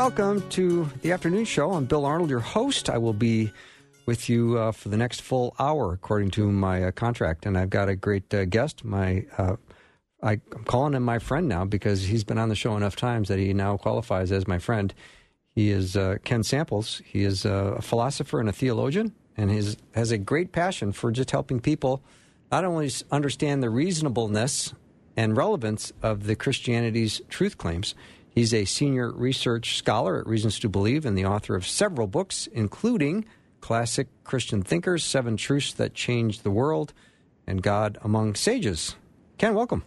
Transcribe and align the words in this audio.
Welcome 0.00 0.40
to 0.48 0.88
the 1.02 1.12
afternoon 1.12 1.44
show. 1.44 1.72
I'm 1.72 1.84
Bill 1.84 2.06
Arnold, 2.06 2.30
your 2.30 2.40
host. 2.40 2.88
I 2.88 2.96
will 2.96 3.12
be 3.12 3.52
with 4.06 4.30
you 4.30 4.56
uh, 4.56 4.72
for 4.72 4.88
the 4.88 4.96
next 4.96 5.20
full 5.20 5.54
hour, 5.58 5.92
according 5.92 6.30
to 6.30 6.50
my 6.50 6.84
uh, 6.84 6.90
contract. 6.90 7.44
And 7.44 7.58
I've 7.58 7.68
got 7.68 7.90
a 7.90 7.96
great 7.96 8.32
uh, 8.32 8.46
guest. 8.46 8.82
My 8.82 9.26
uh, 9.36 9.56
I, 10.22 10.32
am 10.32 10.64
calling 10.64 10.94
him 10.94 11.02
my 11.02 11.18
friend 11.18 11.48
now 11.48 11.66
because 11.66 12.04
he's 12.04 12.24
been 12.24 12.38
on 12.38 12.48
the 12.48 12.54
show 12.54 12.78
enough 12.78 12.96
times 12.96 13.28
that 13.28 13.38
he 13.38 13.52
now 13.52 13.76
qualifies 13.76 14.32
as 14.32 14.48
my 14.48 14.58
friend. 14.58 14.94
He 15.54 15.68
is 15.68 15.98
uh, 15.98 16.16
Ken 16.24 16.44
Samples. 16.44 17.02
He 17.04 17.22
is 17.22 17.44
a 17.44 17.82
philosopher 17.82 18.40
and 18.40 18.48
a 18.48 18.52
theologian, 18.52 19.14
and 19.36 19.50
he 19.50 19.62
has 19.94 20.10
a 20.10 20.16
great 20.16 20.50
passion 20.50 20.92
for 20.92 21.12
just 21.12 21.30
helping 21.30 21.60
people 21.60 22.02
not 22.50 22.64
only 22.64 22.90
understand 23.12 23.62
the 23.62 23.68
reasonableness 23.68 24.72
and 25.14 25.36
relevance 25.36 25.92
of 26.02 26.24
the 26.24 26.36
Christianity's 26.36 27.20
truth 27.28 27.58
claims 27.58 27.94
He's 28.30 28.54
a 28.54 28.64
senior 28.64 29.10
research 29.10 29.76
scholar 29.76 30.20
at 30.20 30.26
Reasons 30.26 30.58
to 30.60 30.68
Believe 30.68 31.04
and 31.04 31.18
the 31.18 31.24
author 31.24 31.56
of 31.56 31.66
several 31.66 32.06
books, 32.06 32.46
including 32.52 33.24
Classic 33.60 34.08
Christian 34.24 34.62
Thinkers, 34.62 35.04
Seven 35.04 35.36
Truths 35.36 35.72
That 35.72 35.94
Changed 35.94 36.44
the 36.44 36.50
World, 36.50 36.92
and 37.46 37.62
God 37.62 37.98
Among 38.02 38.34
Sages. 38.34 38.94
Ken, 39.38 39.54
welcome. 39.54 39.84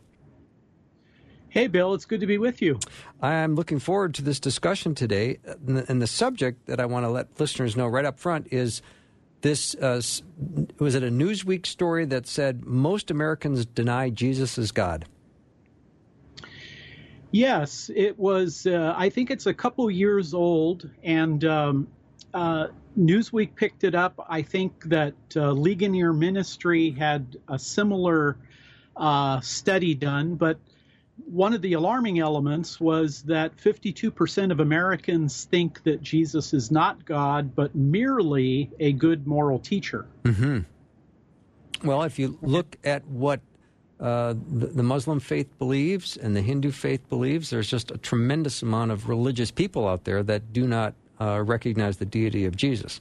Hey, 1.47 1.67
Bill, 1.67 1.93
it's 1.93 2.05
good 2.05 2.19
to 2.21 2.27
be 2.27 2.39
with 2.39 2.61
you. 2.61 2.79
I'm 3.21 3.53
looking 3.53 3.77
forward 3.77 4.15
to 4.15 4.23
this 4.23 4.39
discussion 4.39 4.95
today. 4.95 5.37
And 5.67 6.01
the 6.01 6.07
subject 6.07 6.65
that 6.65 6.79
I 6.79 6.87
want 6.87 7.05
to 7.05 7.09
let 7.09 7.39
listeners 7.39 7.77
know 7.77 7.87
right 7.87 8.05
up 8.05 8.19
front 8.19 8.47
is 8.51 8.81
this 9.41 9.75
uh, 9.75 10.01
was 10.79 10.95
it 10.95 11.03
a 11.03 11.11
Newsweek 11.11 11.67
story 11.67 12.05
that 12.05 12.25
said 12.25 12.65
most 12.65 13.11
Americans 13.11 13.65
deny 13.67 14.09
Jesus 14.09 14.57
is 14.57 14.71
God? 14.71 15.05
Yes, 17.33 17.89
it 17.93 18.17
was. 18.19 18.67
Uh, 18.67 18.93
I 18.95 19.09
think 19.09 19.31
it's 19.31 19.47
a 19.47 19.55
couple 19.55 19.89
years 19.89 20.35
old, 20.35 20.87
and 21.03 21.43
um, 21.43 21.87
uh, 22.31 22.67
Newsweek 22.95 23.55
picked 23.55 23.83
it 23.83 23.95
up. 23.95 24.23
I 24.29 24.43
think 24.43 24.83
that 24.83 25.15
uh, 25.35 25.51
Ligonier 25.51 26.13
Ministry 26.13 26.91
had 26.91 27.37
a 27.49 27.57
similar 27.57 28.37
uh, 28.95 29.41
study 29.41 29.95
done, 29.95 30.35
but 30.35 30.59
one 31.25 31.53
of 31.53 31.63
the 31.63 31.73
alarming 31.73 32.19
elements 32.19 32.79
was 32.79 33.23
that 33.23 33.57
52% 33.57 34.51
of 34.51 34.59
Americans 34.59 35.45
think 35.45 35.81
that 35.85 36.03
Jesus 36.03 36.53
is 36.53 36.69
not 36.69 37.03
God, 37.03 37.55
but 37.55 37.73
merely 37.73 38.69
a 38.79 38.93
good 38.93 39.25
moral 39.25 39.57
teacher. 39.57 40.05
Mm-hmm. 40.23 40.59
Well, 41.87 42.03
if 42.03 42.19
you 42.19 42.37
look 42.43 42.77
at 42.83 43.07
what 43.07 43.41
uh, 44.03 44.33
the, 44.51 44.67
the, 44.67 44.83
Muslim 44.83 45.17
faith 45.21 45.47
believes 45.57 46.17
and 46.17 46.35
the 46.35 46.41
Hindu 46.41 46.71
faith 46.71 47.07
believes. 47.07 47.49
There's 47.49 47.69
just 47.69 47.89
a 47.89 47.97
tremendous 47.97 48.61
amount 48.61 48.91
of 48.91 49.07
religious 49.07 49.49
people 49.49 49.87
out 49.87 50.03
there 50.03 50.21
that 50.23 50.51
do 50.51 50.67
not 50.67 50.93
uh, 51.21 51.41
recognize 51.41 51.95
the 51.95 52.05
deity 52.05 52.43
of 52.43 52.57
Jesus. 52.57 52.99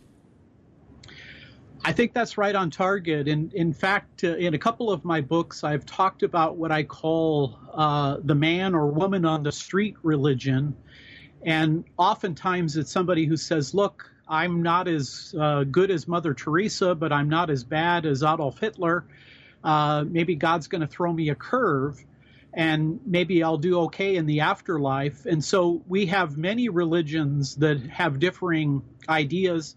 I 1.84 1.91
think 1.91 2.12
that's 2.12 2.39
right 2.39 2.55
on 2.55 2.70
target. 2.70 3.27
And 3.27 3.53
in 3.53 3.72
fact, 3.72 4.22
uh, 4.22 4.37
in 4.37 4.54
a 4.54 4.59
couple 4.59 4.93
of 4.93 5.04
my 5.04 5.21
books, 5.21 5.65
I've 5.65 5.84
talked 5.84 6.22
about 6.22 6.54
what 6.54 6.71
I 6.71 6.84
call 6.84 7.59
uh, 7.75 8.19
the 8.22 8.37
man 8.37 8.72
or 8.72 8.87
woman 8.87 9.25
on 9.25 9.43
the 9.43 9.50
street 9.50 9.97
religion. 10.04 10.77
And 11.44 11.82
oftentimes 11.97 12.77
it's 12.77 12.93
somebody 12.93 13.27
who 13.27 13.37
says, 13.37 13.75
Look, 13.75 14.09
I'm 14.28 14.62
not 14.62 14.87
as 14.87 15.34
uh, 15.37 15.65
good 15.65 15.91
as 15.91 16.06
Mother 16.06 16.32
Teresa, 16.32 16.94
but 16.94 17.12
I'm 17.12 17.28
not 17.28 17.50
as 17.50 17.65
bad 17.65 18.06
as 18.06 18.22
Adolf 18.22 18.60
Hitler 18.60 19.04
uh, 19.65 20.05
maybe 20.09 20.34
God's 20.34 20.69
going 20.69 20.81
to 20.81 20.87
throw 20.87 21.12
me 21.12 21.28
a 21.28 21.34
curve 21.34 22.05
and 22.55 23.00
maybe 23.06 23.43
I'll 23.43 23.59
do 23.59 23.81
okay 23.83 24.17
in 24.17 24.27
the 24.27 24.41
afterlife. 24.41 25.25
And 25.25 25.43
so 25.43 25.83
we 25.89 26.06
have 26.06 26.37
many 26.37 26.69
religions 26.69 27.56
that 27.56 27.81
have 27.87 28.19
differing 28.19 28.83
ideas. 29.09 29.75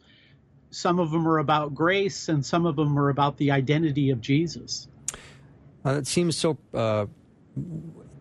Some 0.72 1.00
of 1.00 1.12
them 1.12 1.28
are 1.28 1.38
about 1.38 1.74
grace, 1.74 2.28
and 2.28 2.46
some 2.46 2.66
of 2.66 2.76
them 2.76 3.00
are 3.00 3.10
about 3.10 3.38
the 3.38 3.52
identity 3.52 4.10
of 4.10 4.20
Jesus. 4.20 4.88
Uh, 5.86 5.92
it 5.92 6.08
seems 6.08 6.36
so. 6.36 6.58
Uh, 6.74 7.06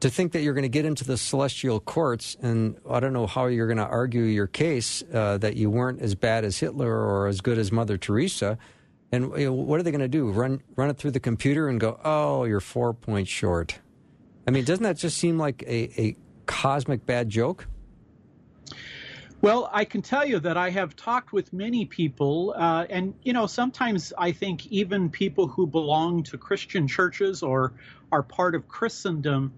to 0.01 0.11
think 0.11 0.33
that 0.33 0.43
you're 0.43 0.53
going 0.53 0.63
to 0.63 0.69
get 0.69 0.85
into 0.85 1.03
the 1.03 1.17
celestial 1.17 1.81
courts, 1.81 2.37
and 2.43 2.77
I 2.89 3.01
don't 3.01 3.15
know 3.15 3.27
how 3.27 3.47
you're 3.47 3.67
going 3.67 3.79
to 3.79 3.87
argue 3.87 4.23
your 4.23 4.47
case 4.47 5.03
uh, 5.13 5.39
that 5.39 5.57
you 5.57 5.71
weren't 5.71 6.03
as 6.03 6.15
bad 6.15 6.45
as 6.45 6.59
Hitler 6.59 6.95
or 6.95 7.27
as 7.27 7.41
good 7.41 7.57
as 7.57 7.73
Mother 7.73 7.97
Teresa 7.97 8.59
and 9.13 9.33
you 9.39 9.47
know, 9.47 9.53
what 9.53 9.79
are 9.79 9.83
they 9.83 9.91
going 9.91 10.01
to 10.01 10.09
do? 10.09 10.31
Run 10.31 10.63
run 10.77 10.91
it 10.91 10.97
through 10.97 11.13
the 11.13 11.21
computer 11.21 11.69
and 11.69 11.79
go, 11.79 12.01
oh, 12.05 12.45
you're 12.45 12.61
four 12.61 12.93
points 12.93 13.31
short. 13.31 13.79
I 14.47 14.51
mean, 14.51 14.65
doesn't 14.65 14.83
that 14.83 14.97
just 14.97 15.17
seem 15.17 15.39
like 15.39 15.63
a, 15.63 16.01
a 16.01 16.17
cosmic 16.47 17.07
bad 17.07 17.29
joke? 17.29 17.67
Well, 19.41 19.69
I 19.73 19.85
can 19.85 20.01
tell 20.01 20.25
you 20.25 20.41
that 20.41 20.57
I 20.57 20.71
have 20.71 20.97
talked 20.97 21.33
with 21.33 21.53
many 21.53 21.85
people, 21.85 22.55
uh, 22.57 22.87
and 22.89 23.15
you 23.23 23.35
know, 23.35 23.47
sometimes 23.47 24.13
I 24.17 24.33
think 24.33 24.67
even 24.69 25.11
people 25.11 25.47
who 25.47 25.67
belong 25.67 26.23
to 26.25 26.39
Christian 26.39 26.89
churches 26.89 27.43
or 27.43 27.75
are 28.11 28.23
part 28.23 28.55
of 28.55 28.69
Christendom, 28.69 29.53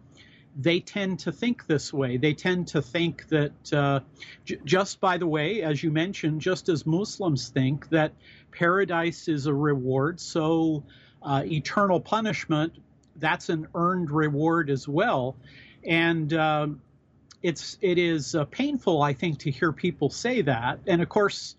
they 0.58 0.80
tend 0.80 1.18
to 1.20 1.32
think 1.32 1.66
this 1.66 1.92
way. 1.92 2.16
They 2.16 2.32
tend 2.32 2.68
to 2.68 2.80
think 2.80 3.28
that, 3.28 3.72
uh, 3.72 4.00
j- 4.44 4.58
just 4.64 5.00
by 5.00 5.18
the 5.18 5.26
way, 5.26 5.62
as 5.62 5.82
you 5.82 5.90
mentioned, 5.90 6.40
just 6.40 6.68
as 6.68 6.86
Muslims 6.86 7.48
think 7.50 7.88
that 7.90 8.12
paradise 8.52 9.28
is 9.28 9.46
a 9.46 9.54
reward, 9.54 10.18
so 10.18 10.82
uh, 11.22 11.42
eternal 11.44 12.00
punishment 12.00 12.72
that's 13.18 13.48
an 13.48 13.66
earned 13.74 14.10
reward 14.10 14.70
as 14.70 14.88
well, 14.88 15.36
and 15.84 16.32
um, 16.34 16.80
it's 17.42 17.78
it 17.80 17.98
is 17.98 18.34
uh, 18.34 18.44
painful, 18.46 19.02
I 19.02 19.12
think, 19.12 19.38
to 19.40 19.50
hear 19.50 19.72
people 19.72 20.10
say 20.10 20.42
that. 20.42 20.80
And 20.86 21.02
of 21.02 21.08
course, 21.08 21.56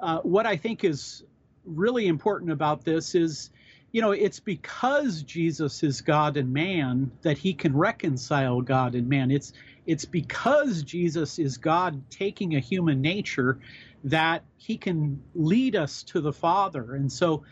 uh, 0.00 0.18
what 0.18 0.46
I 0.46 0.56
think 0.56 0.84
is 0.84 1.24
really 1.64 2.08
important 2.08 2.50
about 2.50 2.84
this 2.84 3.14
is, 3.14 3.50
you 3.92 4.00
know, 4.00 4.12
it's 4.12 4.40
because 4.40 5.22
Jesus 5.22 5.82
is 5.82 6.00
God 6.00 6.36
and 6.36 6.52
man 6.52 7.12
that 7.22 7.38
He 7.38 7.54
can 7.54 7.76
reconcile 7.76 8.60
God 8.62 8.94
and 8.94 9.08
man. 9.08 9.30
It's 9.30 9.52
it's 9.86 10.04
because 10.04 10.82
Jesus 10.82 11.38
is 11.38 11.58
God 11.58 12.02
taking 12.10 12.54
a 12.54 12.60
human 12.60 13.00
nature 13.00 13.58
that 14.04 14.44
he 14.56 14.76
can 14.76 15.22
lead 15.34 15.76
us 15.76 16.02
to 16.04 16.20
the 16.20 16.32
Father. 16.32 16.94
And 16.94 17.10
so, 17.10 17.44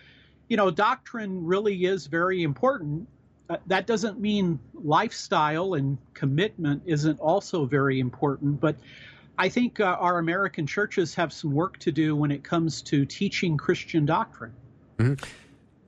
you 0.49 0.57
know, 0.57 0.71
doctrine 0.71 1.45
really 1.45 1.85
is 1.85 2.07
very 2.07 2.43
important. 2.43 3.09
Uh, 3.49 3.57
that 3.67 3.87
doesn't 3.87 4.21
mean 4.21 4.61
lifestyle 4.75 5.75
and 5.75 5.99
commitment 6.15 6.83
isn't 6.87 7.19
also 7.19 7.65
very 7.65 7.99
important, 7.99 8.61
but 8.61 8.77
I 9.37 9.49
think 9.49 9.81
uh, 9.81 9.97
our 9.99 10.19
American 10.19 10.67
churches 10.67 11.15
have 11.15 11.33
some 11.33 11.53
work 11.53 11.79
to 11.79 11.91
do 11.91 12.15
when 12.15 12.31
it 12.31 12.45
comes 12.45 12.83
to 12.83 13.05
teaching 13.05 13.57
Christian 13.57 14.07
doctrine. 14.07 14.53
Mm-hmm. 14.99 15.25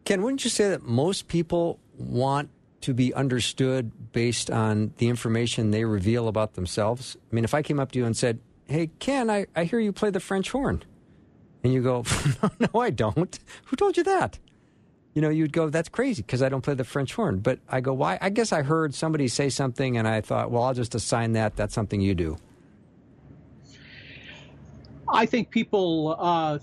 Ken, 0.05 0.23
wouldn't 0.23 0.45
you 0.45 0.51
say 0.51 0.69
that 0.71 0.83
most 0.83 1.29
people 1.29 1.79
want 1.97 2.51
to 2.83 2.93
be 2.93 3.15
understood 3.15 4.13
based 4.13 4.51
on 4.51 4.93
the 4.99 5.09
information 5.09 5.71
they 5.71 5.85
reveal 5.85 6.29
about 6.29 6.55
themselves? 6.55 7.17
I 7.31 7.35
mean, 7.35 7.45
if 7.45 7.55
I 7.55 7.63
came 7.63 7.79
up 7.79 7.93
to 7.93 7.99
you 7.99 8.05
and 8.05 8.17
said, 8.17 8.41
Hey, 8.67 8.91
Ken, 8.99 9.31
I, 9.31 9.47
I 9.55 9.65
hear 9.65 9.79
you 9.79 9.93
play 9.93 10.11
the 10.11 10.21
French 10.21 10.51
horn. 10.51 10.83
And 11.63 11.73
you 11.73 11.83
go, 11.83 12.05
No, 12.43 12.51
no, 12.75 12.81
I 12.81 12.91
don't. 12.91 13.39
Who 13.67 13.77
told 13.77 13.97
you 13.97 14.03
that? 14.05 14.39
You 15.15 15.23
know, 15.23 15.29
you'd 15.29 15.53
go, 15.53 15.69
That's 15.71 15.89
crazy 15.89 16.23
because 16.23 16.43
I 16.43 16.49
don't 16.49 16.63
play 16.63 16.75
the 16.75 16.85
French 16.85 17.15
horn. 17.15 17.39
But 17.39 17.61
I 17.69 17.81
go, 17.81 17.93
Why? 17.93 18.19
I 18.21 18.31
guess 18.31 18.53
I 18.53 18.63
heard 18.63 18.95
somebody 18.95 19.29
say 19.29 19.49
something 19.51 19.97
and 19.97 20.09
I 20.09 20.21
thought, 20.21 20.51
Well, 20.51 20.65
I'll 20.65 20.75
just 20.75 20.95
assign 20.97 21.33
that. 21.35 21.55
That's 21.55 21.75
something 21.75 22.01
you 22.01 22.15
do. 22.15 22.39
I 25.09 25.27
think 25.27 25.51
people 25.51 26.17
uh, 26.19 26.59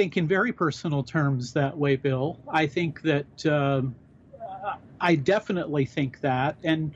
think 0.00 0.16
in 0.16 0.26
very 0.26 0.50
personal 0.50 1.02
terms 1.02 1.52
that 1.52 1.76
way, 1.76 1.94
Bill. 1.94 2.38
I 2.48 2.66
think 2.66 3.02
that 3.02 3.44
uh, 3.44 3.82
I 4.98 5.14
definitely 5.14 5.84
think 5.84 6.22
that. 6.22 6.56
And 6.64 6.94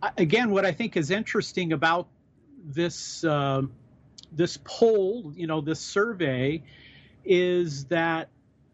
uh, 0.00 0.10
again, 0.16 0.52
what 0.52 0.64
I 0.64 0.70
think 0.70 0.96
is 0.96 1.10
interesting 1.10 1.72
about 1.72 2.06
this 2.64 3.24
uh, 3.24 3.62
this 4.30 4.60
poll, 4.62 5.32
you 5.34 5.48
know, 5.48 5.60
this 5.60 5.80
survey, 5.80 6.62
is 7.24 7.86
that 7.86 8.28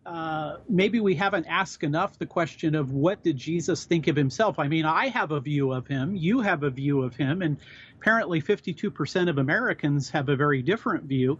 uh, 0.05 0.59
maybe 0.69 1.01
we 1.01 1.15
haven't 1.15 1.47
asked 1.47 1.83
enough 1.83 2.19
the 2.19 2.27
question 2.27 2.75
of 2.75 2.93
what 2.93 3.25
did 3.25 3.39
Jesus 3.39 3.87
think 3.87 4.07
of 4.07 4.17
himself? 4.17 4.59
I 4.59 4.69
mean, 4.69 4.85
I 4.85 5.09
have 5.09 5.31
a 5.31 5.41
view 5.41 5.73
of 5.73 5.87
him, 5.87 6.15
you 6.15 6.43
have 6.43 6.63
a 6.63 6.69
view 6.69 7.03
of 7.03 7.17
him, 7.17 7.41
and 7.41 7.57
apparently 7.99 8.43
52% 8.43 9.31
of 9.31 9.39
Americans 9.39 10.11
have 10.11 10.29
a 10.29 10.37
very 10.37 10.61
different 10.61 11.05
view. 11.05 11.39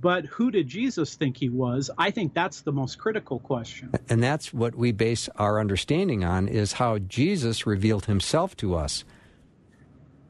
But 0.00 0.26
who 0.26 0.50
did 0.50 0.68
Jesus 0.68 1.14
think 1.14 1.36
he 1.36 1.48
was? 1.48 1.90
I 1.98 2.10
think 2.10 2.34
that's 2.34 2.62
the 2.62 2.72
most 2.72 2.98
critical 2.98 3.38
question. 3.38 3.92
And 4.08 4.22
that's 4.22 4.52
what 4.52 4.74
we 4.74 4.92
base 4.92 5.28
our 5.36 5.60
understanding 5.60 6.24
on 6.24 6.48
is 6.48 6.74
how 6.74 6.98
Jesus 6.98 7.66
revealed 7.66 8.06
himself 8.06 8.56
to 8.58 8.74
us. 8.74 9.04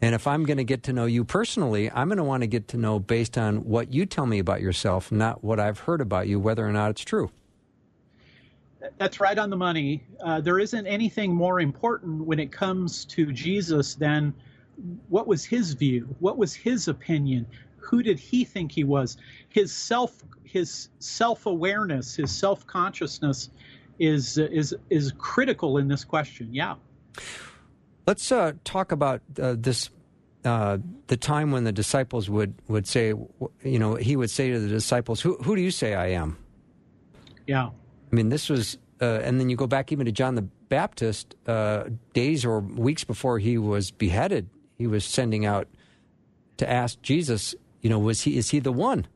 And 0.01 0.15
if 0.15 0.27
I'm 0.27 0.45
going 0.45 0.59
to 0.59 0.65
get 0.65 0.83
to 0.85 0.93
know 0.93 1.07
you 1.07 1.25
personally, 1.25 1.91
I'm 1.91 2.09
going 2.09 2.19
to 2.19 2.25
want 2.25 2.43
to 2.43 2.47
get 2.47 2.69
to 2.69 2.77
know 2.77 2.99
based 2.99 3.39
on 3.39 3.65
what 3.65 3.93
you 3.93 4.07
tell 4.07 4.27
me 4.27 4.39
about 4.39 4.61
yourself, 4.61 5.11
not 5.11 5.43
what 5.43 5.59
I've 5.59 5.79
heard 5.79 6.01
about 6.01 6.29
you, 6.29 6.39
whether 6.39 6.67
or 6.67 6.73
not 6.73 6.91
it's 6.91 7.03
true. 7.03 7.31
That's 8.99 9.19
right 9.19 9.39
on 9.39 9.49
the 9.51 9.57
money. 9.57 10.05
Uh, 10.23 10.41
there 10.41 10.59
isn't 10.59 10.87
anything 10.87 11.35
more 11.35 11.59
important 11.59 12.27
when 12.27 12.39
it 12.39 12.53
comes 12.53 13.07
to 13.07 13.33
Jesus 13.33 13.95
than 13.95 14.35
what 15.09 15.27
was 15.27 15.45
his 15.45 15.73
view, 15.73 16.15
what 16.19 16.37
was 16.37 16.55
his 16.55 16.89
opinion, 16.89 17.47
who 17.77 18.03
did 18.03 18.19
he 18.19 18.45
think 18.45 18.73
he 18.73 18.85
was. 18.85 19.17
His 19.55 19.73
self, 19.73 20.21
his 20.43 20.89
self 20.99 21.47
awareness, 21.47 22.17
his 22.17 22.33
self 22.33 22.67
consciousness 22.67 23.51
is 24.01 24.37
is 24.37 24.75
is 24.91 25.13
critical 25.17 25.79
in 25.79 25.87
this 25.87 26.05
question. 26.05 26.49
Yeah. 26.53 26.75
Let's 28.05 28.33
uh, 28.33 28.55
talk 28.65 28.91
about 28.91 29.23
uh, 29.41 29.55
this. 29.57 29.91
Uh, 30.45 30.77
the 31.07 31.17
time 31.17 31.53
when 31.53 31.65
the 31.65 31.73
disciples 31.73 32.29
would, 32.29 32.55
would 32.69 32.87
say, 32.87 33.15
you 33.63 33.79
know, 33.79 33.95
he 33.95 34.15
would 34.15 34.29
say 34.29 34.51
to 34.51 34.59
the 34.59 34.69
disciples, 34.69 35.21
"Who 35.23 35.37
who 35.37 35.55
do 35.55 35.63
you 35.63 35.71
say 35.71 35.95
I 35.95 36.09
am?" 36.09 36.37
Yeah. 37.47 37.69
I 37.69 38.15
mean, 38.15 38.29
this 38.29 38.51
was, 38.51 38.77
uh, 39.01 39.21
and 39.23 39.41
then 39.41 39.49
you 39.49 39.57
go 39.57 39.67
back 39.67 39.91
even 39.93 40.05
to 40.05 40.13
John 40.13 40.35
the 40.35 40.43
Baptist, 40.43 41.37
uh, 41.47 41.85
days 42.13 42.45
or 42.45 42.59
weeks 42.59 43.05
before 43.05 43.39
he 43.39 43.57
was 43.57 43.93
beheaded, 43.93 44.51
he 44.77 44.87
was 44.87 45.05
sending 45.05 45.47
out 45.47 45.69
to 46.57 46.69
ask 46.69 47.01
Jesus, 47.01 47.55
you 47.81 47.89
know, 47.89 47.99
was 47.99 48.23
he 48.23 48.37
is 48.37 48.51
he 48.51 48.59
the 48.59 48.73
one? 48.73 49.07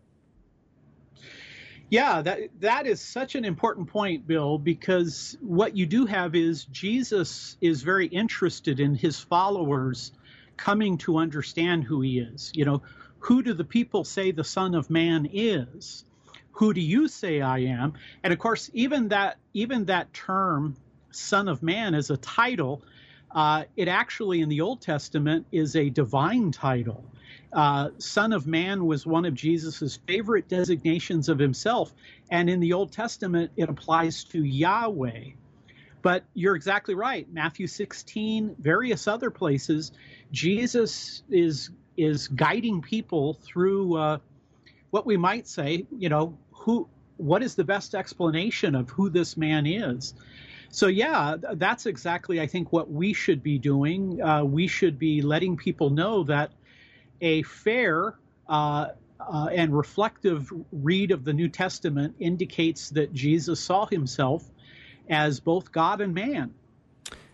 Yeah, 1.90 2.20
that 2.23 2.40
that 2.61 2.87
is 2.87 3.00
such 3.00 3.35
an 3.35 3.44
important 3.44 3.88
point, 3.88 4.26
Bill, 4.26 4.58
because 4.58 5.37
what 5.40 5.76
you 5.76 5.87
do 5.87 6.05
have 6.05 6.35
is 6.35 6.64
Jesus 6.67 7.56
is 7.62 7.82
very 7.82 8.06
interested 8.06 8.79
in 8.81 8.94
his 8.94 9.19
followers 9.20 10.12
coming 10.58 10.99
to 10.99 11.17
understand 11.17 11.85
who 11.85 12.02
he 12.02 12.19
is. 12.19 12.50
You 12.55 12.67
know, 12.67 12.82
who 13.20 13.43
do 13.43 13.55
the 13.55 13.64
people 13.64 14.05
say 14.05 14.32
the 14.32 14.44
Son 14.44 14.75
of 14.75 14.90
Man 14.90 15.29
is? 15.32 16.05
Who 16.52 16.75
do 16.75 16.81
you 16.81 17.08
say 17.08 17.40
I 17.40 17.61
am? 17.61 17.94
And 18.23 18.32
of 18.35 18.38
course, 18.38 18.70
even 18.75 19.08
that 19.08 19.38
even 19.55 19.87
that 19.87 20.12
term 20.12 20.76
Son 21.11 21.49
of 21.49 21.62
Man 21.62 21.94
is 21.94 22.11
a 22.11 22.19
title. 22.19 22.82
Uh, 23.31 23.64
it 23.76 23.88
actually 23.88 24.40
in 24.40 24.49
the 24.49 24.61
Old 24.61 24.82
Testament 24.82 25.46
is 25.52 25.76
a 25.76 25.88
divine 25.88 26.50
title. 26.52 27.05
Uh, 27.53 27.91
Son 27.99 28.33
of 28.33 28.47
Man 28.47 28.87
was 28.87 29.06
one 29.06 29.25
of 29.25 29.35
Jesus' 29.35 29.99
favorite 30.06 30.49
designations 30.49 31.29
of 31.29 31.39
himself. 31.39 31.93
And 32.31 32.50
in 32.50 32.61
the 32.61 32.73
Old 32.73 32.93
Testament, 32.93 33.50
it 33.56 33.69
applies 33.69 34.25
to 34.25 34.43
Yahweh. 34.43 35.31
But 36.03 36.25
you're 36.35 36.56
exactly 36.56 36.95
right. 36.95 37.27
Matthew 37.33 37.67
16, 37.67 38.56
various 38.59 39.09
other 39.09 39.31
places, 39.31 39.93
Jesus 40.31 41.23
is 41.29 41.71
is 41.97 42.29
guiding 42.29 42.81
people 42.81 43.35
through 43.35 43.97
uh, 43.97 44.19
what 44.91 45.05
we 45.05 45.17
might 45.17 45.49
say, 45.49 45.85
you 45.91 46.09
know, 46.09 46.39
who, 46.53 46.89
what 47.17 47.43
is 47.43 47.56
the 47.56 47.65
best 47.65 47.93
explanation 47.95 48.77
of 48.77 48.89
who 48.91 49.11
this 49.11 49.37
man 49.37 49.67
is? 49.67 50.15
So 50.71 50.87
yeah, 50.87 51.37
that's 51.55 51.87
exactly 51.87 52.41
I 52.41 52.47
think 52.47 52.73
what 52.73 52.91
we 52.91 53.12
should 53.12 53.43
be 53.43 53.59
doing. 53.59 54.23
Uh, 54.23 54.45
we 54.45 54.69
should 54.69 54.99
be 54.99 55.23
letting 55.23 55.56
people 55.56 55.91
know 55.91 56.23
that 56.25 56.53
a 57.20 57.43
fair 57.43 58.15
uh, 58.49 58.88
uh, 59.20 59.49
and 59.53 59.76
reflective 59.76 60.53
read 60.73 61.11
of 61.11 61.25
the 61.25 61.32
New 61.32 61.49
Testament 61.49 62.15
indicates 62.19 62.91
that 62.91 63.12
Jesus 63.12 63.61
saw 63.61 63.87
himself 63.87 64.44
as 65.09 65.41
both 65.41 65.73
God 65.73 66.00
and 66.00 66.15
man. 66.15 66.55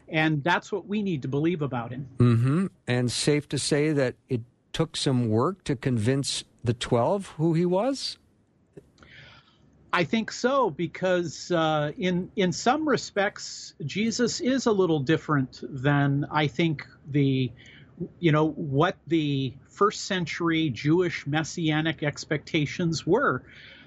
And 0.08 0.44
that's 0.44 0.70
what 0.70 0.86
we 0.86 1.02
need 1.02 1.22
to 1.22 1.28
believe 1.28 1.62
about 1.62 1.90
him. 1.90 2.08
Mm-hmm. 2.18 2.66
And 2.86 3.10
safe 3.10 3.48
to 3.48 3.58
say 3.58 3.92
that 3.92 4.14
it 4.28 4.42
took 4.72 4.96
some 4.96 5.28
work 5.28 5.64
to 5.64 5.76
convince 5.76 6.44
the 6.62 6.74
12 6.74 7.28
who 7.36 7.54
he 7.54 7.64
was? 7.64 8.18
I 9.92 10.02
think 10.02 10.32
so 10.32 10.70
because 10.70 11.52
uh, 11.52 11.92
in 11.96 12.28
in 12.34 12.50
some 12.52 12.88
respects 12.88 13.74
Jesus 13.84 14.40
is 14.40 14.66
a 14.66 14.72
little 14.72 14.98
different 14.98 15.60
than 15.62 16.26
I 16.32 16.48
think 16.48 16.84
the 17.06 17.52
you 18.18 18.32
know 18.32 18.48
what 18.50 18.96
the 19.06 19.54
first 19.68 20.04
century 20.04 20.70
Jewish 20.70 21.26
messianic 21.26 22.02
expectations 22.02 23.06
were. 23.06 23.42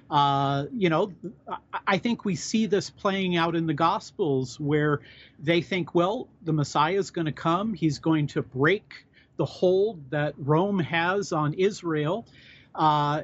Uh, 0.09 0.65
you 0.71 0.89
know, 0.89 1.11
I 1.85 1.97
think 1.97 2.23
we 2.23 2.35
see 2.35 2.65
this 2.65 2.89
playing 2.89 3.35
out 3.35 3.55
in 3.55 3.67
the 3.67 3.73
Gospels 3.73 4.57
where 4.57 5.01
they 5.39 5.61
think, 5.61 5.93
well, 5.93 6.29
the 6.43 6.53
Messiah 6.53 6.97
is 6.97 7.11
going 7.11 7.25
to 7.25 7.33
come. 7.33 7.73
He's 7.73 7.99
going 7.99 8.27
to 8.27 8.41
break 8.41 9.05
the 9.35 9.45
hold 9.45 10.09
that 10.11 10.33
Rome 10.37 10.79
has 10.79 11.33
on 11.33 11.53
Israel, 11.53 12.25
uh, 12.73 13.23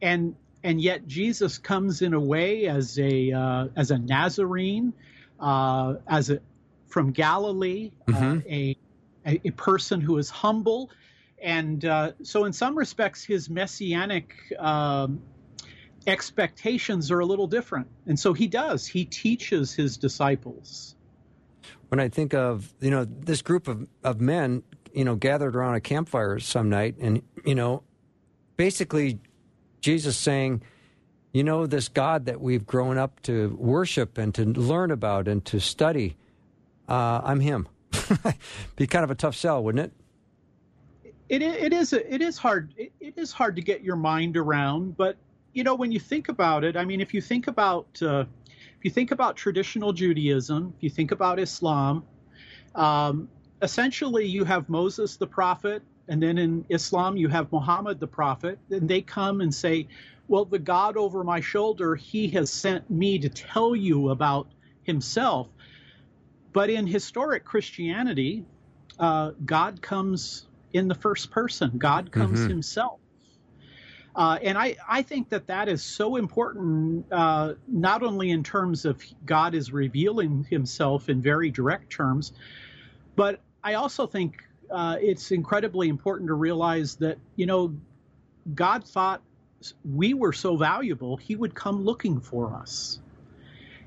and 0.00 0.34
and 0.64 0.80
yet 0.80 1.06
Jesus 1.06 1.58
comes 1.58 2.02
in 2.02 2.14
a 2.14 2.20
way 2.20 2.66
as 2.66 2.98
a 2.98 3.32
uh, 3.32 3.68
as 3.76 3.90
a 3.90 3.98
Nazarene, 3.98 4.92
uh, 5.38 5.94
as 6.08 6.30
a 6.30 6.40
from 6.88 7.12
Galilee, 7.12 7.90
uh, 8.08 8.12
mm-hmm. 8.12 8.48
a, 8.48 8.76
a, 9.26 9.40
a 9.44 9.50
person 9.50 10.00
who 10.00 10.18
is 10.18 10.30
humble. 10.30 10.90
And 11.40 11.84
uh, 11.84 12.12
so 12.22 12.44
in 12.44 12.52
some 12.52 12.76
respects 12.76 13.24
his 13.24 13.50
messianic 13.50 14.34
um, 14.58 15.20
expectations 16.06 17.10
are 17.10 17.20
a 17.20 17.26
little 17.26 17.46
different. 17.46 17.88
And 18.06 18.18
so 18.18 18.32
he 18.32 18.46
does. 18.46 18.86
He 18.86 19.04
teaches 19.04 19.72
his 19.72 19.96
disciples. 19.96 20.94
When 21.88 22.00
i 22.00 22.08
think 22.08 22.32
of 22.32 22.72
you 22.80 22.90
know 22.90 23.04
this 23.04 23.42
group 23.42 23.68
of, 23.68 23.86
of 24.02 24.18
men 24.18 24.62
you 24.94 25.04
know 25.04 25.14
gathered 25.14 25.56
around 25.56 25.74
a 25.74 25.80
campfire 25.80 26.38
some 26.38 26.68
night 26.70 26.96
and 26.98 27.22
you 27.44 27.54
know 27.54 27.82
basically 28.56 29.18
jesus 29.80 30.16
saying 30.16 30.62
you 31.32 31.44
know 31.44 31.66
this 31.66 31.88
god 31.88 32.26
that 32.26 32.40
we've 32.40 32.66
grown 32.66 32.98
up 32.98 33.20
to 33.22 33.56
worship 33.58 34.18
and 34.18 34.34
to 34.34 34.44
learn 34.44 34.90
about 34.90 35.28
and 35.28 35.44
to 35.44 35.60
study 35.60 36.16
uh, 36.88 37.20
i'm 37.24 37.40
him 37.40 37.68
be 38.76 38.86
kind 38.86 39.04
of 39.04 39.10
a 39.10 39.14
tough 39.14 39.36
sell 39.36 39.62
wouldn't 39.62 39.86
it? 39.86 39.92
It, 41.28 41.42
it 41.42 41.72
is 41.72 41.92
it 41.92 42.20
is 42.20 42.36
hard 42.36 42.74
it, 42.76 42.92
it 43.00 43.14
is 43.16 43.32
hard 43.32 43.56
to 43.56 43.62
get 43.62 43.82
your 43.82 43.96
mind 43.96 44.36
around 44.36 44.96
but 44.96 45.16
you 45.54 45.64
know 45.64 45.74
when 45.74 45.90
you 45.90 45.98
think 45.98 46.28
about 46.28 46.62
it 46.62 46.76
i 46.76 46.84
mean 46.84 47.00
if 47.00 47.14
you 47.14 47.22
think 47.22 47.46
about 47.46 47.86
uh, 48.02 48.24
if 48.50 48.84
you 48.84 48.90
think 48.90 49.12
about 49.12 49.36
traditional 49.36 49.94
judaism 49.94 50.74
if 50.76 50.82
you 50.82 50.90
think 50.90 51.10
about 51.10 51.38
islam 51.38 52.04
um, 52.74 53.28
essentially 53.62 54.26
you 54.26 54.44
have 54.44 54.68
moses 54.68 55.16
the 55.16 55.26
prophet 55.26 55.82
and 56.08 56.22
then 56.22 56.36
in 56.36 56.66
islam 56.68 57.16
you 57.16 57.28
have 57.28 57.50
muhammad 57.50 57.98
the 57.98 58.06
prophet 58.06 58.58
and 58.70 58.86
they 58.86 59.00
come 59.00 59.40
and 59.40 59.54
say 59.54 59.88
well 60.28 60.44
the 60.44 60.58
god 60.58 60.98
over 60.98 61.24
my 61.24 61.40
shoulder 61.40 61.94
he 61.94 62.28
has 62.28 62.50
sent 62.50 62.90
me 62.90 63.18
to 63.18 63.30
tell 63.30 63.74
you 63.74 64.10
about 64.10 64.48
himself 64.82 65.48
but 66.52 66.70
in 66.70 66.86
historic 66.86 67.44
christianity 67.44 68.44
uh, 68.98 69.30
god 69.44 69.80
comes 69.82 70.46
in 70.72 70.88
the 70.88 70.94
first 70.94 71.30
person. 71.30 71.72
God 71.78 72.10
comes 72.10 72.40
mm-hmm. 72.40 72.48
himself. 72.48 72.98
Uh, 74.14 74.38
and 74.42 74.58
I, 74.58 74.76
I 74.86 75.02
think 75.02 75.30
that 75.30 75.46
that 75.46 75.68
is 75.68 75.82
so 75.82 76.16
important, 76.16 77.06
uh, 77.10 77.54
not 77.66 78.02
only 78.02 78.30
in 78.30 78.42
terms 78.42 78.84
of 78.84 79.02
God 79.24 79.54
is 79.54 79.72
revealing 79.72 80.46
himself 80.50 81.08
in 81.08 81.22
very 81.22 81.50
direct 81.50 81.90
terms, 81.90 82.32
but 83.16 83.40
I 83.64 83.74
also 83.74 84.06
think 84.06 84.44
uh, 84.70 84.96
it's 85.00 85.30
incredibly 85.30 85.88
important 85.88 86.28
to 86.28 86.34
realize 86.34 86.96
that, 86.96 87.18
you 87.36 87.46
know, 87.46 87.74
God 88.54 88.84
thought 88.84 89.22
we 89.84 90.12
were 90.12 90.32
so 90.32 90.56
valuable, 90.56 91.16
he 91.16 91.34
would 91.34 91.54
come 91.54 91.82
looking 91.82 92.20
for 92.20 92.54
us. 92.54 93.00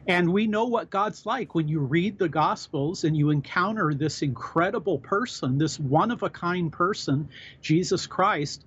And 0.08 0.32
we 0.32 0.46
know 0.46 0.66
what 0.66 0.90
God's 0.90 1.26
like 1.26 1.56
when 1.56 1.68
you 1.68 1.80
read 1.80 2.20
the 2.20 2.30
Gospels 2.30 3.04
and 3.04 3.18
you 3.18 3.32
encounter 3.32 3.94
this 3.94 4.22
incredible 4.22 5.00
person, 5.00 5.58
this 5.58 5.80
one 5.80 6.12
of 6.12 6.22
a 6.22 6.30
kind 6.30 6.72
person, 6.72 7.30
Jesus 7.62 8.06
Christ, 8.06 8.66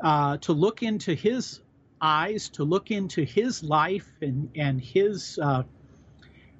uh, 0.00 0.38
to 0.38 0.52
look 0.52 0.82
into 0.82 1.14
his 1.14 1.60
eyes, 2.00 2.48
to 2.50 2.64
look 2.64 2.90
into 2.90 3.22
his 3.22 3.62
life 3.62 4.10
and, 4.22 4.50
and 4.56 4.80
his, 4.80 5.38
uh, 5.42 5.64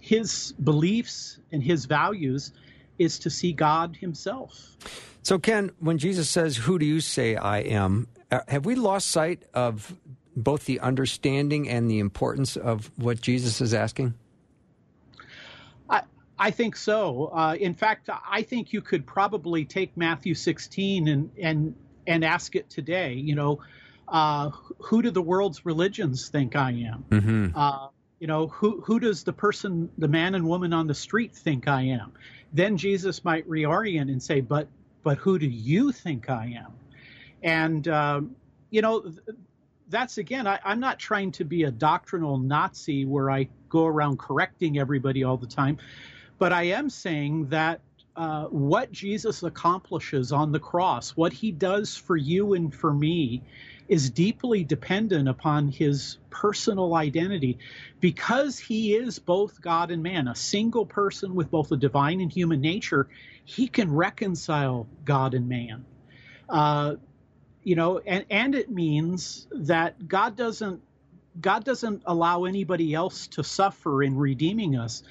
his 0.01 0.53
beliefs 0.63 1.39
and 1.51 1.63
his 1.63 1.87
values 1.87 2.53
is 2.99 3.19
to 3.21 3.31
see 3.31 3.53
God 3.53 3.97
himself. 3.97 4.77
So, 5.23 5.39
Ken, 5.39 5.71
when 5.79 5.99
Jesus 5.99 6.29
says, 6.29 6.57
Who 6.57 6.79
do 6.79 6.87
you 6.87 7.01
say 7.01 7.37
I 7.37 7.59
am? 7.61 8.09
Uh, 8.31 8.41
have 8.49 8.67
we 8.67 8.75
lost 8.75 9.11
sight 9.11 9.45
of 9.55 9.95
both 10.45 10.65
the 10.65 10.81
understanding 10.81 11.69
and 11.69 11.91
the 11.91 11.99
importance 11.99 12.57
of 12.57 12.91
what 12.97 13.21
Jesus 13.21 13.61
is 13.61 13.75
asking? 13.75 14.15
I, 15.89 16.03
I 16.39 16.51
think 16.51 16.77
so. 16.77 17.31
Uh, 17.35 17.57
in 17.59 17.75
fact, 17.75 18.09
I 18.29 18.43
think 18.43 18.73
you 18.73 18.81
could 18.81 19.07
probably 19.07 19.65
take 19.65 19.97
Matthew 19.97 20.35
16 20.35 21.09
and, 21.09 21.31
and, 21.41 21.75
and 22.07 22.25
ask 22.25 22.57
it 22.57 22.71
today. 22.71 23.15
You 23.15 23.35
know, 23.35 23.61
uh, 24.09 24.51
who 24.79 25.03
do 25.03 25.11
the 25.11 25.23
world's 25.23 25.67
religions 25.67 26.29
think 26.29 26.57
I 26.57 26.71
am? 26.71 27.05
Mm-hmm. 27.11 27.47
Uh, 27.55 27.89
you 28.21 28.27
know, 28.27 28.49
who 28.49 28.81
who 28.81 28.99
does 28.99 29.23
the 29.23 29.33
person, 29.33 29.91
the 29.99 30.09
man 30.09 30.35
and 30.35 30.47
woman 30.47 30.73
on 30.73 30.87
the 30.87 30.95
street 30.95 31.35
think 31.35 31.69
I 31.69 31.83
am? 31.83 32.13
Then 32.53 32.77
Jesus 32.77 33.25
might 33.25 33.49
reorient 33.49 34.11
and 34.11 34.23
say, 34.23 34.41
but 34.41 34.69
but 35.03 35.19
who 35.19 35.39
do 35.39 35.47
you 35.47 35.93
think 35.93 36.29
I 36.29 36.59
am? 36.59 36.73
And 37.43 37.87
um, 37.87 38.37
you 38.71 38.83
know, 38.83 39.13
that's 39.89 40.19
again, 40.19 40.47
I, 40.47 40.61
I'm 40.65 40.81
not 40.81 40.99
trying 40.99 41.33
to 41.33 41.45
be 41.45 41.65
a 41.65 41.71
doctrinal 41.71 42.39
Nazi 42.39 43.05
where 43.05 43.31
I 43.31 43.49
go 43.69 43.87
around 43.87 44.19
correcting 44.19 44.79
everybody 44.79 45.25
all 45.25 45.37
the 45.37 45.47
time, 45.47 45.79
but 46.39 46.53
I 46.53 46.65
am 46.65 46.91
saying 46.91 47.49
that 47.49 47.81
uh, 48.17 48.47
what 48.47 48.91
Jesus 48.91 49.45
accomplishes 49.45 50.33
on 50.33 50.51
the 50.51 50.59
cross, 50.59 51.11
what 51.11 51.33
he 51.33 51.53
does 51.53 51.97
for 51.97 52.17
you 52.17 52.55
and 52.55 52.75
for 52.75 52.93
me, 52.93 53.43
is 53.89 54.11
deeply 54.11 54.65
dependent 54.65 55.29
upon 55.29 55.69
his 55.69 56.19
personal 56.29 56.95
identity 56.95 57.59
because 58.01 58.59
he 58.59 58.95
is 58.95 59.19
both 59.19 59.63
God 59.63 59.91
and 59.91 60.03
man, 60.03 60.29
a 60.29 60.35
single 60.35 60.85
person 60.85 61.35
with 61.35 61.51
both 61.51 61.71
a 61.73 61.77
divine 61.77 62.21
and 62.21 62.31
human 62.31 62.61
nature. 62.61 63.09
He 63.45 63.69
can 63.69 63.91
reconcile 63.91 64.89
God 65.05 65.35
and 65.35 65.49
man. 65.49 65.85
Uh, 66.49 66.97
you 67.69 67.77
know, 67.77 67.99
and, 68.07 68.25
and 68.31 68.55
it 68.55 68.71
means 68.71 69.47
that 69.53 70.09
God 70.09 70.37
doesn't 70.37 70.81
God 71.39 71.65
doesn't 71.65 72.03
allow 72.07 72.45
anybody 72.45 72.95
else 72.95 73.27
to 73.29 73.45
suffer 73.45 74.03
in 74.03 74.17
redeeming 74.17 74.77
us. 74.79 75.03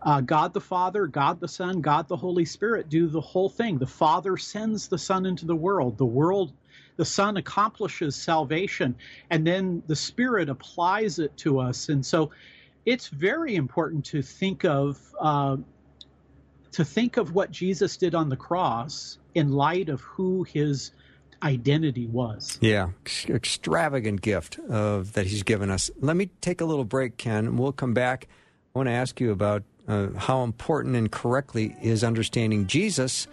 Uh, 0.00 0.22
God 0.22 0.54
the 0.54 0.62
Father, 0.62 1.06
God 1.06 1.40
the 1.40 1.46
Son, 1.46 1.82
God 1.82 2.08
the 2.08 2.16
Holy 2.16 2.46
Spirit 2.46 2.88
do 2.88 3.06
the 3.06 3.20
whole 3.20 3.50
thing. 3.50 3.76
The 3.76 3.86
Father 3.86 4.38
sends 4.38 4.88
the 4.88 4.96
Son 4.96 5.26
into 5.26 5.44
the 5.44 5.54
world. 5.54 5.98
The 5.98 6.06
world 6.06 6.54
the 6.96 7.04
Son 7.04 7.36
accomplishes 7.36 8.16
salvation, 8.16 8.96
and 9.28 9.46
then 9.46 9.82
the 9.86 9.94
Spirit 9.94 10.48
applies 10.48 11.18
it 11.18 11.36
to 11.36 11.58
us. 11.58 11.90
And 11.90 12.04
so, 12.04 12.30
it's 12.86 13.08
very 13.08 13.56
important 13.56 14.06
to 14.06 14.22
think 14.22 14.64
of 14.64 14.98
uh, 15.20 15.58
to 16.72 16.82
think 16.82 17.18
of 17.18 17.34
what 17.34 17.50
Jesus 17.50 17.98
did 17.98 18.14
on 18.14 18.30
the 18.30 18.38
cross 18.38 19.18
in 19.34 19.52
light 19.52 19.90
of 19.90 20.00
who 20.00 20.44
His 20.44 20.92
identity 21.42 22.06
was. 22.06 22.58
Yeah, 22.60 22.90
extravagant 23.28 24.22
gift 24.22 24.58
of 24.68 25.14
that 25.14 25.26
He's 25.26 25.42
given 25.42 25.70
us. 25.70 25.90
Let 26.00 26.16
me 26.16 26.30
take 26.40 26.60
a 26.60 26.64
little 26.64 26.84
break, 26.84 27.16
Ken, 27.16 27.46
and 27.46 27.58
we'll 27.58 27.72
come 27.72 27.94
back. 27.94 28.28
I 28.74 28.78
want 28.78 28.88
to 28.88 28.92
ask 28.92 29.20
you 29.20 29.32
about 29.32 29.64
uh, 29.88 30.08
how 30.16 30.44
important 30.44 30.96
and 30.96 31.10
correctly 31.10 31.76
is 31.82 32.04
understanding 32.04 32.66
Jesus 32.66 33.26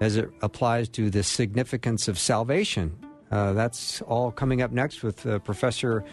as 0.00 0.16
it 0.16 0.30
applies 0.40 0.88
to 0.88 1.10
the 1.10 1.22
significance 1.22 2.08
of 2.08 2.18
salvation. 2.18 2.96
Uh, 3.30 3.52
that's 3.52 4.00
all 4.02 4.32
coming 4.32 4.62
up 4.62 4.72
next 4.72 5.02
with 5.02 5.26
uh, 5.26 5.38
Professor 5.40 6.04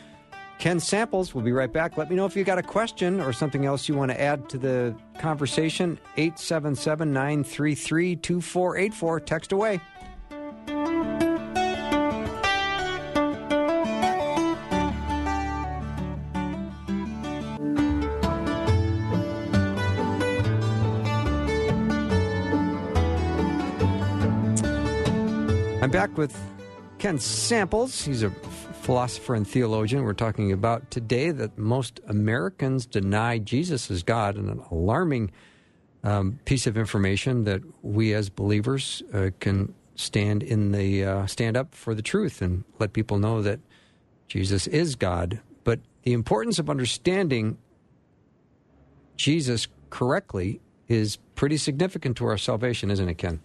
Ken 0.60 0.80
Samples. 0.80 1.34
We'll 1.34 1.46
be 1.46 1.52
right 1.52 1.72
back. 1.72 1.98
Let 1.98 2.10
me 2.10 2.16
know 2.16 2.26
if 2.26 2.36
you 2.36 2.44
got 2.44 2.58
a 2.58 2.64
question 2.64 3.22
or 3.22 3.32
something 3.32 3.66
else 3.66 3.88
you 3.88 3.96
want 3.96 4.12
to 4.12 4.20
add 4.20 4.50
to 4.50 4.58
the 4.58 4.96
conversation. 5.20 6.00
877 6.18 7.14
933 7.14 8.16
2484. 8.18 9.20
Text 9.22 9.52
away. 9.52 9.80
I'm 25.88 25.92
back 25.92 26.18
with 26.18 26.38
Ken 27.00 27.18
Samples. 27.18 28.04
He's 28.04 28.22
a 28.22 28.30
philosopher 28.30 29.36
and 29.36 29.48
theologian. 29.48 30.04
We're 30.04 30.12
talking 30.12 30.52
about 30.52 30.92
today 30.92 31.32
that 31.32 31.58
most 31.58 32.02
Americans 32.08 32.86
deny 32.86 33.38
Jesus 33.38 33.90
as 33.90 34.04
God, 34.04 34.36
and 34.36 34.50
an 34.50 34.62
alarming 34.70 35.32
um, 36.04 36.42
piece 36.44 36.68
of 36.68 36.78
information 36.78 37.46
that 37.46 37.62
we 37.86 38.14
as 38.14 38.30
believers 38.30 39.02
uh, 39.14 39.30
can 39.40 39.74
stand 39.96 40.44
in 40.44 40.74
the 40.74 41.06
uh, 41.06 41.26
stand 41.26 41.56
up 41.56 41.74
for 41.74 41.96
the 41.96 42.02
truth 42.02 42.42
and 42.42 42.66
let 42.80 42.92
people 42.92 43.18
know 43.18 43.42
that 43.42 43.62
Jesus 44.28 44.68
is 44.68 44.96
God. 44.96 45.40
But 45.64 45.80
the 46.04 46.12
importance 46.12 46.60
of 46.60 46.70
understanding 46.70 47.58
Jesus 49.16 49.70
correctly 49.90 50.60
is 50.90 51.16
pretty 51.36 51.56
significant 51.56 52.18
to 52.18 52.26
our 52.26 52.38
salvation, 52.38 52.92
isn't 52.92 53.08
it, 53.08 53.18
Ken? 53.18 53.40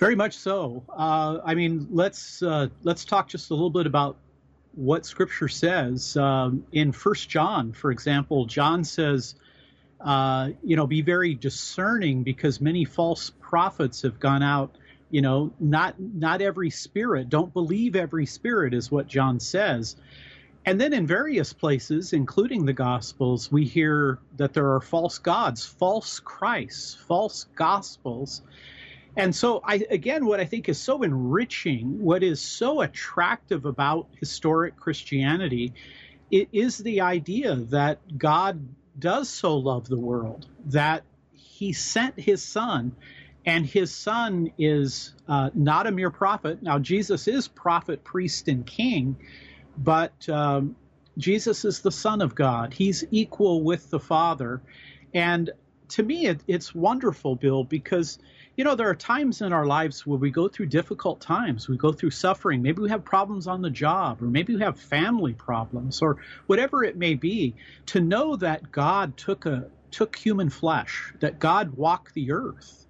Very 0.00 0.16
much 0.16 0.38
so. 0.38 0.82
Uh, 0.88 1.40
I 1.44 1.54
mean, 1.54 1.88
let's 1.90 2.42
uh, 2.42 2.68
let's 2.82 3.04
talk 3.04 3.28
just 3.28 3.50
a 3.50 3.54
little 3.54 3.68
bit 3.68 3.86
about 3.86 4.16
what 4.74 5.04
Scripture 5.04 5.48
says 5.48 6.16
um, 6.16 6.64
in 6.72 6.92
First 6.92 7.28
John, 7.28 7.74
for 7.74 7.90
example. 7.90 8.46
John 8.46 8.82
says, 8.82 9.34
uh, 10.00 10.50
you 10.64 10.76
know, 10.76 10.86
be 10.86 11.02
very 11.02 11.34
discerning 11.34 12.22
because 12.22 12.62
many 12.62 12.86
false 12.86 13.28
prophets 13.40 14.00
have 14.00 14.18
gone 14.18 14.42
out. 14.42 14.74
You 15.10 15.20
know, 15.20 15.52
not 15.60 16.00
not 16.00 16.40
every 16.40 16.70
spirit. 16.70 17.28
Don't 17.28 17.52
believe 17.52 17.94
every 17.94 18.24
spirit 18.24 18.72
is 18.72 18.90
what 18.90 19.06
John 19.06 19.38
says. 19.38 19.96
And 20.64 20.80
then 20.80 20.94
in 20.94 21.06
various 21.06 21.52
places, 21.52 22.14
including 22.14 22.64
the 22.64 22.72
Gospels, 22.72 23.52
we 23.52 23.66
hear 23.66 24.18
that 24.38 24.54
there 24.54 24.72
are 24.74 24.80
false 24.80 25.18
gods, 25.18 25.66
false 25.66 26.20
Christs, 26.20 26.94
false 26.94 27.44
gospels 27.54 28.40
and 29.16 29.34
so 29.34 29.60
I 29.64 29.84
again 29.90 30.26
what 30.26 30.40
I 30.40 30.44
think 30.44 30.68
is 30.68 30.78
so 30.78 31.02
enriching, 31.02 32.00
what 32.02 32.22
is 32.22 32.40
so 32.40 32.80
attractive 32.80 33.64
about 33.64 34.08
historic 34.18 34.76
Christianity, 34.76 35.72
it 36.30 36.48
is 36.52 36.78
the 36.78 37.00
idea 37.00 37.56
that 37.56 38.18
God 38.18 38.66
does 38.98 39.28
so 39.28 39.56
love 39.56 39.88
the 39.88 39.98
world 39.98 40.46
that 40.66 41.04
he 41.32 41.72
sent 41.72 42.18
his 42.18 42.42
son 42.42 42.94
and 43.46 43.64
his 43.64 43.92
son 43.92 44.52
is 44.58 45.14
uh, 45.26 45.50
not 45.54 45.86
a 45.86 45.90
mere 45.90 46.10
prophet. 46.10 46.62
Now, 46.62 46.78
Jesus 46.78 47.26
is 47.26 47.48
prophet, 47.48 48.04
priest, 48.04 48.48
and 48.48 48.66
king, 48.66 49.16
but 49.78 50.28
um, 50.28 50.76
Jesus 51.16 51.64
is 51.64 51.80
the 51.80 51.90
Son 51.90 52.20
of 52.20 52.34
God. 52.34 52.74
He's 52.74 53.04
equal 53.10 53.62
with 53.62 53.90
the 53.90 54.00
Father. 54.00 54.60
And 55.14 55.50
to 55.88 56.02
me, 56.02 56.26
it, 56.26 56.42
it's 56.46 56.74
wonderful, 56.74 57.34
Bill, 57.34 57.64
because 57.64 58.18
you 58.60 58.64
know, 58.64 58.74
there 58.74 58.90
are 58.90 58.94
times 58.94 59.40
in 59.40 59.54
our 59.54 59.64
lives 59.64 60.06
where 60.06 60.18
we 60.18 60.30
go 60.30 60.46
through 60.46 60.66
difficult 60.66 61.22
times. 61.22 61.66
We 61.66 61.78
go 61.78 61.92
through 61.92 62.10
suffering. 62.10 62.60
Maybe 62.60 62.82
we 62.82 62.90
have 62.90 63.02
problems 63.06 63.46
on 63.46 63.62
the 63.62 63.70
job, 63.70 64.22
or 64.22 64.26
maybe 64.26 64.54
we 64.54 64.60
have 64.60 64.78
family 64.78 65.32
problems, 65.32 66.02
or 66.02 66.18
whatever 66.46 66.84
it 66.84 66.98
may 66.98 67.14
be. 67.14 67.56
To 67.86 68.02
know 68.02 68.36
that 68.36 68.70
God 68.70 69.16
took 69.16 69.46
a 69.46 69.70
took 69.90 70.14
human 70.14 70.50
flesh, 70.50 71.14
that 71.22 71.38
God 71.38 71.74
walked 71.74 72.12
the 72.12 72.32
earth. 72.32 72.86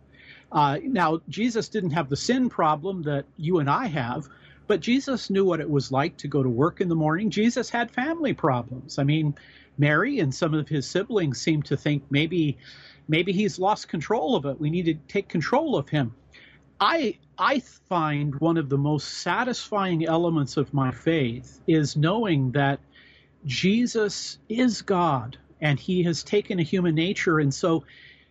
Uh, 0.51 0.79
now, 0.83 1.21
Jesus 1.29 1.69
didn't 1.69 1.91
have 1.91 2.09
the 2.09 2.17
sin 2.17 2.49
problem 2.49 3.03
that 3.03 3.27
you 3.37 3.61
and 3.61 3.71
I 3.71 3.87
have, 3.87 4.27
but 4.67 4.81
Jesus 4.81 5.31
knew 5.31 5.45
what 5.45 5.61
it 5.61 5.71
was 5.71 5.93
like 5.93 6.17
to 6.17 6.27
go 6.27 6.43
to 6.43 6.49
work 6.49 6.81
in 6.81 6.89
the 6.89 6.97
morning. 6.97 7.31
Jesus 7.31 7.71
had 7.71 7.93
family 7.93 8.33
problems. 8.35 8.99
I 8.99 9.05
mean, 9.05 9.37
Mary 9.81 10.21
and 10.21 10.33
some 10.35 10.55
of 10.55 10.69
his 10.69 10.87
siblings 10.87 11.41
seem 11.41 11.63
to 11.63 11.77
think 11.77 12.05
maybe 12.11 12.59
maybe 13.09 13.33
he's 13.33 13.59
lost 13.59 13.89
control 13.89 14.37
of 14.37 14.45
it. 14.45 14.61
We 14.61 14.71
need 14.71 14.85
to 14.85 14.95
take 15.09 15.29
control 15.29 15.77
of 15.77 15.89
him. 15.89 16.15
I 16.79 17.19
I 17.39 17.61
find 17.89 18.39
one 18.41 18.59
of 18.59 18.69
the 18.69 18.79
most 18.79 19.09
satisfying 19.23 20.07
elements 20.07 20.57
of 20.57 20.73
my 20.75 20.91
faith 20.91 21.61
is 21.67 21.97
knowing 21.97 22.53
that 22.53 22.81
Jesus 23.47 24.39
is 24.49 24.83
God 24.83 25.39
and 25.61 25.81
he 25.81 26.03
has 26.05 26.23
taken 26.23 26.59
a 26.59 26.63
human 26.63 26.95
nature 26.95 27.39
and 27.39 27.53
so 27.53 27.85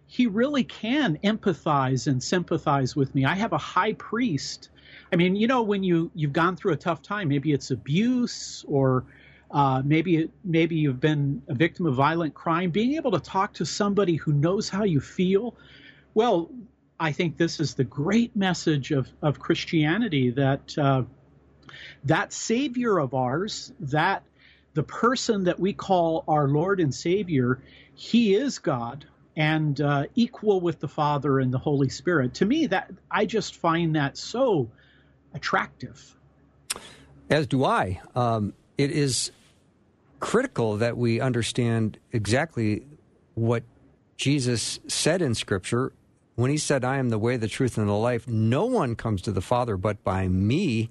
he 0.08 0.28
really 0.28 0.64
can 0.64 1.18
empathize 1.24 2.08
and 2.08 2.22
sympathize 2.22 2.96
with 2.96 3.14
me. 3.14 3.26
I 3.26 3.36
have 3.36 3.54
a 3.54 3.60
high 3.60 3.94
priest. 3.94 4.70
I 5.12 5.16
mean, 5.16 5.36
you 5.36 5.48
know 5.48 5.62
when 5.62 5.84
you 5.84 6.12
you've 6.16 6.34
gone 6.34 6.56
through 6.56 6.74
a 6.74 6.78
tough 6.78 7.02
time, 7.02 7.28
maybe 7.28 7.52
it's 7.52 7.72
abuse 7.72 8.66
or 8.68 9.06
uh, 9.52 9.82
maybe 9.84 10.30
maybe 10.44 10.76
you've 10.76 11.00
been 11.00 11.42
a 11.48 11.54
victim 11.54 11.86
of 11.86 11.96
violent 11.96 12.34
crime. 12.34 12.70
Being 12.70 12.96
able 12.96 13.12
to 13.12 13.20
talk 13.20 13.54
to 13.56 13.66
somebody 13.66 14.16
who 14.16 14.32
knows 14.32 14.70
how 14.70 14.84
you 14.84 15.00
feel, 15.00 15.56
well, 16.14 16.50
I 17.00 17.12
think 17.12 17.38
this 17.38 17.60
is 17.60 17.74
the 17.74 17.84
great 17.84 18.36
message 18.36 18.92
of 18.92 19.10
of 19.22 19.40
Christianity 19.40 20.32
that 20.32 20.78
uh, 20.78 21.04
that 22.04 22.32
Savior 22.34 23.00
of 23.00 23.14
ours, 23.14 23.72
that 23.80 24.24
the 24.74 24.84
person 24.84 25.46
that 25.46 25.60
we 25.60 25.74
call 25.74 26.24
our 26.28 26.48
Lord 26.48 26.80
and 26.80 26.94
Savior, 26.94 27.62
He 27.96 28.36
is 28.36 28.60
God 28.60 29.06
and 29.36 29.80
uh, 29.80 30.04
equal 30.16 30.60
with 30.60 30.80
the 30.80 30.88
Father 30.88 31.40
and 31.40 31.52
the 31.52 31.58
Holy 31.58 31.90
Spirit. 31.90 32.36
To 32.36 32.46
me, 32.46 32.68
that 32.68 32.92
I 33.10 33.26
just 33.26 33.56
find 33.56 33.96
that 33.96 34.18
so 34.18 34.70
attractive. 35.34 36.16
As 37.30 37.48
do 37.48 37.64
I. 37.64 38.02
Um, 38.16 38.54
it 38.78 38.92
is 38.92 39.32
critical 40.20 40.78
that 40.78 40.98
we 40.98 41.20
understand 41.20 42.00
exactly 42.12 42.86
what 43.36 43.64
Jesus 44.18 44.80
said 44.88 45.22
in 45.22 45.36
Scripture 45.36 45.94
when 46.36 46.52
he 46.52 46.58
said, 46.58 46.84
I 46.86 46.98
am 46.98 47.10
the 47.10 47.20
way, 47.20 47.38
the 47.38 47.48
truth, 47.48 47.78
and 47.78 47.88
the 47.88 47.94
life. 47.94 48.28
No 48.28 48.66
one 48.66 48.96
comes 48.96 49.22
to 49.24 49.32
the 49.32 49.42
Father 49.42 49.78
but 49.78 50.04
by 50.04 50.28
me. 50.28 50.90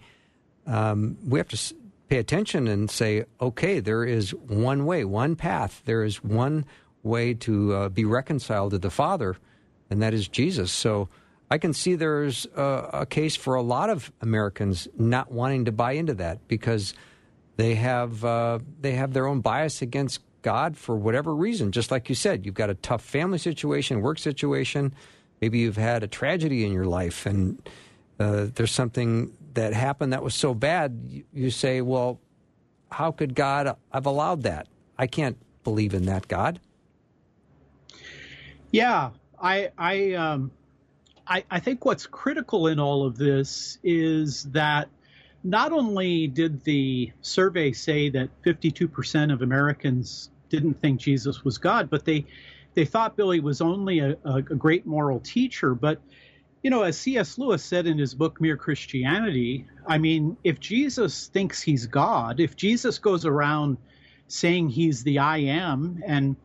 Um, 0.66 1.16
we 1.26 1.38
have 1.38 1.48
to 1.48 1.74
pay 2.08 2.18
attention 2.18 2.66
and 2.68 2.90
say, 2.90 3.24
okay, 3.40 3.80
there 3.80 4.04
is 4.04 4.34
one 4.34 4.84
way, 4.84 5.04
one 5.04 5.36
path. 5.36 5.82
There 5.84 6.04
is 6.04 6.22
one 6.22 6.64
way 7.02 7.34
to 7.34 7.74
uh, 7.74 7.88
be 7.88 8.04
reconciled 8.04 8.72
to 8.72 8.78
the 8.78 8.90
Father, 8.90 9.36
and 9.90 10.02
that 10.02 10.14
is 10.14 10.28
Jesus. 10.28 10.72
So 10.72 11.08
I 11.50 11.58
can 11.58 11.72
see 11.72 11.94
there's 11.94 12.46
a, 12.56 12.90
a, 12.92 13.06
case 13.06 13.36
for 13.36 13.54
a 13.54 13.62
lot 13.62 13.88
of 13.88 14.12
Americans 14.20 14.88
not 14.98 15.32
wanting 15.32 15.64
to 15.64 15.72
buy 15.72 15.92
into 15.92 16.14
that 16.14 16.46
because 16.46 16.92
they 17.58 17.74
have 17.74 18.24
uh, 18.24 18.60
they 18.80 18.92
have 18.92 19.12
their 19.12 19.26
own 19.26 19.40
bias 19.40 19.82
against 19.82 20.20
God 20.42 20.76
for 20.76 20.96
whatever 20.96 21.34
reason. 21.34 21.72
Just 21.72 21.90
like 21.90 22.08
you 22.08 22.14
said, 22.14 22.46
you've 22.46 22.54
got 22.54 22.70
a 22.70 22.74
tough 22.74 23.02
family 23.02 23.36
situation, 23.36 24.00
work 24.00 24.20
situation. 24.20 24.94
Maybe 25.40 25.58
you've 25.58 25.76
had 25.76 26.04
a 26.04 26.06
tragedy 26.06 26.64
in 26.64 26.72
your 26.72 26.86
life, 26.86 27.26
and 27.26 27.60
uh, 28.20 28.46
there's 28.54 28.70
something 28.70 29.36
that 29.54 29.72
happened 29.72 30.12
that 30.12 30.22
was 30.22 30.36
so 30.36 30.54
bad. 30.54 31.24
You, 31.32 31.50
say, 31.50 31.80
"Well, 31.80 32.20
how 32.92 33.10
could 33.10 33.34
God 33.34 33.76
have 33.92 34.06
allowed 34.06 34.44
that? 34.44 34.68
I 34.96 35.08
can't 35.08 35.36
believe 35.64 35.94
in 35.94 36.06
that 36.06 36.28
God." 36.28 36.60
Yeah, 38.70 39.10
I 39.42 39.70
I 39.76 40.12
um, 40.12 40.52
I, 41.26 41.42
I 41.50 41.58
think 41.58 41.84
what's 41.84 42.06
critical 42.06 42.68
in 42.68 42.78
all 42.78 43.04
of 43.04 43.18
this 43.18 43.78
is 43.82 44.44
that 44.52 44.88
not 45.44 45.72
only 45.72 46.26
did 46.26 46.64
the 46.64 47.12
survey 47.20 47.72
say 47.72 48.08
that 48.10 48.28
52% 48.42 49.32
of 49.32 49.42
Americans 49.42 50.30
didn't 50.48 50.80
think 50.80 51.00
Jesus 51.00 51.44
was 51.44 51.58
God, 51.58 51.90
but 51.90 52.04
they 52.04 52.26
they 52.74 52.84
thought 52.84 53.16
Billy 53.16 53.40
was 53.40 53.60
only 53.60 53.98
a, 53.98 54.16
a, 54.24 54.40
great 54.40 54.86
moral 54.86 55.18
teacher. 55.20 55.74
But 55.74 56.00
you 56.62 56.70
know, 56.70 56.82
as 56.82 56.98
C.S. 56.98 57.38
Lewis 57.38 57.64
said 57.64 57.86
in 57.86 57.98
his 57.98 58.14
book 58.14 58.40
Mere 58.40 58.56
Christianity, 58.56 59.66
I 59.86 59.98
mean, 59.98 60.36
if 60.44 60.60
Jesus 60.60 61.26
thinks 61.28 61.62
he's 61.62 61.86
God, 61.86 62.40
if 62.40 62.56
Jesus 62.56 62.98
goes 62.98 63.24
around 63.24 63.78
saying 64.28 64.68
he's 64.68 65.02
the 65.02 65.18
I 65.18 65.38
am, 65.38 66.02
and 66.06 66.36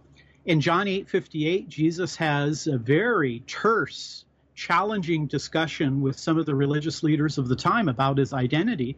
in 0.45 0.59
John 0.61 0.87
8:58, 0.87 1.67
Jesus 1.67 2.15
has 2.15 2.67
a 2.67 2.77
very 2.77 3.43
terse 3.47 4.25
challenging 4.55 5.27
discussion 5.27 6.01
with 6.01 6.19
some 6.19 6.37
of 6.37 6.45
the 6.45 6.55
religious 6.55 7.03
leaders 7.03 7.37
of 7.37 7.47
the 7.47 7.55
time 7.55 7.89
about 7.89 8.17
his 8.17 8.33
identity, 8.33 8.97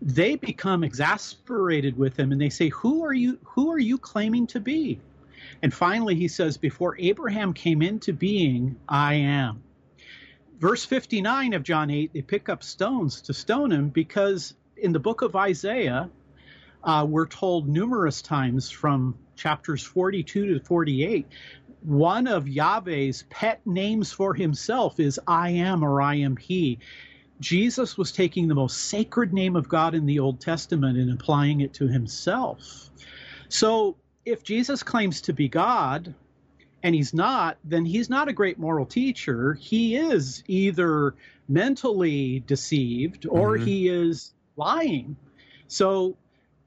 they 0.00 0.36
become 0.36 0.84
exasperated 0.84 1.96
with 1.96 2.18
him 2.18 2.32
and 2.32 2.40
they 2.40 2.50
say, 2.50 2.68
"Who 2.68 3.04
are 3.04 3.12
you? 3.12 3.38
Who 3.44 3.70
are 3.70 3.78
you 3.78 3.98
claiming 3.98 4.46
to 4.48 4.60
be?" 4.60 5.00
And 5.62 5.72
finally, 5.72 6.14
he 6.14 6.28
says, 6.28 6.56
"Before 6.56 6.96
Abraham 6.98 7.52
came 7.52 7.82
into 7.82 8.12
being, 8.12 8.76
I 8.88 9.14
am." 9.14 9.62
Verse 10.58 10.84
59 10.84 11.54
of 11.54 11.64
John 11.64 11.90
8, 11.90 12.12
they 12.12 12.22
pick 12.22 12.48
up 12.48 12.62
stones 12.62 13.22
to 13.22 13.34
stone 13.34 13.72
him 13.72 13.88
because 13.88 14.54
in 14.76 14.92
the 14.92 15.00
book 15.00 15.22
of 15.22 15.34
Isaiah, 15.34 16.08
uh, 16.84 17.06
we're 17.08 17.26
told 17.26 17.68
numerous 17.68 18.22
times 18.22 18.70
from 18.70 19.16
chapters 19.36 19.82
42 19.82 20.54
to 20.54 20.60
48 20.64 21.26
one 21.84 22.26
of 22.26 22.48
Yahweh's 22.48 23.24
pet 23.30 23.60
names 23.66 24.12
for 24.12 24.34
himself 24.34 25.00
is 25.00 25.20
I 25.26 25.50
am 25.50 25.82
or 25.82 26.00
I 26.00 26.16
am 26.16 26.36
he. 26.36 26.78
Jesus 27.40 27.98
was 27.98 28.12
taking 28.12 28.46
the 28.46 28.54
most 28.54 28.84
sacred 28.84 29.32
name 29.32 29.56
of 29.56 29.68
God 29.68 29.94
in 29.94 30.06
the 30.06 30.20
Old 30.20 30.40
Testament 30.40 30.96
and 30.96 31.12
applying 31.12 31.60
it 31.60 31.74
to 31.74 31.88
himself. 31.88 32.90
So 33.48 33.96
if 34.24 34.44
Jesus 34.44 34.82
claims 34.82 35.22
to 35.22 35.32
be 35.32 35.48
God 35.48 36.14
and 36.82 36.94
he's 36.94 37.12
not, 37.12 37.58
then 37.64 37.84
he's 37.84 38.08
not 38.08 38.28
a 38.28 38.32
great 38.32 38.58
moral 38.58 38.86
teacher. 38.86 39.54
He 39.54 39.96
is 39.96 40.44
either 40.46 41.14
mentally 41.48 42.40
deceived 42.46 43.26
or 43.26 43.56
mm-hmm. 43.56 43.66
he 43.66 43.88
is 43.88 44.32
lying. 44.56 45.16
So 45.66 46.16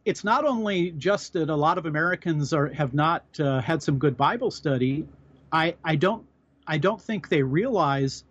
it's 0.05 0.23
not 0.23 0.45
only 0.45 0.91
just 0.91 1.33
that 1.33 1.49
a 1.49 1.55
lot 1.55 1.77
of 1.77 1.85
Americans 1.85 2.53
are 2.53 2.67
have 2.67 2.93
not 2.93 3.25
uh, 3.39 3.59
had 3.59 3.81
some 3.81 3.97
good 3.97 4.15
Bible 4.15 4.51
study. 4.51 5.05
I 5.51 5.75
I 5.83 5.95
don't 5.95 6.25
I 6.67 6.77
don't 6.77 7.01
think 7.01 7.29
they 7.29 7.43
realize 7.43 8.23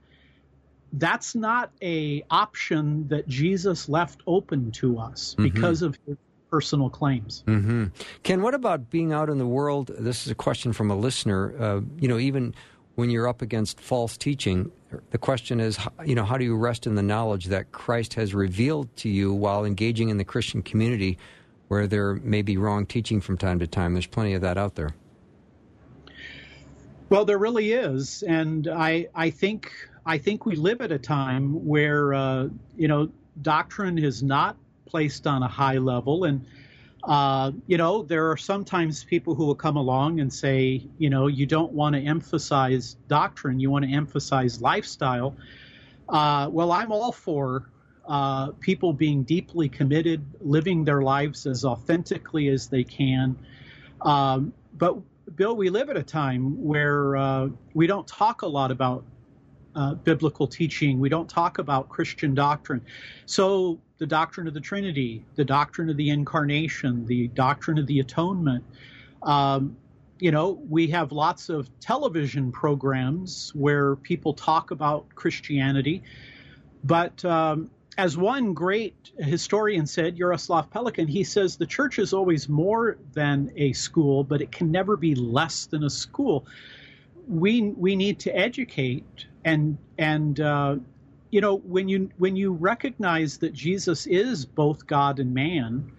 that's 0.93 1.35
not 1.35 1.73
a 1.83 2.25
option 2.31 3.09
that 3.09 3.27
Jesus 3.27 3.89
left 3.89 4.23
open 4.27 4.71
to 4.73 4.99
us 4.99 5.35
mm-hmm. 5.35 5.43
because 5.43 5.83
of 5.83 5.99
his 6.07 6.17
personal 6.51 6.89
claims. 6.89 7.43
Mm-hmm. 7.49 7.87
Ken, 8.23 8.41
what 8.41 8.55
about 8.55 8.91
being 8.91 9.13
out 9.13 9.29
in 9.29 9.39
the 9.39 9.47
world? 9.47 9.91
This 9.99 10.25
is 10.25 10.31
a 10.31 10.37
question 10.37 10.73
from 10.73 10.91
a 10.91 10.97
listener. 10.97 11.53
Uh, 11.61 11.81
you 11.99 12.07
know, 12.07 12.19
even 12.19 12.55
when 12.95 13.11
you're 13.11 13.27
up 13.27 13.43
against 13.43 13.81
false 13.81 14.17
teaching, 14.17 14.71
the 15.11 15.19
question 15.19 15.59
is, 15.59 15.77
you 16.05 16.15
know, 16.15 16.25
how 16.25 16.39
do 16.39 16.45
you 16.45 16.55
rest 16.55 16.87
in 16.87 16.95
the 16.95 17.03
knowledge 17.03 17.47
that 17.47 17.73
Christ 17.73 18.15
has 18.15 18.33
revealed 18.33 18.95
to 18.99 19.09
you 19.09 19.33
while 19.33 19.65
engaging 19.65 20.11
in 20.11 20.19
the 20.19 20.25
Christian 20.25 20.63
community? 20.63 21.19
Where 21.69 21.87
there 21.87 22.15
may 22.17 22.43
be 22.43 22.57
wrong 22.57 22.87
teaching 22.87 23.21
from 23.21 23.37
time 23.39 23.59
to 23.59 23.67
time. 23.67 23.95
There's 23.95 24.07
plenty 24.07 24.35
of 24.35 24.43
that 24.43 24.59
out 24.59 24.75
there. 24.75 24.95
Well, 27.11 27.25
there 27.25 27.39
really 27.39 27.73
is, 27.73 28.23
and 28.23 28.67
I 28.67 29.09
I 29.15 29.31
think 29.31 29.73
I 30.07 30.19
think 30.19 30.47
we 30.47 30.57
live 30.57 30.81
at 30.81 30.91
a 30.91 30.99
time 30.99 31.65
where 31.67 32.15
uh, 32.15 32.49
you 32.77 32.89
know 32.89 33.11
doctrine 33.43 33.99
is 33.99 34.23
not 34.23 34.57
placed 34.87 35.27
on 35.27 35.43
a 35.43 35.49
high 35.49 35.79
level, 35.79 36.25
and 36.25 36.45
uh, 37.05 37.53
you 37.67 37.77
know 37.77 38.03
there 38.03 38.31
are 38.31 38.37
sometimes 38.37 39.05
people 39.05 39.35
who 39.35 39.45
will 39.45 39.55
come 39.55 39.77
along 39.77 40.21
and 40.21 40.33
say, 40.33 40.83
you 40.99 41.11
know, 41.11 41.27
you 41.27 41.47
don't 41.47 41.73
want 41.73 41.95
to 41.95 42.01
emphasize 42.01 42.97
doctrine, 43.07 43.61
you 43.61 43.71
want 43.71 43.85
to 43.85 43.93
emphasize 43.93 44.61
lifestyle. 44.61 45.37
Uh, 46.09 46.49
well, 46.51 46.73
I'm 46.73 46.91
all 46.91 47.13
for 47.13 47.71
uh, 48.07 48.53
people 48.61 48.93
being 48.93 49.23
deeply 49.23 49.69
committed, 49.69 50.25
living 50.41 50.85
their 50.85 51.03
lives 51.03 51.47
as 51.47 51.65
authentically 51.65 52.49
as 52.49 52.69
they 52.69 52.85
can. 52.85 53.37
Um, 54.03 54.53
but, 54.77 54.97
Bill, 55.37 55.57
we 55.57 55.71
live 55.71 55.89
at 55.89 55.97
a 55.97 56.03
time 56.03 56.63
where 56.63 57.17
uh, 57.17 57.49
we 57.73 57.87
don't 57.87 58.07
talk 58.07 58.43
a 58.43 58.47
lot 58.47 58.71
about 58.71 59.05
uh, 59.75 59.95
biblical 59.95 60.47
teaching, 60.47 61.01
we 61.01 61.09
don't 61.09 61.29
talk 61.29 61.59
about 61.59 61.89
Christian 61.89 62.35
doctrine. 62.35 62.81
So, 63.27 63.81
the 63.99 64.07
doctrine 64.07 64.47
of 64.47 64.55
the 64.55 64.61
Trinity, 64.61 65.25
the 65.35 65.45
doctrine 65.45 65.89
of 65.89 65.97
the 65.97 66.11
Incarnation, 66.11 67.07
the 67.07 67.29
doctrine 67.29 67.79
of 67.79 67.87
the 67.87 68.01
Atonement. 68.01 68.65
Um, 69.23 69.77
you 70.19 70.31
know, 70.31 70.63
we 70.69 70.87
have 70.89 71.11
lots 71.13 71.49
of 71.49 71.69
television 71.81 72.53
programs 72.53 73.53
where 73.55 73.97
people 73.97 74.33
talk 74.33 74.71
about 74.71 75.07
Christianity, 75.15 76.03
but 76.85 77.25
um, 77.25 77.71
as 77.97 78.17
one 78.17 78.55
great 78.55 79.13
historian 79.19 79.87
said, 79.87 80.17
Jaroslav 80.17 80.71
Pelikan, 80.71 81.09
he 81.09 81.25
says 81.25 81.57
the 81.57 81.67
church 81.67 81.99
is 81.99 82.13
always 82.13 82.49
more 82.49 82.99
than 83.13 83.53
a 83.57 83.73
school, 83.73 84.25
but 84.25 84.41
it 84.41 84.51
can 84.51 84.71
never 84.71 84.97
be 84.97 85.15
less 85.15 85.67
than 85.67 85.85
a 85.85 85.91
school. 85.91 86.47
We 87.29 87.63
we 87.63 87.97
need 87.97 88.19
to 88.21 88.37
educate 88.37 89.27
and 89.45 89.79
and 89.99 90.41
uh, 90.41 90.77
you 91.31 91.41
know 91.41 91.57
when 91.59 91.89
you 91.89 92.11
when 92.19 92.37
you 92.37 92.53
recognize 92.53 93.39
that 93.39 93.53
Jesus 93.53 94.07
is 94.07 94.45
both 94.45 94.87
God 94.87 95.21
and 95.21 95.33
man, 95.33 95.91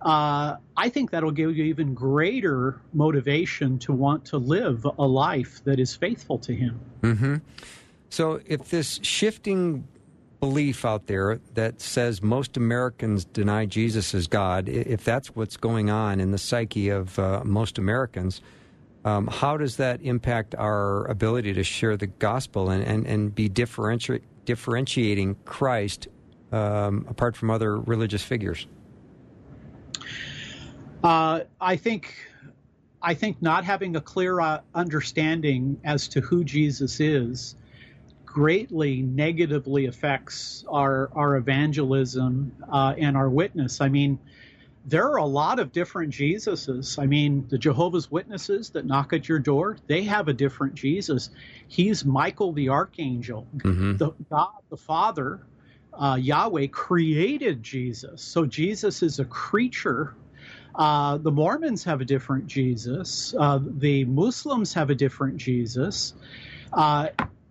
uh, 0.00 0.56
I 0.76 0.88
think 0.88 1.10
that'll 1.10 1.30
give 1.30 1.56
you 1.56 1.64
even 1.64 1.94
greater 1.94 2.80
motivation 2.92 3.78
to 3.80 3.92
want 3.92 4.24
to 4.26 4.38
live 4.38 4.84
a 4.84 5.06
life 5.06 5.62
that 5.64 5.78
is 5.78 5.94
faithful 5.94 6.38
to 6.38 6.54
Him. 6.54 6.80
Mm-hmm. 7.02 7.36
So 8.10 8.40
if 8.46 8.68
this 8.68 9.00
shifting 9.02 9.88
belief 10.42 10.84
out 10.84 11.06
there 11.06 11.38
that 11.54 11.80
says 11.80 12.20
most 12.20 12.56
Americans 12.56 13.24
deny 13.24 13.64
Jesus 13.64 14.12
as 14.12 14.26
God, 14.26 14.68
if 14.68 15.04
that's 15.04 15.36
what's 15.36 15.56
going 15.56 15.88
on 15.88 16.18
in 16.18 16.32
the 16.32 16.38
psyche 16.38 16.88
of 16.88 17.16
uh, 17.16 17.42
most 17.44 17.78
Americans, 17.78 18.40
um, 19.04 19.28
how 19.28 19.56
does 19.56 19.76
that 19.76 20.02
impact 20.02 20.56
our 20.56 21.06
ability 21.06 21.52
to 21.52 21.62
share 21.62 21.96
the 21.96 22.08
gospel 22.08 22.70
and, 22.70 22.82
and, 22.82 23.06
and 23.06 23.32
be 23.32 23.48
differenti- 23.48 24.20
differentiating 24.44 25.36
Christ 25.44 26.08
um, 26.50 27.06
apart 27.08 27.36
from 27.36 27.48
other 27.48 27.78
religious 27.78 28.24
figures? 28.24 28.66
Uh, 31.04 31.42
I 31.60 31.76
think 31.76 32.16
I 33.00 33.14
think 33.14 33.40
not 33.42 33.64
having 33.64 33.94
a 33.94 34.00
clear 34.00 34.40
uh, 34.40 34.60
understanding 34.74 35.80
as 35.84 36.08
to 36.08 36.20
who 36.20 36.42
Jesus 36.42 36.98
is 36.98 37.54
greatly 38.32 39.02
negatively 39.02 39.86
affects 39.86 40.64
our 40.68 41.10
our 41.14 41.36
evangelism 41.36 42.52
uh, 42.72 42.94
and 42.96 43.16
our 43.16 43.28
witness. 43.28 43.80
I 43.80 43.88
mean, 43.88 44.18
there 44.86 45.04
are 45.10 45.18
a 45.18 45.26
lot 45.26 45.58
of 45.58 45.70
different 45.70 46.12
Jesuses. 46.12 46.98
I 46.98 47.06
mean, 47.06 47.46
the 47.48 47.58
Jehovah's 47.58 48.10
Witnesses 48.10 48.70
that 48.70 48.84
knock 48.86 49.12
at 49.12 49.28
your 49.28 49.38
door, 49.38 49.76
they 49.86 50.02
have 50.04 50.28
a 50.28 50.32
different 50.32 50.74
Jesus. 50.74 51.30
He's 51.68 52.04
Michael 52.04 52.52
the 52.52 52.70
archangel. 52.70 53.46
Mm-hmm. 53.58 53.98
The 53.98 54.12
God 54.30 54.48
the 54.70 54.76
Father 54.76 55.40
uh, 55.92 56.18
Yahweh 56.20 56.68
created 56.68 57.62
Jesus. 57.62 58.22
So 58.22 58.46
Jesus 58.46 59.02
is 59.02 59.18
a 59.18 59.26
creature. 59.26 60.14
Uh, 60.74 61.18
the 61.18 61.30
Mormons 61.30 61.84
have 61.84 62.00
a 62.00 62.04
different 62.06 62.46
Jesus. 62.46 63.34
Uh, 63.38 63.60
the 63.62 64.06
Muslims 64.06 64.72
have 64.72 64.88
a 64.88 64.94
different 64.94 65.36
Jesus. 65.36 66.14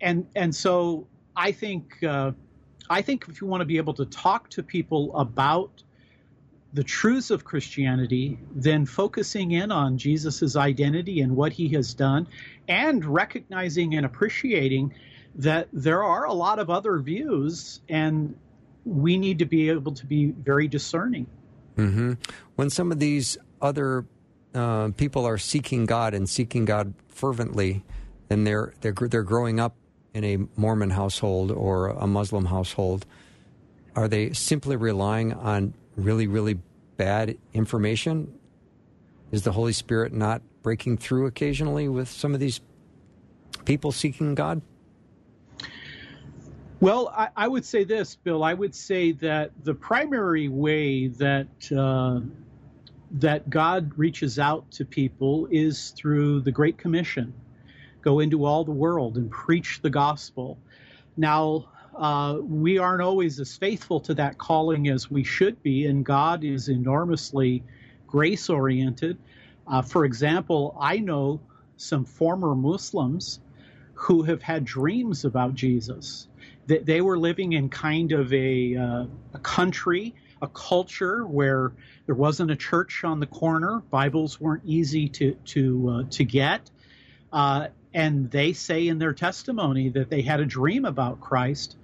And 0.01 0.25
and 0.35 0.53
so 0.53 1.07
I 1.35 1.51
think 1.51 2.03
uh, 2.03 2.31
I 2.89 3.01
think 3.01 3.25
if 3.29 3.39
you 3.41 3.47
want 3.47 3.61
to 3.61 3.65
be 3.65 3.77
able 3.77 3.93
to 3.95 4.05
talk 4.05 4.49
to 4.51 4.63
people 4.63 5.15
about 5.15 5.83
the 6.73 6.83
truths 6.83 7.31
of 7.31 7.43
Christianity, 7.43 8.39
then 8.55 8.85
focusing 8.85 9.51
in 9.51 9.71
on 9.71 9.97
Jesus' 9.97 10.55
identity 10.55 11.21
and 11.21 11.35
what 11.35 11.51
he 11.51 11.67
has 11.69 11.93
done, 11.93 12.27
and 12.67 13.03
recognizing 13.03 13.95
and 13.95 14.05
appreciating 14.05 14.93
that 15.35 15.67
there 15.73 16.03
are 16.03 16.25
a 16.25 16.33
lot 16.33 16.59
of 16.59 16.69
other 16.69 16.99
views, 16.99 17.81
and 17.89 18.35
we 18.85 19.17
need 19.17 19.39
to 19.39 19.45
be 19.45 19.69
able 19.69 19.93
to 19.93 20.05
be 20.05 20.31
very 20.31 20.67
discerning. 20.67 21.27
Mm-hmm. 21.77 22.13
When 22.55 22.69
some 22.69 22.91
of 22.91 22.99
these 22.99 23.37
other 23.61 24.05
uh, 24.53 24.89
people 24.97 25.25
are 25.25 25.37
seeking 25.37 25.85
God 25.85 26.13
and 26.13 26.27
seeking 26.29 26.65
God 26.65 26.93
fervently, 27.07 27.83
and 28.29 28.45
they're 28.47 28.73
they're 28.81 28.93
they're 28.93 29.23
growing 29.23 29.59
up 29.59 29.75
in 30.13 30.23
a 30.23 30.37
Mormon 30.55 30.89
household 30.89 31.51
or 31.51 31.87
a 31.87 32.07
Muslim 32.07 32.45
household, 32.45 33.05
are 33.95 34.07
they 34.07 34.33
simply 34.33 34.75
relying 34.75 35.33
on 35.33 35.73
really 35.95 36.27
really 36.27 36.59
bad 36.97 37.37
information? 37.53 38.33
Is 39.31 39.43
the 39.43 39.53
Holy 39.53 39.73
Spirit 39.73 40.13
not 40.13 40.41
breaking 40.61 40.97
through 40.97 41.25
occasionally 41.25 41.87
with 41.87 42.09
some 42.09 42.33
of 42.33 42.39
these 42.39 42.59
people 43.65 43.91
seeking 43.91 44.35
God? 44.35 44.61
Well, 46.79 47.13
I, 47.15 47.29
I, 47.35 47.47
would 47.47 47.63
say 47.63 47.83
this, 47.83 48.15
Bill. 48.15 48.43
I 48.43 48.53
would 48.53 48.73
say 48.73 49.11
that 49.13 49.51
the 49.63 49.73
primary 49.73 50.47
way 50.47 51.07
that 51.07 51.47
uh, 51.71 52.21
that 53.11 53.49
God 53.49 53.91
reaches 53.97 54.39
out 54.39 54.69
to 54.71 54.85
people 54.85 55.47
is 55.51 55.91
through 55.91 56.41
the 56.41 56.51
Great 56.51 56.79
Commission: 56.79 57.33
go 58.01 58.19
into 58.19 58.45
all 58.45 58.63
the 58.63 58.71
world 58.71 59.17
and 59.17 59.29
preach 59.29 59.81
the 59.81 59.89
gospel. 59.89 60.57
Now, 61.17 61.69
uh, 61.95 62.37
we 62.41 62.77
aren't 62.77 63.01
always 63.01 63.39
as 63.39 63.57
faithful 63.57 63.99
to 64.01 64.13
that 64.15 64.37
calling 64.37 64.87
as 64.87 65.11
we 65.11 65.23
should 65.23 65.61
be, 65.61 65.85
and 65.85 66.05
God 66.05 66.43
is 66.43 66.69
enormously 66.69 67.63
grace 68.07 68.49
oriented. 68.49 69.17
Uh, 69.67 69.81
for 69.81 70.05
example, 70.05 70.75
I 70.79 70.97
know 70.97 71.41
some 71.77 72.05
former 72.05 72.55
Muslims 72.55 73.39
who 73.93 74.23
have 74.23 74.41
had 74.41 74.65
dreams 74.65 75.25
about 75.25 75.53
Jesus 75.53 76.27
they, 76.71 76.79
they 76.79 77.01
were 77.01 77.17
living 77.17 77.53
in 77.53 77.69
kind 77.69 78.11
of 78.11 78.31
a, 78.33 78.75
uh, 78.75 79.05
a 79.33 79.39
country, 79.39 80.15
a 80.41 80.47
culture 80.47 81.25
where 81.25 81.73
there 82.05 82.15
wasn't 82.15 82.51
a 82.51 82.55
church 82.55 83.03
on 83.03 83.19
the 83.19 83.25
corner. 83.25 83.81
Bibles 83.89 84.39
weren't 84.39 84.63
easy 84.65 85.09
to 85.09 85.33
to 85.45 85.89
uh, 85.89 86.03
to 86.11 86.23
get, 86.23 86.69
uh, 87.31 87.67
and 87.93 88.29
they 88.31 88.53
say 88.53 88.87
in 88.87 88.99
their 88.99 89.13
testimony 89.13 89.89
that 89.89 90.09
they 90.09 90.21
had 90.21 90.39
a 90.39 90.45
dream 90.45 90.85
about 90.85 91.19
Christ. 91.19 91.77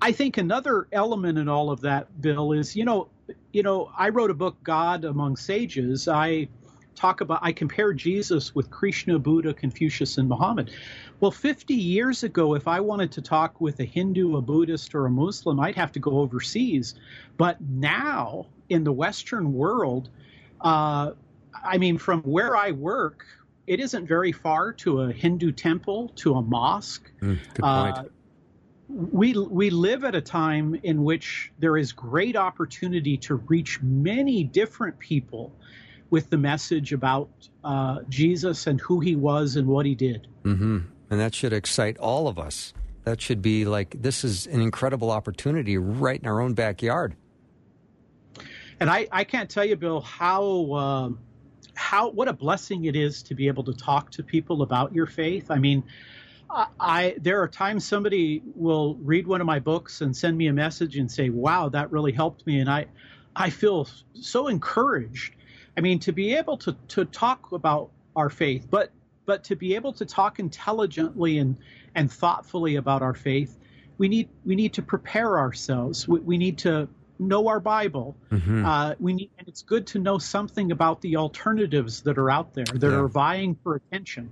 I 0.00 0.12
think 0.12 0.36
another 0.36 0.88
element 0.92 1.38
in 1.38 1.48
all 1.48 1.70
of 1.70 1.80
that, 1.82 2.20
Bill, 2.20 2.52
is 2.52 2.76
you 2.76 2.84
know, 2.84 3.08
you 3.52 3.62
know, 3.62 3.90
I 3.96 4.10
wrote 4.10 4.30
a 4.30 4.34
book, 4.34 4.56
God 4.62 5.04
Among 5.04 5.36
Sages. 5.36 6.08
I 6.08 6.48
talk 6.94 7.20
about 7.20 7.38
I 7.42 7.52
compare 7.52 7.92
Jesus 7.92 8.54
with 8.54 8.70
Krishna, 8.70 9.18
Buddha, 9.18 9.54
Confucius, 9.54 10.18
and 10.18 10.28
Muhammad. 10.28 10.70
Well, 11.20 11.30
50 11.30 11.74
years 11.74 12.22
ago, 12.22 12.54
if 12.54 12.68
I 12.68 12.80
wanted 12.80 13.12
to 13.12 13.22
talk 13.22 13.60
with 13.60 13.80
a 13.80 13.84
Hindu, 13.84 14.36
a 14.36 14.40
Buddhist, 14.40 14.94
or 14.94 15.06
a 15.06 15.10
Muslim, 15.10 15.60
I'd 15.60 15.76
have 15.76 15.92
to 15.92 16.00
go 16.00 16.18
overseas. 16.18 16.94
But 17.36 17.60
now, 17.60 18.46
in 18.68 18.84
the 18.84 18.92
Western 18.92 19.52
world, 19.52 20.10
uh, 20.60 21.12
I 21.64 21.78
mean, 21.78 21.98
from 21.98 22.22
where 22.22 22.56
I 22.56 22.72
work, 22.72 23.24
it 23.68 23.80
isn't 23.80 24.06
very 24.06 24.32
far 24.32 24.72
to 24.72 25.02
a 25.02 25.12
Hindu 25.12 25.52
temple, 25.52 26.08
to 26.16 26.34
a 26.34 26.42
mosque. 26.42 27.10
Mm, 27.20 27.38
good 27.54 27.62
point. 27.62 27.98
Uh, 27.98 28.04
we 28.88 29.34
we 29.34 29.68
live 29.68 30.04
at 30.04 30.14
a 30.14 30.20
time 30.22 30.74
in 30.82 31.04
which 31.04 31.52
there 31.58 31.76
is 31.76 31.92
great 31.92 32.36
opportunity 32.36 33.18
to 33.18 33.34
reach 33.34 33.82
many 33.82 34.42
different 34.42 34.98
people 34.98 35.52
with 36.08 36.30
the 36.30 36.38
message 36.38 36.94
about 36.94 37.28
uh, 37.62 37.98
Jesus 38.08 38.66
and 38.66 38.80
who 38.80 39.00
he 39.00 39.14
was 39.14 39.56
and 39.56 39.68
what 39.68 39.84
he 39.84 39.94
did. 39.94 40.26
Mm-hmm. 40.44 40.78
And 41.10 41.20
that 41.20 41.34
should 41.34 41.52
excite 41.52 41.98
all 41.98 42.28
of 42.28 42.38
us. 42.38 42.72
That 43.04 43.20
should 43.20 43.42
be 43.42 43.66
like, 43.66 44.00
this 44.00 44.24
is 44.24 44.46
an 44.46 44.62
incredible 44.62 45.10
opportunity 45.10 45.76
right 45.76 46.18
in 46.18 46.26
our 46.26 46.40
own 46.40 46.54
backyard. 46.54 47.14
And 48.80 48.88
I, 48.88 49.06
I 49.12 49.24
can't 49.24 49.50
tell 49.50 49.66
you, 49.66 49.76
Bill, 49.76 50.00
how. 50.00 50.72
Uh, 50.72 51.10
how 51.78 52.10
what 52.10 52.28
a 52.28 52.32
blessing 52.32 52.84
it 52.84 52.96
is 52.96 53.22
to 53.24 53.34
be 53.34 53.48
able 53.48 53.64
to 53.64 53.72
talk 53.72 54.10
to 54.12 54.22
people 54.22 54.62
about 54.62 54.94
your 54.94 55.06
faith. 55.06 55.50
I 55.50 55.58
mean, 55.58 55.84
I, 56.50 56.66
I, 56.78 57.14
there 57.20 57.42
are 57.42 57.48
times 57.48 57.86
somebody 57.86 58.42
will 58.54 58.96
read 58.96 59.26
one 59.26 59.40
of 59.40 59.46
my 59.46 59.60
books 59.60 60.00
and 60.00 60.16
send 60.16 60.36
me 60.36 60.48
a 60.48 60.52
message 60.52 60.96
and 60.96 61.10
say, 61.10 61.30
"Wow, 61.30 61.70
that 61.70 61.90
really 61.92 62.12
helped 62.12 62.46
me," 62.46 62.60
and 62.60 62.70
I 62.70 62.86
I 63.34 63.50
feel 63.50 63.88
so 64.14 64.48
encouraged 64.48 65.34
I 65.78 65.80
mean, 65.80 66.00
to 66.00 66.12
be 66.12 66.34
able 66.34 66.56
to, 66.58 66.76
to 66.88 67.04
talk 67.04 67.52
about 67.52 67.92
our 68.16 68.30
faith, 68.30 68.66
but 68.68 68.90
but 69.26 69.44
to 69.44 69.54
be 69.54 69.76
able 69.76 69.92
to 69.92 70.04
talk 70.04 70.40
intelligently 70.40 71.38
and, 71.38 71.56
and 71.94 72.10
thoughtfully 72.10 72.76
about 72.76 73.00
our 73.02 73.14
faith, 73.14 73.56
we 73.96 74.08
need 74.08 74.28
we 74.44 74.56
need 74.56 74.72
to 74.72 74.82
prepare 74.82 75.38
ourselves. 75.38 76.08
We, 76.08 76.18
we 76.18 76.36
need 76.36 76.58
to 76.58 76.88
know 77.18 77.48
our 77.48 77.60
Bible. 77.60 78.16
Mm-hmm. 78.30 78.64
Uh, 78.64 78.94
we 78.98 79.12
need, 79.12 79.30
and 79.38 79.48
it's 79.48 79.62
good 79.62 79.86
to 79.88 79.98
know 79.98 80.18
something 80.18 80.72
about 80.72 81.00
the 81.00 81.16
alternatives 81.16 82.02
that 82.02 82.18
are 82.18 82.30
out 82.30 82.54
there 82.54 82.64
that 82.64 82.82
yeah. 82.82 82.96
are 82.96 83.08
vying 83.08 83.56
for 83.62 83.76
attention. 83.76 84.30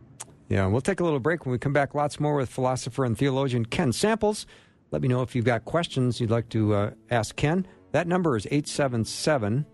Yeah, 0.49 0.67
we'll 0.67 0.81
take 0.81 1.01
a 1.01 1.05
little 1.05 1.21
break. 1.21 1.45
When 1.45 1.53
we 1.53 1.59
come 1.59 1.73
back, 1.73 1.95
lots 1.95 2.21
more 2.21 2.37
with 2.37 2.49
philosopher 2.49 3.05
and 3.05 3.19
theologian 3.19 3.65
Ken 3.65 3.93
Samples. 3.93 4.47
Let 4.93 5.03
me 5.03 5.09
know 5.09 5.23
if 5.23 5.35
you've 5.35 5.45
got 5.45 5.65
questions 5.65 6.21
you'd 6.21 6.31
like 6.31 6.49
to 6.51 6.75
uh, 6.75 6.91
ask 7.11 7.35
Ken. 7.35 7.67
That 7.93 8.07
number 8.07 8.37
is 8.37 8.47
877 8.47 9.67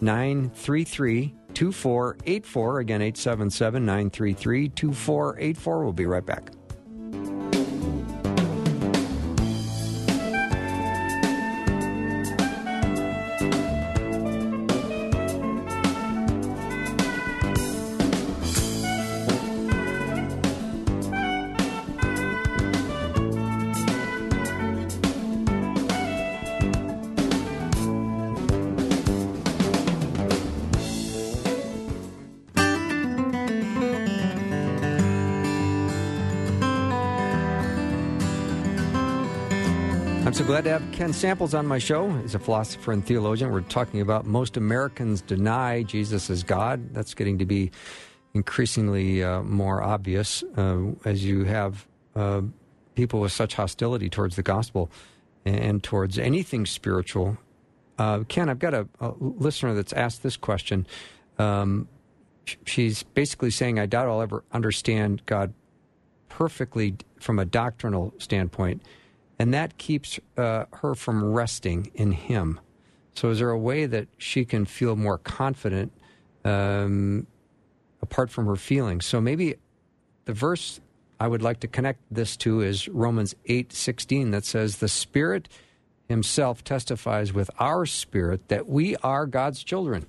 933 0.00 1.34
2484. 1.54 2.80
Again, 2.80 3.02
877 3.02 3.84
933 3.84 4.68
2484. 4.68 5.84
We'll 5.84 5.92
be 5.92 6.06
right 6.06 6.24
back. 6.24 6.50
Glad 40.62 40.78
to 40.78 40.84
have 40.84 40.92
Ken 40.92 41.12
Samples 41.12 41.54
on 41.54 41.66
my 41.66 41.78
show. 41.78 42.08
He's 42.18 42.36
a 42.36 42.38
philosopher 42.38 42.92
and 42.92 43.04
theologian. 43.04 43.50
We're 43.50 43.62
talking 43.62 44.00
about 44.00 44.26
most 44.26 44.56
Americans 44.56 45.20
deny 45.20 45.82
Jesus 45.82 46.30
as 46.30 46.44
God. 46.44 46.94
That's 46.94 47.14
getting 47.14 47.38
to 47.38 47.46
be 47.46 47.72
increasingly 48.32 49.24
uh, 49.24 49.42
more 49.42 49.82
obvious 49.82 50.44
uh, 50.56 50.92
as 51.04 51.24
you 51.24 51.44
have 51.44 51.86
uh, 52.14 52.42
people 52.94 53.20
with 53.20 53.32
such 53.32 53.54
hostility 53.54 54.08
towards 54.08 54.36
the 54.36 54.42
gospel 54.42 54.88
and 55.44 55.82
towards 55.82 56.16
anything 56.16 56.64
spiritual. 56.64 57.38
Uh, 57.98 58.20
Ken, 58.28 58.48
I've 58.48 58.60
got 58.60 58.74
a, 58.74 58.86
a, 59.00 59.14
listener 59.18 59.74
that's 59.74 59.92
asked 59.92 60.22
this 60.22 60.36
question. 60.36 60.86
Um, 61.38 61.88
she's 62.66 63.02
basically 63.02 63.50
saying, 63.50 63.80
I 63.80 63.86
doubt 63.86 64.08
I'll 64.08 64.22
ever 64.22 64.44
understand 64.52 65.22
God 65.26 65.54
perfectly 66.28 66.94
from 67.18 67.40
a 67.40 67.44
doctrinal 67.44 68.14
standpoint 68.18 68.82
and 69.42 69.52
that 69.52 69.76
keeps 69.76 70.20
uh, 70.36 70.66
her 70.72 70.94
from 70.94 71.32
resting 71.32 71.90
in 71.96 72.12
Him. 72.12 72.60
So, 73.16 73.30
is 73.30 73.40
there 73.40 73.50
a 73.50 73.58
way 73.58 73.86
that 73.86 74.06
she 74.16 74.44
can 74.44 74.66
feel 74.66 74.94
more 74.94 75.18
confident 75.18 75.90
um, 76.44 77.26
apart 78.00 78.30
from 78.30 78.46
her 78.46 78.54
feelings? 78.54 79.04
So, 79.04 79.20
maybe 79.20 79.56
the 80.26 80.32
verse 80.32 80.80
I 81.18 81.26
would 81.26 81.42
like 81.42 81.58
to 81.58 81.66
connect 81.66 81.98
this 82.08 82.36
to 82.36 82.60
is 82.60 82.88
Romans 82.88 83.34
eight 83.46 83.72
sixteen 83.72 84.30
that 84.30 84.44
says, 84.44 84.76
"The 84.76 84.86
Spirit 84.86 85.48
Himself 86.08 86.62
testifies 86.62 87.32
with 87.32 87.50
our 87.58 87.84
spirit 87.84 88.46
that 88.46 88.68
we 88.68 88.94
are 88.98 89.26
God's 89.26 89.64
children." 89.64 90.06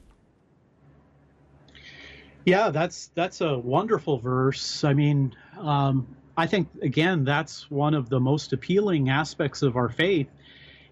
Yeah, 2.45 2.69
that's 2.69 3.07
that's 3.15 3.41
a 3.41 3.57
wonderful 3.57 4.19
verse. 4.19 4.83
I 4.83 4.93
mean, 4.93 5.33
um, 5.57 6.05
I 6.35 6.47
think 6.47 6.69
again 6.81 7.25
that's 7.25 7.69
one 7.69 7.93
of 7.93 8.09
the 8.09 8.19
most 8.19 8.53
appealing 8.53 9.09
aspects 9.09 9.61
of 9.61 9.75
our 9.75 9.89
faith 9.89 10.27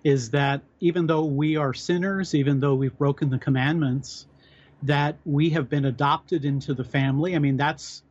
is 0.04 0.32
that 0.32 0.62
even 0.80 1.08
though 1.08 1.26
we 1.26 1.58
are 1.58 1.74
sinners, 1.74 2.34
even 2.34 2.60
though 2.60 2.76
we've 2.76 2.98
broken 2.98 3.30
the 3.30 3.38
commandments, 3.38 4.26
that 4.84 5.18
we 5.26 5.52
have 5.52 5.70
been 5.70 5.86
adopted 5.86 6.46
into 6.46 6.74
the 6.74 6.84
family. 6.84 7.36
I 7.36 7.40
mean, 7.40 7.58
that's 7.58 8.04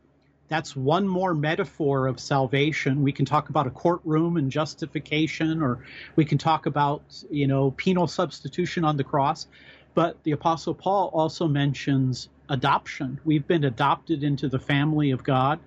that's 0.47 0.75
one 0.75 1.07
more 1.07 1.33
metaphor 1.33 2.07
of 2.07 2.19
salvation. 2.19 3.03
We 3.03 3.13
can 3.13 3.25
talk 3.25 3.47
about 3.47 3.67
a 3.67 3.69
courtroom 3.69 4.35
and 4.35 4.51
justification, 4.51 5.61
or 5.61 5.85
we 6.17 6.25
can 6.25 6.37
talk 6.37 6.65
about, 6.65 7.01
you 7.29 7.47
know, 7.47 7.71
penal 7.71 8.05
substitution 8.05 8.83
on 8.83 8.97
the 8.97 9.03
cross. 9.03 9.47
But 9.93 10.21
the 10.23 10.31
Apostle 10.31 10.73
Paul 10.73 11.09
also 11.13 11.47
mentions 11.47 12.27
adoption. 12.49 13.19
We've 13.23 13.47
been 13.47 13.63
adopted 13.63 14.23
into 14.23 14.49
the 14.49 14.59
family 14.59 15.11
of 15.11 15.23
God. 15.23 15.59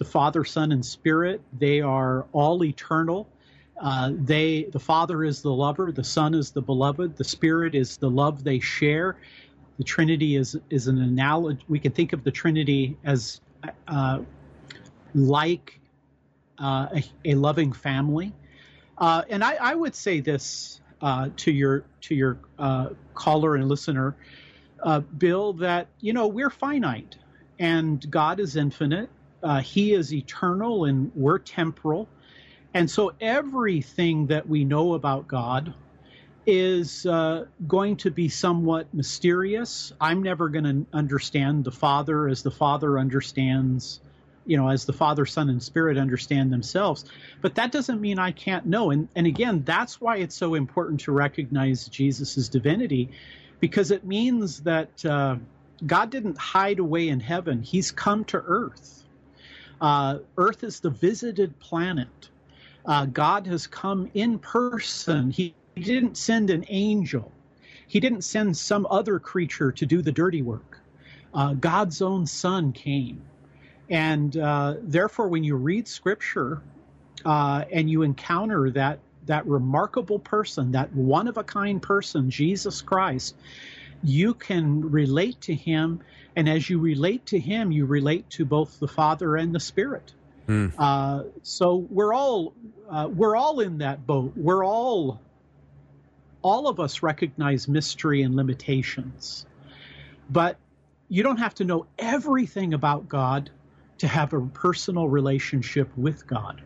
The 0.00 0.06
Father, 0.06 0.46
Son, 0.46 0.72
and 0.72 0.82
Spirit, 0.82 1.42
they 1.58 1.82
are 1.82 2.24
all 2.32 2.64
eternal. 2.64 3.28
Uh, 3.78 4.12
they, 4.14 4.62
the 4.72 4.80
Father 4.80 5.24
is 5.24 5.42
the 5.42 5.52
lover, 5.52 5.92
the 5.92 6.02
Son 6.02 6.32
is 6.32 6.52
the 6.52 6.62
beloved, 6.62 7.18
the 7.18 7.24
Spirit 7.24 7.74
is 7.74 7.98
the 7.98 8.08
love 8.08 8.42
they 8.42 8.60
share. 8.60 9.18
The 9.76 9.84
Trinity 9.84 10.36
is 10.36 10.56
is 10.70 10.86
an 10.86 11.02
analogy. 11.02 11.62
We 11.68 11.78
can 11.78 11.92
think 11.92 12.14
of 12.14 12.24
the 12.24 12.30
Trinity 12.30 12.96
as 13.04 13.42
uh, 13.88 14.20
like 15.14 15.78
uh, 16.58 16.86
a, 16.94 17.04
a, 17.26 17.34
loving 17.34 17.70
family. 17.70 18.32
Uh, 18.96 19.24
and 19.28 19.44
I, 19.44 19.56
I, 19.56 19.74
would 19.74 19.94
say 19.94 20.20
this 20.20 20.80
uh, 21.02 21.28
to 21.36 21.52
your 21.52 21.84
to 22.00 22.14
your 22.14 22.38
uh, 22.58 22.88
caller 23.12 23.56
and 23.56 23.68
listener, 23.68 24.16
Bill, 25.18 25.52
that 25.54 25.88
you 26.00 26.14
know 26.14 26.26
we're 26.26 26.48
finite, 26.48 27.16
and 27.58 28.10
God 28.10 28.40
is 28.40 28.56
infinite. 28.56 29.10
He 29.62 29.92
is 29.92 30.12
eternal, 30.12 30.84
and 30.84 31.12
we're 31.14 31.38
temporal. 31.38 32.08
And 32.72 32.90
so 32.90 33.12
everything 33.20 34.28
that 34.28 34.48
we 34.48 34.64
know 34.64 34.94
about 34.94 35.26
God 35.26 35.74
is 36.46 37.04
uh, 37.04 37.46
going 37.66 37.96
to 37.96 38.10
be 38.10 38.28
somewhat 38.28 38.92
mysterious. 38.94 39.92
I'm 40.00 40.22
never 40.22 40.48
going 40.48 40.64
to 40.64 40.86
understand 40.96 41.64
the 41.64 41.70
Father 41.72 42.28
as 42.28 42.42
the 42.42 42.50
Father 42.50 42.98
understands, 42.98 44.00
you 44.46 44.56
know, 44.56 44.68
as 44.68 44.84
the 44.84 44.92
Father, 44.92 45.26
Son, 45.26 45.50
and 45.50 45.62
Spirit 45.62 45.98
understand 45.98 46.52
themselves. 46.52 47.04
But 47.40 47.56
that 47.56 47.72
doesn't 47.72 48.00
mean 48.00 48.18
I 48.18 48.32
can't 48.32 48.66
know. 48.66 48.90
And, 48.90 49.08
and 49.14 49.26
again, 49.26 49.64
that's 49.64 50.00
why 50.00 50.16
it's 50.18 50.34
so 50.36 50.54
important 50.54 51.00
to 51.02 51.12
recognize 51.12 51.86
Jesus' 51.88 52.48
divinity, 52.48 53.10
because 53.58 53.90
it 53.90 54.04
means 54.04 54.60
that 54.60 55.04
uh, 55.04 55.36
God 55.84 56.10
didn't 56.10 56.38
hide 56.38 56.78
away 56.78 57.08
in 57.08 57.20
heaven, 57.20 57.62
He's 57.62 57.90
come 57.90 58.24
to 58.26 58.38
earth. 58.38 58.99
Uh, 59.80 60.18
earth 60.36 60.62
is 60.64 60.80
the 60.80 60.90
visited 60.90 61.58
planet. 61.58 62.28
Uh, 62.86 63.06
God 63.06 63.46
has 63.46 63.66
come 63.66 64.10
in 64.14 64.38
person. 64.38 65.30
He 65.30 65.54
he 65.74 65.82
didn't 65.82 66.16
send 66.16 66.50
an 66.50 66.64
angel. 66.68 67.32
He 67.86 68.00
didn't 68.00 68.22
send 68.22 68.56
some 68.56 68.86
other 68.90 69.18
creature 69.18 69.72
to 69.72 69.86
do 69.86 70.02
the 70.02 70.12
dirty 70.12 70.42
work. 70.42 70.78
Uh, 71.32 71.54
God's 71.54 72.02
own 72.02 72.26
Son 72.26 72.72
came. 72.72 73.22
And 73.88 74.36
uh, 74.36 74.74
therefore, 74.82 75.28
when 75.28 75.42
you 75.42 75.56
read 75.56 75.88
Scripture 75.88 76.60
uh, 77.24 77.64
and 77.72 77.90
you 77.90 78.02
encounter 78.02 78.70
that, 78.72 78.98
that 79.26 79.46
remarkable 79.46 80.18
person, 80.18 80.72
that 80.72 80.92
one 80.92 81.28
of 81.28 81.38
a 81.38 81.44
kind 81.44 81.80
person, 81.80 82.30
Jesus 82.30 82.82
Christ, 82.82 83.34
you 84.02 84.34
can 84.34 84.90
relate 84.90 85.40
to 85.42 85.54
him. 85.54 86.00
And 86.36 86.48
as 86.48 86.68
you 86.68 86.78
relate 86.78 87.26
to 87.26 87.38
him, 87.38 87.72
you 87.72 87.86
relate 87.86 88.30
to 88.30 88.44
both 88.44 88.78
the 88.78 88.88
Father 88.88 89.36
and 89.36 89.54
the 89.54 89.60
Spirit. 89.60 90.12
Mm. 90.48 91.30
so 91.42 91.76
we're 91.76 92.12
all 92.12 92.54
uh, 92.88 93.08
we're 93.08 93.36
all 93.36 93.60
in 93.60 93.78
that 93.78 94.04
boat. 94.04 94.32
We're 94.34 94.64
all 94.64 95.20
all 96.42 96.66
of 96.66 96.80
us 96.80 97.02
recognize 97.02 97.68
mystery 97.68 98.22
and 98.22 98.34
limitations. 98.34 99.46
But 100.28 100.56
you 101.08 101.22
don't 101.22 101.38
have 101.38 101.54
to 101.56 101.64
know 101.64 101.86
everything 101.98 102.74
about 102.74 103.08
God 103.08 103.50
to 103.98 104.08
have 104.08 104.32
a 104.32 104.40
personal 104.40 105.08
relationship 105.08 105.96
with 105.96 106.26
God. 106.26 106.62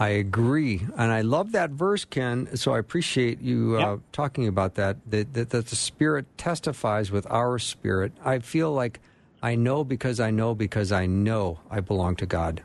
I 0.00 0.08
agree. 0.08 0.80
And 0.96 1.12
I 1.12 1.20
love 1.20 1.52
that 1.52 1.70
verse, 1.70 2.04
Ken. 2.04 2.56
So 2.56 2.72
I 2.74 2.78
appreciate 2.78 3.40
you 3.40 3.76
uh, 3.76 3.98
talking 4.12 4.48
about 4.48 4.74
that, 4.74 4.96
that, 5.10 5.34
that. 5.34 5.50
That 5.50 5.66
the 5.66 5.76
Spirit 5.76 6.26
testifies 6.38 7.10
with 7.10 7.26
our 7.30 7.58
spirit. 7.58 8.12
I 8.24 8.38
feel 8.38 8.72
like 8.72 8.98
I 9.42 9.54
know 9.54 9.84
because 9.84 10.18
I 10.18 10.30
know 10.30 10.54
because 10.54 10.90
I 10.90 11.06
know 11.06 11.60
I 11.70 11.80
belong 11.80 12.16
to 12.16 12.26
God. 12.26 12.62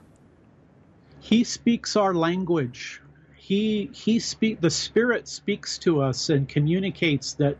He 1.19 1.43
speaks 1.43 1.95
our 1.95 2.13
language 2.13 3.01
he 3.45 3.91
he 3.93 4.17
speak 4.17 4.59
the 4.59 4.71
spirit 4.71 5.27
speaks 5.27 5.77
to 5.77 6.01
us 6.01 6.29
and 6.29 6.49
communicates 6.49 7.33
that 7.33 7.59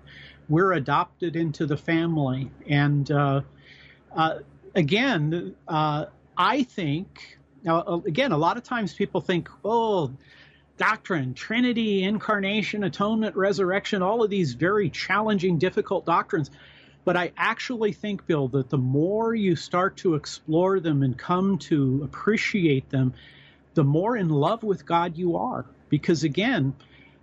we're 0.50 0.74
adopted 0.74 1.36
into 1.36 1.68
the 1.68 1.78
family 1.78 2.50
and 2.68 3.12
uh, 3.12 3.42
uh, 4.16 4.40
again 4.74 5.56
uh, 5.68 6.06
i 6.36 6.64
think 6.64 7.38
now 7.66 7.80
uh, 7.82 8.00
again 8.06 8.32
a 8.32 8.38
lot 8.38 8.56
of 8.56 8.64
times 8.64 8.94
people 8.94 9.20
think 9.20 9.50
oh 9.66 10.12
doctrine 10.78 11.34
trinity 11.34 12.04
incarnation 12.04 12.84
atonement 12.84 13.36
resurrection 13.36 14.02
all 14.02 14.24
of 14.24 14.30
these 14.30 14.54
very 14.54 14.90
challenging 14.90 15.58
difficult 15.58 16.06
doctrines. 16.06 16.50
But 17.04 17.18
i 17.18 17.32
actually 17.38 17.92
think 17.92 18.26
bill 18.26 18.48
that 18.50 18.70
the 18.70 18.78
more 18.78 19.36
you 19.36 19.56
start 19.56 19.98
to 19.98 20.16
explore 20.16 20.80
them 20.80 21.04
and 21.04 21.18
come 21.18 21.58
to 21.70 22.02
appreciate 22.04 22.90
them 22.90 23.14
the 23.76 23.84
more 23.84 24.16
in 24.18 24.30
love 24.30 24.64
with 24.64 24.86
god 24.86 25.18
you 25.18 25.36
are. 25.38 25.66
Because 25.90 26.24
again, 26.24 26.74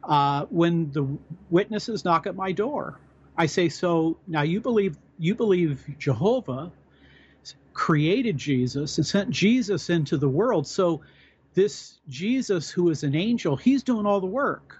uh, 0.04 0.46
when 0.50 0.92
the 0.92 1.18
witnesses 1.50 2.04
knock 2.04 2.26
at 2.26 2.36
my 2.36 2.52
door, 2.52 2.98
I 3.36 3.46
say, 3.46 3.68
"So 3.68 4.18
now 4.28 4.42
you 4.42 4.60
believe 4.60 4.96
you 5.18 5.34
believe 5.34 5.84
Jehovah 5.98 6.70
created 7.74 8.36
Jesus 8.36 8.98
and 8.98 9.06
sent 9.06 9.30
Jesus 9.30 9.90
into 9.90 10.16
the 10.16 10.28
world. 10.28 10.66
So 10.66 11.02
this 11.54 11.98
Jesus, 12.08 12.70
who 12.70 12.90
is 12.90 13.02
an 13.02 13.14
angel, 13.14 13.56
he's 13.56 13.82
doing 13.82 14.06
all 14.06 14.20
the 14.20 14.26
work. 14.26 14.78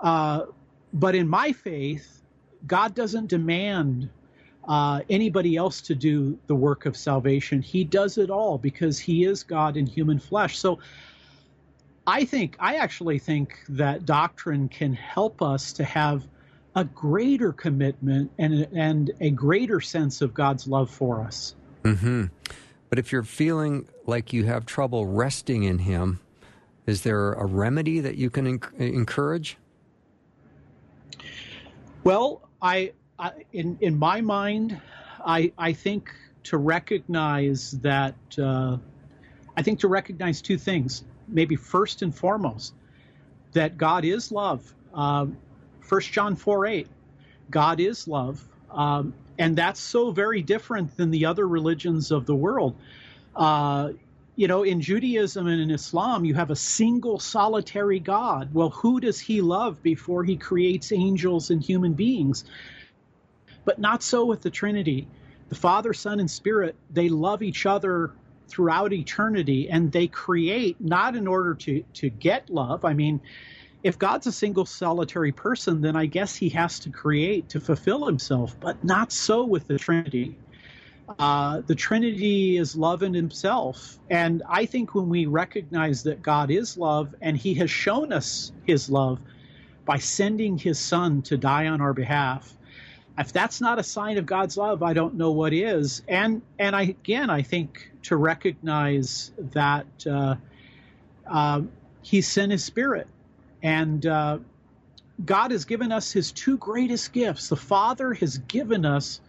Uh, 0.00 0.46
but 0.92 1.14
in 1.14 1.28
my 1.28 1.52
faith, 1.52 2.22
God 2.66 2.94
doesn't 2.94 3.28
demand 3.28 4.08
uh, 4.68 5.00
anybody 5.08 5.56
else 5.56 5.80
to 5.82 5.94
do 5.94 6.38
the 6.46 6.54
work 6.54 6.86
of 6.86 6.96
salvation. 6.96 7.62
He 7.62 7.84
does 7.84 8.18
it 8.18 8.30
all 8.30 8.58
because 8.58 8.98
he 8.98 9.24
is 9.24 9.42
God 9.42 9.76
in 9.76 9.86
human 9.86 10.18
flesh. 10.18 10.58
So 10.58 10.78
I 12.06 12.24
think, 12.24 12.56
I 12.60 12.76
actually 12.76 13.18
think 13.18 13.58
that 13.68 14.06
doctrine 14.06 14.68
can 14.68 14.92
help 14.92 15.42
us 15.42 15.72
to 15.74 15.84
have 15.84 16.26
a 16.76 16.84
greater 16.84 17.52
commitment 17.52 18.30
and, 18.38 18.68
and 18.72 19.10
a 19.20 19.30
greater 19.30 19.80
sense 19.80 20.20
of 20.20 20.32
God's 20.32 20.68
love 20.68 20.90
for 20.90 21.20
us. 21.20 21.55
Mm-hmm. 21.86 22.24
But 22.88 22.98
if 22.98 23.12
you're 23.12 23.22
feeling 23.22 23.88
like 24.06 24.32
you 24.32 24.44
have 24.44 24.66
trouble 24.66 25.06
resting 25.06 25.64
in 25.64 25.78
Him, 25.78 26.20
is 26.86 27.02
there 27.02 27.32
a 27.32 27.44
remedy 27.44 28.00
that 28.00 28.16
you 28.16 28.30
can 28.30 28.46
encourage? 28.78 29.56
Well, 32.04 32.48
I, 32.62 32.92
I, 33.18 33.32
in 33.52 33.76
in 33.80 33.98
my 33.98 34.20
mind, 34.20 34.80
I 35.24 35.52
I 35.58 35.72
think 35.72 36.12
to 36.44 36.58
recognize 36.58 37.72
that 37.82 38.14
uh, 38.38 38.76
I 39.56 39.62
think 39.62 39.80
to 39.80 39.88
recognize 39.88 40.40
two 40.40 40.58
things 40.58 41.04
maybe 41.28 41.56
first 41.56 42.02
and 42.02 42.14
foremost 42.14 42.74
that 43.52 43.76
God 43.76 44.04
is 44.04 44.30
love. 44.30 44.72
Um, 44.94 45.36
First 45.80 46.12
John 46.12 46.34
4 46.34 46.66
8, 46.66 46.88
God 47.50 47.80
is 47.80 48.08
love. 48.08 48.44
Um, 48.70 49.14
and 49.38 49.56
that's 49.56 49.80
so 49.80 50.10
very 50.10 50.42
different 50.42 50.96
than 50.96 51.10
the 51.10 51.26
other 51.26 51.46
religions 51.46 52.10
of 52.10 52.26
the 52.26 52.34
world. 52.34 52.76
Uh, 53.34 53.90
you 54.36 54.48
know, 54.48 54.64
in 54.64 54.80
Judaism 54.82 55.46
and 55.46 55.60
in 55.60 55.70
Islam, 55.70 56.24
you 56.24 56.34
have 56.34 56.50
a 56.50 56.56
single 56.56 57.18
solitary 57.18 57.98
God. 57.98 58.50
Well, 58.52 58.70
who 58.70 59.00
does 59.00 59.18
he 59.18 59.40
love 59.40 59.82
before 59.82 60.24
he 60.24 60.36
creates 60.36 60.92
angels 60.92 61.50
and 61.50 61.62
human 61.62 61.94
beings? 61.94 62.44
But 63.64 63.78
not 63.78 64.02
so 64.02 64.26
with 64.26 64.42
the 64.42 64.50
Trinity. 64.50 65.08
The 65.48 65.54
Father, 65.54 65.94
Son, 65.94 66.20
and 66.20 66.30
Spirit, 66.30 66.76
they 66.90 67.08
love 67.08 67.42
each 67.42 67.64
other 67.64 68.12
throughout 68.48 68.92
eternity 68.92 69.68
and 69.68 69.90
they 69.90 70.06
create 70.06 70.80
not 70.80 71.16
in 71.16 71.26
order 71.26 71.54
to 71.54 71.82
to 71.94 72.08
get 72.08 72.48
love 72.48 72.84
i 72.84 72.92
mean 72.92 73.20
if 73.82 73.98
god's 73.98 74.26
a 74.26 74.32
single 74.32 74.66
solitary 74.66 75.32
person 75.32 75.80
then 75.80 75.96
i 75.96 76.06
guess 76.06 76.36
he 76.36 76.48
has 76.48 76.78
to 76.78 76.90
create 76.90 77.48
to 77.48 77.60
fulfill 77.60 78.06
himself 78.06 78.56
but 78.60 78.82
not 78.84 79.12
so 79.12 79.44
with 79.44 79.66
the 79.66 79.78
trinity 79.78 80.36
uh, 81.20 81.60
the 81.68 81.74
trinity 81.74 82.56
is 82.56 82.74
love 82.74 83.02
in 83.02 83.14
himself 83.14 83.98
and 84.10 84.42
i 84.48 84.66
think 84.66 84.94
when 84.94 85.08
we 85.08 85.26
recognize 85.26 86.02
that 86.02 86.20
god 86.22 86.50
is 86.50 86.76
love 86.76 87.14
and 87.20 87.36
he 87.36 87.54
has 87.54 87.70
shown 87.70 88.12
us 88.12 88.52
his 88.64 88.90
love 88.90 89.20
by 89.84 89.98
sending 89.98 90.58
his 90.58 90.78
son 90.78 91.22
to 91.22 91.36
die 91.36 91.68
on 91.68 91.80
our 91.80 91.92
behalf 91.92 92.56
if 93.18 93.32
that's 93.32 93.60
not 93.60 93.78
a 93.78 93.82
sign 93.82 94.18
of 94.18 94.26
God's 94.26 94.56
love, 94.56 94.82
I 94.82 94.92
don't 94.92 95.14
know 95.14 95.30
what 95.30 95.52
is. 95.52 96.02
And 96.08 96.42
and 96.58 96.76
I 96.76 96.82
again, 96.82 97.30
I 97.30 97.42
think 97.42 97.90
to 98.02 98.16
recognize 98.16 99.32
that 99.38 99.86
uh, 100.06 100.36
uh, 101.26 101.62
He 102.02 102.20
sent 102.20 102.52
His 102.52 102.64
Spirit, 102.64 103.06
and 103.62 104.04
uh, 104.06 104.38
God 105.24 105.50
has 105.50 105.64
given 105.64 105.92
us 105.92 106.12
his 106.12 106.32
two 106.32 106.58
greatest 106.58 107.12
gifts. 107.12 107.48
The 107.48 107.56
Father 107.56 108.12
has 108.14 108.38
given 108.38 108.84
us 108.84 109.20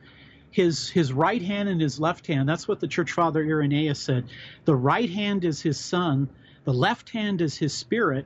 his 0.51 0.89
his 0.89 1.13
right 1.13 1.41
hand 1.41 1.69
and 1.69 1.79
his 1.79 1.99
left 1.99 2.27
hand. 2.27 2.47
That's 2.47 2.67
what 2.67 2.79
the 2.79 2.87
church 2.87 3.11
father 3.11 3.43
Irenaeus 3.43 3.99
said. 3.99 4.25
The 4.65 4.75
right 4.75 5.09
hand 5.09 5.45
is 5.45 5.61
his 5.61 5.79
son, 5.79 6.29
the 6.63 6.73
left 6.73 7.09
hand 7.09 7.41
is 7.41 7.57
his 7.57 7.73
spirit, 7.73 8.25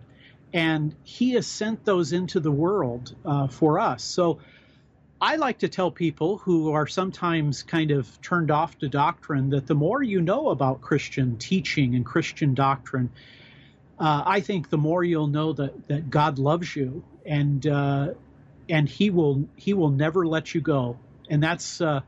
and 0.53 0.95
he 1.03 1.31
has 1.33 1.47
sent 1.47 1.83
those 1.85 2.13
into 2.13 2.39
the 2.39 2.51
world 2.51 3.15
uh, 3.25 3.47
for 3.47 3.79
us. 3.79 4.03
So 4.03 4.39
I 5.19 5.35
like 5.35 5.59
to 5.59 5.69
tell 5.69 5.91
people 5.91 6.37
who 6.37 6.71
are 6.71 6.87
sometimes 6.87 7.63
kind 7.63 7.91
of 7.91 8.19
turned 8.21 8.49
off 8.49 8.79
to 8.79 8.89
doctrine 8.89 9.49
that 9.51 9.67
the 9.67 9.75
more 9.75 10.01
you 10.01 10.21
know 10.21 10.49
about 10.49 10.81
Christian 10.81 11.37
teaching 11.37 11.95
and 11.95 12.05
Christian 12.05 12.55
doctrine, 12.55 13.11
uh, 14.01 14.23
I 14.25 14.39
think 14.39 14.71
the 14.71 14.79
more 14.79 15.03
you'll 15.03 15.27
know 15.27 15.53
that 15.53 15.87
that 15.87 16.09
God 16.09 16.39
loves 16.39 16.75
you 16.75 17.03
and 17.23 17.65
uh, 17.67 18.13
and 18.67 18.89
He 18.89 19.11
will 19.11 19.47
He 19.55 19.75
will 19.75 19.91
never 19.91 20.25
let 20.25 20.55
you 20.55 20.61
go. 20.61 20.97
And 21.29 21.41
that's 21.41 21.79
uh, 21.79 22.01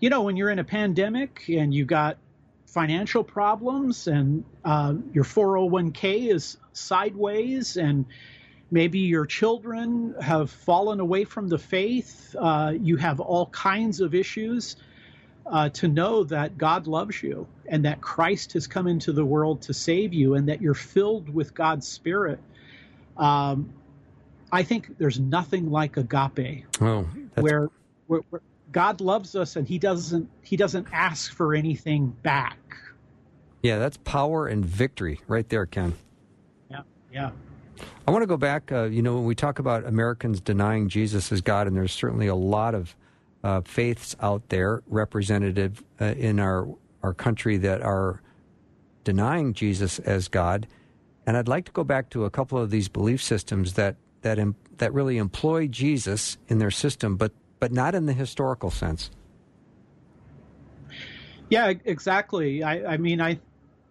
you 0.00 0.10
know 0.10 0.22
when 0.22 0.36
you're 0.36 0.50
in 0.50 0.58
a 0.58 0.64
pandemic 0.64 1.44
and 1.48 1.72
you 1.72 1.84
got 1.84 2.18
financial 2.66 3.22
problems 3.22 4.08
and 4.08 4.44
uh, 4.64 4.94
your 5.12 5.24
401k 5.24 6.32
is 6.34 6.56
sideways 6.72 7.76
and 7.76 8.06
maybe 8.70 9.00
your 9.00 9.26
children 9.26 10.14
have 10.20 10.50
fallen 10.50 10.98
away 10.98 11.24
from 11.24 11.48
the 11.48 11.58
faith, 11.58 12.34
uh, 12.38 12.72
you 12.80 12.96
have 12.96 13.20
all 13.20 13.46
kinds 13.46 14.00
of 14.00 14.14
issues. 14.14 14.76
Uh, 15.50 15.68
to 15.68 15.88
know 15.88 16.22
that 16.22 16.56
God 16.56 16.86
loves 16.86 17.24
you 17.24 17.44
and 17.66 17.84
that 17.84 18.00
Christ 18.00 18.52
has 18.52 18.68
come 18.68 18.86
into 18.86 19.10
the 19.12 19.24
world 19.24 19.62
to 19.62 19.74
save 19.74 20.14
you 20.14 20.36
and 20.36 20.48
that 20.48 20.62
you're 20.62 20.74
filled 20.74 21.28
with 21.28 21.54
God's 21.54 21.88
Spirit. 21.88 22.38
Um, 23.16 23.72
I 24.52 24.62
think 24.62 24.96
there's 24.98 25.18
nothing 25.18 25.72
like 25.72 25.96
agape, 25.96 26.66
oh, 26.80 27.02
where, 27.34 27.68
where, 28.06 28.20
where 28.30 28.42
God 28.70 29.00
loves 29.00 29.34
us 29.34 29.56
and 29.56 29.66
He 29.66 29.78
doesn't 29.78 30.30
He 30.42 30.56
doesn't 30.56 30.86
ask 30.92 31.32
for 31.32 31.52
anything 31.52 32.08
back. 32.22 32.58
Yeah, 33.62 33.78
that's 33.78 33.96
power 33.98 34.46
and 34.46 34.64
victory 34.64 35.20
right 35.26 35.48
there, 35.48 35.66
Ken. 35.66 35.94
Yeah, 36.70 36.82
yeah. 37.12 37.30
I 38.06 38.10
want 38.10 38.22
to 38.22 38.26
go 38.26 38.36
back. 38.36 38.70
Uh, 38.70 38.84
you 38.84 39.02
know, 39.02 39.16
when 39.16 39.24
we 39.24 39.34
talk 39.34 39.58
about 39.58 39.84
Americans 39.84 40.40
denying 40.40 40.88
Jesus 40.88 41.32
as 41.32 41.40
God, 41.40 41.66
and 41.66 41.76
there's 41.76 41.92
certainly 41.92 42.26
a 42.26 42.34
lot 42.34 42.74
of 42.74 42.94
uh, 43.42 43.60
faiths 43.62 44.16
out 44.20 44.48
there 44.48 44.82
represented 44.86 45.78
uh, 46.00 46.04
in 46.04 46.38
our 46.40 46.68
our 47.02 47.14
country 47.14 47.56
that 47.56 47.80
are 47.80 48.20
denying 49.04 49.54
Jesus 49.54 49.98
as 50.00 50.28
God. 50.28 50.66
And 51.26 51.36
I'd 51.36 51.48
like 51.48 51.64
to 51.66 51.72
go 51.72 51.84
back 51.84 52.10
to 52.10 52.24
a 52.24 52.30
couple 52.30 52.58
of 52.58 52.70
these 52.70 52.88
belief 52.88 53.22
systems 53.22 53.74
that 53.74 53.96
that 54.22 54.38
Im- 54.38 54.56
that 54.78 54.92
really 54.92 55.18
employ 55.18 55.66
Jesus 55.66 56.36
in 56.48 56.58
their 56.58 56.70
system, 56.70 57.16
but 57.16 57.32
but 57.58 57.72
not 57.72 57.94
in 57.94 58.06
the 58.06 58.12
historical 58.12 58.70
sense. 58.70 59.10
Yeah, 61.48 61.72
exactly. 61.84 62.62
I, 62.62 62.94
I 62.94 62.96
mean, 62.96 63.20
I 63.20 63.38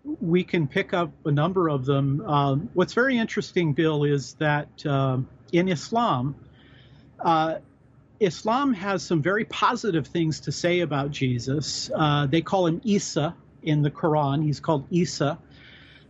we 0.04 0.44
can 0.44 0.68
pick 0.68 0.94
up 0.94 1.12
a 1.26 1.32
number 1.32 1.70
of 1.70 1.86
them. 1.86 2.22
Um, 2.22 2.70
what's 2.74 2.94
very 2.94 3.18
interesting, 3.18 3.74
Bill, 3.74 4.04
is 4.04 4.34
that 4.36 4.86
uh, 4.86 5.20
in 5.52 5.68
Islam, 5.68 6.36
uh, 7.20 7.56
Islam 8.20 8.74
has 8.74 9.02
some 9.02 9.22
very 9.22 9.46
positive 9.46 10.08
things 10.08 10.40
to 10.42 10.52
say 10.52 10.82
about 10.82 11.12
Jesus. 11.12 11.90
Uh, 11.96 12.26
they 12.26 12.42
call 12.42 12.68
him 12.68 12.82
Isa 12.84 13.36
in 13.64 13.82
the 13.82 13.92
Quran. 13.92 14.44
He's 14.44 14.60
called 14.60 14.86
Isa. 14.90 15.38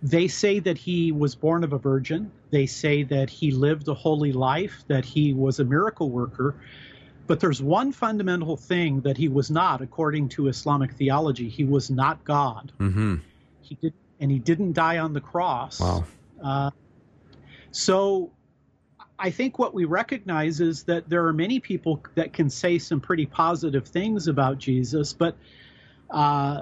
They 0.02 0.28
say 0.28 0.60
that 0.60 0.78
he 0.78 1.12
was 1.12 1.36
born 1.36 1.64
of 1.64 1.74
a 1.74 1.78
virgin. 1.78 2.32
They 2.52 2.66
say 2.66 3.04
that 3.04 3.30
he 3.30 3.52
lived 3.52 3.88
a 3.88 3.94
holy 3.94 4.32
life, 4.32 4.84
that 4.88 5.06
he 5.06 5.34
was 5.34 5.60
a 5.60 5.64
miracle 5.64 6.10
worker. 6.10 6.56
But 7.28 7.40
there's 7.40 7.62
one 7.62 7.92
fundamental 7.92 8.58
thing 8.58 9.02
that 9.02 9.18
he 9.18 9.28
was 9.28 9.52
not, 9.52 9.82
according 9.82 10.30
to 10.30 10.48
Islamic 10.48 10.94
theology. 10.94 11.48
He 11.48 11.64
was 11.64 11.92
not 11.92 12.24
God. 12.24 12.72
Mm-hmm. 12.80 13.18
He 13.62 13.76
did, 13.76 13.94
and 14.20 14.32
he 14.32 14.40
didn't 14.40 14.74
die 14.74 14.98
on 14.98 15.14
the 15.14 15.22
cross. 15.22 15.80
Wow. 15.80 16.06
Uh, 16.44 16.72
so 17.72 18.32
I 19.20 19.30
think 19.30 19.60
what 19.60 19.74
we 19.74 19.84
recognize 19.84 20.62
is 20.62 20.84
that 20.84 21.10
there 21.10 21.26
are 21.26 21.34
many 21.34 21.60
people 21.60 22.02
that 22.16 22.32
can 22.32 22.50
say 22.50 22.80
some 22.80 23.02
pretty 23.02 23.26
positive 23.26 23.86
things 23.86 24.30
about 24.30 24.58
Jesus, 24.58 25.12
but 25.12 25.36
uh, 26.10 26.62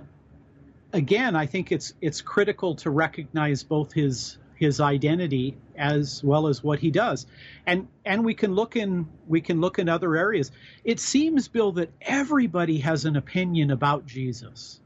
again, 0.91 1.35
I 1.35 1.45
think 1.45 1.71
it's 1.71 1.93
it's 2.01 2.21
critical 2.21 2.75
to 2.77 2.89
recognize 2.89 3.63
both 3.63 3.93
his 3.93 4.39
his 4.55 4.79
identity 4.79 5.55
as 5.75 6.23
well 6.23 6.47
as 6.47 6.63
what 6.63 6.79
he 6.79 6.89
does, 6.89 7.27
and 7.67 7.87
and 8.05 8.25
we 8.25 8.33
can 8.33 8.55
look 8.55 8.75
in 8.75 9.07
we 9.27 9.39
can 9.39 9.61
look 9.61 9.77
in 9.77 9.87
other 9.87 10.15
areas. 10.15 10.51
It 10.83 10.99
seems, 10.99 11.47
Bill, 11.47 11.71
that 11.73 11.91
everybody 12.01 12.79
has 12.79 13.05
an 13.05 13.15
opinion 13.15 13.69
about 13.69 14.07
Jesus. 14.07 14.81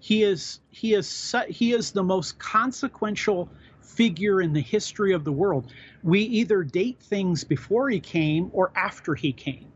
He 0.00 0.22
is 0.22 0.60
he 0.70 0.94
is 0.94 1.34
he 1.48 1.72
is 1.72 1.92
the 1.92 2.02
most 2.02 2.38
consequential 2.38 3.50
figure 3.86 4.40
in 4.42 4.52
the 4.52 4.60
history 4.60 5.12
of 5.12 5.24
the 5.24 5.32
world. 5.32 5.72
We 6.02 6.20
either 6.20 6.62
date 6.62 6.98
things 7.00 7.44
before 7.44 7.88
he 7.88 8.00
came 8.00 8.50
or 8.52 8.72
after 8.74 9.14
he 9.14 9.32
came. 9.32 9.66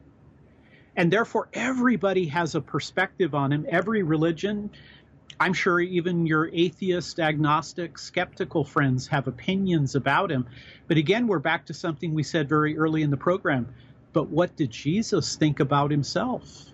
And 0.97 1.11
therefore, 1.13 1.49
everybody 1.53 2.27
has 2.27 2.55
a 2.55 2.61
perspective 2.61 3.35
on 3.35 3.53
him. 3.53 3.65
Every 3.69 4.03
religion, 4.03 4.71
I'm 5.39 5.55
sure 5.55 5.81
even 5.81 6.27
your 6.27 6.51
atheist, 6.53 7.21
agnostic, 7.21 7.97
skeptical 7.97 8.65
friends 8.65 9.07
have 9.07 9.29
opinions 9.29 9.95
about 9.95 10.31
him. 10.31 10.47
But 10.89 10.97
again, 10.97 11.27
we're 11.27 11.39
back 11.39 11.65
to 11.67 11.75
something 11.75 12.13
we 12.13 12.25
said 12.25 12.49
very 12.49 12.77
early 12.77 13.03
in 13.03 13.11
the 13.11 13.17
program. 13.17 13.73
But 14.13 14.29
what 14.29 14.57
did 14.57 14.71
Jesus 14.71 15.37
think 15.37 15.61
about 15.61 15.91
himself? 15.91 16.67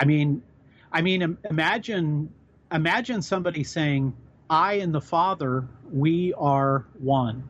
I 0.00 0.06
mean, 0.06 0.42
I 0.90 1.02
mean, 1.02 1.36
imagine, 1.48 2.32
imagine 2.72 3.20
somebody 3.20 3.62
saying, 3.62 4.14
"I 4.48 4.74
and 4.74 4.94
the 4.94 5.00
Father, 5.00 5.68
we 5.92 6.34
are 6.34 6.84
one." 6.98 7.44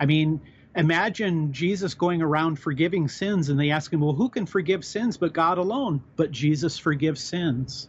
I 0.00 0.06
mean, 0.06 0.40
imagine 0.74 1.52
Jesus 1.52 1.94
going 1.94 2.22
around 2.22 2.58
forgiving 2.58 3.08
sins, 3.08 3.48
and 3.48 3.58
they 3.58 3.70
ask 3.70 3.92
him, 3.92 4.00
"Well, 4.00 4.14
who 4.14 4.28
can 4.28 4.46
forgive 4.46 4.84
sins 4.84 5.16
but 5.16 5.32
God 5.32 5.58
alone?" 5.58 6.02
But 6.16 6.30
Jesus 6.30 6.78
forgives 6.78 7.20
sins. 7.20 7.88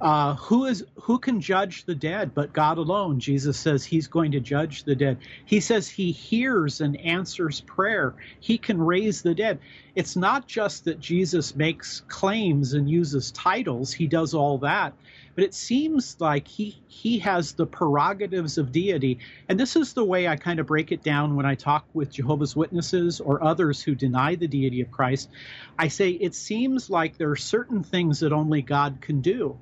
Uh, 0.00 0.34
who 0.36 0.64
is 0.64 0.82
who 0.94 1.18
can 1.18 1.42
judge 1.42 1.84
the 1.84 1.94
dead 1.94 2.32
but 2.32 2.54
God 2.54 2.78
alone? 2.78 3.20
Jesus 3.20 3.58
says 3.58 3.84
He's 3.84 4.08
going 4.08 4.32
to 4.32 4.40
judge 4.40 4.84
the 4.84 4.94
dead. 4.94 5.18
He 5.44 5.60
says 5.60 5.88
He 5.90 6.10
hears 6.10 6.80
and 6.80 6.98
answers 7.00 7.60
prayer. 7.60 8.14
He 8.40 8.56
can 8.56 8.80
raise 8.80 9.20
the 9.20 9.34
dead. 9.34 9.58
It's 9.94 10.16
not 10.16 10.48
just 10.48 10.86
that 10.86 11.00
Jesus 11.00 11.54
makes 11.54 12.00
claims 12.08 12.72
and 12.72 12.88
uses 12.88 13.30
titles. 13.32 13.92
He 13.92 14.06
does 14.06 14.32
all 14.32 14.56
that, 14.58 14.94
but 15.34 15.44
it 15.44 15.54
seems 15.54 16.16
like 16.20 16.46
he 16.46 16.80
he 16.88 17.18
has 17.20 17.52
the 17.52 17.66
prerogatives 17.66 18.58
of 18.58 18.72
deity. 18.72 19.18
And 19.48 19.58
this 19.58 19.76
is 19.76 19.92
the 19.92 20.04
way 20.04 20.28
I 20.28 20.36
kind 20.36 20.60
of 20.60 20.66
break 20.66 20.92
it 20.92 21.02
down 21.02 21.36
when 21.36 21.46
I 21.46 21.54
talk 21.54 21.86
with 21.94 22.10
Jehovah's 22.12 22.56
Witnesses 22.56 23.20
or 23.20 23.42
others 23.42 23.82
who 23.82 23.94
deny 23.94 24.34
the 24.34 24.48
deity 24.48 24.80
of 24.80 24.90
Christ. 24.90 25.30
I 25.78 25.88
say 25.88 26.10
it 26.10 26.34
seems 26.34 26.90
like 26.90 27.16
there 27.16 27.30
are 27.30 27.36
certain 27.36 27.82
things 27.82 28.20
that 28.20 28.32
only 28.32 28.62
God 28.62 29.00
can 29.00 29.20
do 29.20 29.58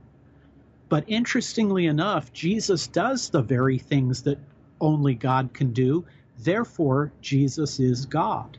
but 0.88 1.04
interestingly 1.06 1.86
enough, 1.86 2.32
Jesus 2.32 2.86
does 2.86 3.28
the 3.28 3.42
very 3.42 3.78
things 3.78 4.22
that 4.22 4.38
only 4.80 5.14
God 5.14 5.52
can 5.52 5.72
do. 5.72 6.06
Therefore, 6.38 7.12
Jesus 7.20 7.78
is 7.78 8.06
God. 8.06 8.56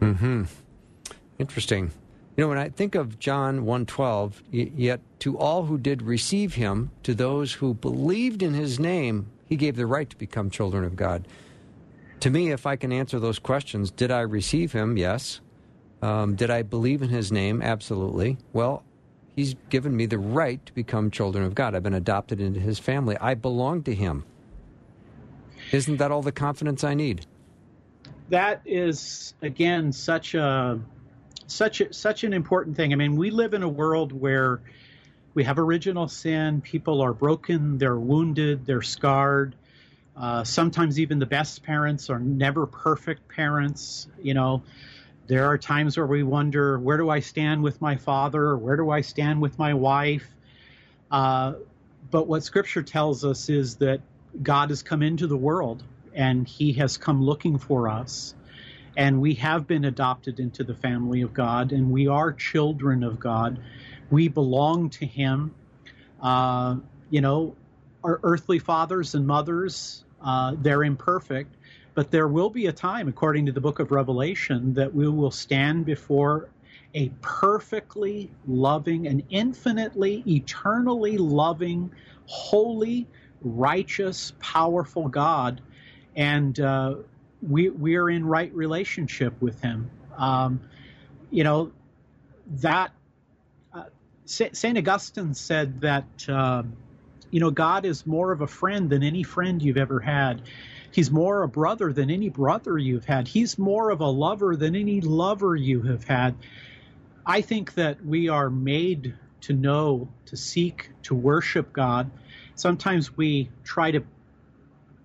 Hmm. 0.00 0.44
Interesting. 1.38 1.90
You 2.38 2.44
know, 2.44 2.50
when 2.50 2.58
I 2.58 2.68
think 2.68 2.94
of 2.94 3.18
John 3.18 3.64
1:12, 3.64 4.44
yet 4.52 5.00
to 5.18 5.36
all 5.36 5.64
who 5.64 5.76
did 5.76 6.02
receive 6.02 6.54
him, 6.54 6.92
to 7.02 7.12
those 7.12 7.54
who 7.54 7.74
believed 7.74 8.44
in 8.44 8.54
his 8.54 8.78
name, 8.78 9.26
he 9.46 9.56
gave 9.56 9.74
the 9.74 9.86
right 9.86 10.08
to 10.08 10.16
become 10.16 10.48
children 10.48 10.84
of 10.84 10.94
God. 10.94 11.26
To 12.20 12.30
me, 12.30 12.52
if 12.52 12.64
I 12.64 12.76
can 12.76 12.92
answer 12.92 13.18
those 13.18 13.40
questions, 13.40 13.90
did 13.90 14.12
I 14.12 14.20
receive 14.20 14.70
him? 14.70 14.96
Yes. 14.96 15.40
Um, 16.00 16.36
did 16.36 16.48
I 16.48 16.62
believe 16.62 17.02
in 17.02 17.08
his 17.08 17.32
name? 17.32 17.60
Absolutely. 17.60 18.38
Well, 18.52 18.84
He's 19.34 19.54
given 19.68 19.96
me 19.96 20.06
the 20.06 20.18
right 20.18 20.64
to 20.66 20.74
become 20.74 21.12
children 21.12 21.44
of 21.44 21.54
God. 21.54 21.76
I've 21.76 21.84
been 21.84 21.94
adopted 21.94 22.40
into 22.40 22.58
His 22.58 22.80
family. 22.80 23.16
I 23.20 23.34
belong 23.34 23.84
to 23.84 23.94
Him. 23.94 24.24
Isn't 25.70 25.98
that 25.98 26.10
all 26.10 26.22
the 26.22 26.32
confidence 26.32 26.82
I 26.82 26.94
need? 26.94 27.24
That 28.30 28.62
is 28.64 29.34
again 29.40 29.92
such 29.92 30.34
a 30.34 30.80
such 31.48 31.80
a, 31.80 31.92
such 31.92 32.24
an 32.24 32.32
important 32.32 32.76
thing. 32.76 32.92
I 32.92 32.96
mean, 32.96 33.16
we 33.16 33.30
live 33.30 33.54
in 33.54 33.62
a 33.62 33.68
world 33.68 34.12
where 34.12 34.60
we 35.34 35.44
have 35.44 35.58
original 35.58 36.08
sin. 36.08 36.60
People 36.60 37.00
are 37.00 37.12
broken. 37.12 37.78
They're 37.78 37.98
wounded. 37.98 38.66
They're 38.66 38.82
scarred. 38.82 39.54
Uh, 40.16 40.44
sometimes 40.44 40.98
even 40.98 41.18
the 41.18 41.26
best 41.26 41.62
parents 41.62 42.10
are 42.10 42.18
never 42.18 42.66
perfect 42.66 43.28
parents. 43.28 44.08
You 44.20 44.34
know, 44.34 44.62
there 45.26 45.46
are 45.46 45.58
times 45.58 45.96
where 45.96 46.06
we 46.06 46.22
wonder, 46.22 46.78
where 46.78 46.96
do 46.96 47.08
I 47.08 47.20
stand 47.20 47.62
with 47.62 47.80
my 47.80 47.96
father? 47.96 48.56
Where 48.56 48.76
do 48.76 48.90
I 48.90 49.00
stand 49.02 49.40
with 49.40 49.58
my 49.58 49.74
wife? 49.74 50.26
Uh, 51.10 51.54
but 52.10 52.26
what 52.26 52.42
Scripture 52.42 52.82
tells 52.82 53.24
us 53.24 53.48
is 53.48 53.76
that 53.76 54.00
God 54.42 54.70
has 54.70 54.82
come 54.82 55.02
into 55.02 55.26
the 55.26 55.36
world 55.36 55.82
and 56.14 56.48
He 56.48 56.72
has 56.74 56.96
come 56.96 57.22
looking 57.22 57.58
for 57.58 57.88
us. 57.88 58.34
And 58.98 59.20
we 59.20 59.34
have 59.34 59.68
been 59.68 59.84
adopted 59.84 60.40
into 60.40 60.64
the 60.64 60.74
family 60.74 61.22
of 61.22 61.32
God, 61.32 61.70
and 61.70 61.92
we 61.92 62.08
are 62.08 62.32
children 62.32 63.04
of 63.04 63.20
God. 63.20 63.60
We 64.10 64.26
belong 64.26 64.90
to 64.90 65.06
Him. 65.06 65.54
Uh, 66.20 66.78
you 67.08 67.20
know, 67.20 67.54
our 68.02 68.18
earthly 68.24 68.58
fathers 68.58 69.14
and 69.14 69.24
mothers, 69.24 70.04
uh, 70.20 70.56
they're 70.60 70.82
imperfect, 70.82 71.54
but 71.94 72.10
there 72.10 72.26
will 72.26 72.50
be 72.50 72.66
a 72.66 72.72
time, 72.72 73.06
according 73.06 73.46
to 73.46 73.52
the 73.52 73.60
book 73.60 73.78
of 73.78 73.92
Revelation, 73.92 74.74
that 74.74 74.92
we 74.92 75.08
will 75.08 75.30
stand 75.30 75.86
before 75.86 76.48
a 76.94 77.08
perfectly 77.20 78.28
loving, 78.48 79.06
an 79.06 79.22
infinitely, 79.30 80.24
eternally 80.26 81.18
loving, 81.18 81.88
holy, 82.26 83.06
righteous, 83.42 84.32
powerful 84.40 85.06
God, 85.06 85.60
and 86.16 86.58
uh, 86.58 86.96
we 87.42 87.68
we 87.68 87.96
are 87.96 88.10
in 88.10 88.24
right 88.24 88.52
relationship 88.54 89.40
with 89.40 89.60
Him. 89.60 89.90
Um, 90.16 90.60
you 91.30 91.44
know 91.44 91.72
that 92.60 92.92
uh, 93.72 93.84
Saint 94.24 94.78
Augustine 94.78 95.34
said 95.34 95.80
that 95.82 96.28
uh, 96.28 96.62
you 97.30 97.40
know 97.40 97.50
God 97.50 97.84
is 97.84 98.06
more 98.06 98.32
of 98.32 98.40
a 98.40 98.46
friend 98.46 98.90
than 98.90 99.02
any 99.02 99.22
friend 99.22 99.62
you've 99.62 99.76
ever 99.76 100.00
had. 100.00 100.42
He's 100.90 101.10
more 101.10 101.42
a 101.42 101.48
brother 101.48 101.92
than 101.92 102.10
any 102.10 102.28
brother 102.30 102.78
you've 102.78 103.04
had. 103.04 103.28
He's 103.28 103.58
more 103.58 103.90
of 103.90 104.00
a 104.00 104.06
lover 104.06 104.56
than 104.56 104.74
any 104.74 105.00
lover 105.00 105.54
you 105.54 105.82
have 105.82 106.04
had. 106.04 106.34
I 107.26 107.42
think 107.42 107.74
that 107.74 108.04
we 108.04 108.30
are 108.30 108.48
made 108.48 109.14
to 109.42 109.52
know, 109.52 110.08
to 110.26 110.36
seek, 110.36 110.90
to 111.02 111.14
worship 111.14 111.72
God. 111.72 112.10
Sometimes 112.54 113.16
we 113.16 113.50
try 113.64 113.90
to 113.90 114.02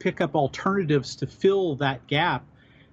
pick 0.03 0.19
up 0.19 0.35
alternatives 0.35 1.15
to 1.15 1.27
fill 1.27 1.75
that 1.77 2.05
gap, 2.07 2.43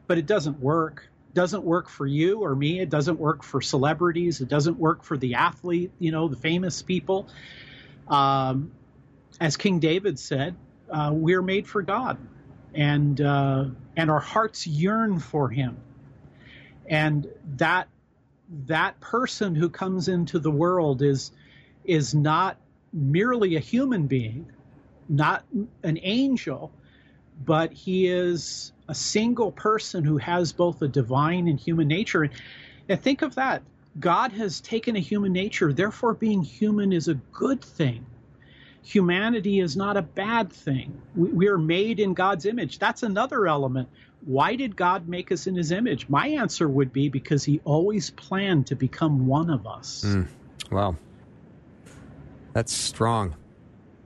but 0.07 0.17
it 0.17 0.27
doesn't 0.27 0.61
work. 0.61 1.09
It 1.31 1.35
doesn't 1.35 1.65
work 1.65 1.89
for 1.89 2.07
you 2.07 2.45
or 2.45 2.55
me. 2.55 2.79
It 2.79 2.89
doesn't 2.89 3.19
work 3.19 3.43
for 3.43 3.61
celebrities. 3.61 4.41
It 4.41 4.49
doesn't 4.49 4.79
work 4.79 5.03
for 5.03 5.17
the 5.17 5.35
athlete, 5.35 5.91
you 5.99 6.13
know, 6.13 6.29
the 6.29 6.37
famous 6.37 6.83
people. 6.83 7.27
Um, 8.07 8.71
as 9.41 9.57
King 9.57 9.81
David 9.81 10.21
said, 10.21 10.55
uh, 10.89 11.11
we're 11.13 11.43
made 11.43 11.67
for 11.67 11.83
God, 11.83 12.19
and 12.75 13.21
uh, 13.21 13.67
and 13.97 14.11
our 14.11 14.21
hearts 14.21 14.67
yearn 14.67 15.19
for 15.19 15.49
Him, 15.49 15.79
and 16.87 17.29
that 17.57 17.89
that 18.67 19.01
person 19.01 19.55
who 19.55 19.69
comes 19.69 20.09
into 20.09 20.39
the 20.39 20.51
world 20.51 21.03
is 21.03 21.31
is 21.85 22.15
not 22.15 22.57
merely 22.93 23.57
a 23.57 23.61
human 23.61 24.07
being, 24.09 24.51
not 25.09 25.45
an 25.83 25.99
angel, 26.03 26.73
but 27.45 27.73
he 27.73 28.09
is 28.09 28.73
a 28.89 28.95
single 28.95 29.53
person 29.53 30.05
who 30.05 30.19
has 30.19 30.53
both 30.53 30.83
a 30.83 30.89
divine 30.89 31.49
and 31.49 31.59
human 31.59 31.89
nature. 31.89 32.31
And, 32.89 33.01
think 33.01 33.23
of 33.23 33.37
that. 33.37 33.63
God 33.99 34.33
has 34.33 34.61
taken 34.61 34.97
a 34.97 35.01
human 35.01 35.33
nature, 35.33 35.73
therefore, 35.73 36.15
being 36.15 36.43
human 36.43 36.93
is 36.93 37.09
a 37.09 37.15
good 37.33 37.63
thing. 37.63 38.05
Humanity 38.83 39.61
is 39.61 39.77
not 39.77 39.97
a 39.97 40.03
bad 40.03 40.53
thing. 40.53 41.01
We, 41.15 41.29
we 41.31 41.49
are 41.49 41.59
made 41.59 42.01
in 42.01 42.15
God's 42.15 42.47
image. 42.47 42.79
That's 42.79 43.03
another 43.03 43.47
element 43.47 43.89
why 44.25 44.55
did 44.55 44.77
God 44.77 45.09
make 45.09 45.33
us 45.33 45.47
in 45.47 45.55
his 45.55 45.73
image? 45.73 46.09
My 46.09 46.29
answer 46.29 46.69
would 46.69 46.93
be 46.93 47.09
because 47.09 47.45
he 47.45 47.61
always 47.65 48.11
planned 48.11 48.67
to 48.69 48.75
become 48.75 49.27
one 49.27 49.51
of 49.51 49.67
us. 49.67 50.05
Mm, 50.07 50.29
wow. 50.71 50.97
That's 52.53 52.73
strong. 52.73 53.35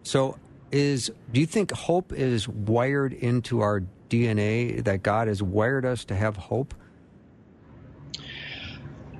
So 0.03 0.39
is 0.73 1.11
do 1.33 1.41
you 1.41 1.47
think 1.47 1.73
hope 1.73 2.13
is 2.13 2.49
wired 2.49 3.13
into 3.13 3.61
our 3.61 3.83
DNA 4.11 4.83
that 4.85 5.03
God 5.03 5.29
has 5.29 5.43
wired 5.43 5.85
us 5.85 6.05
to 6.07 6.15
have 6.15 6.37
hope? 6.37 6.75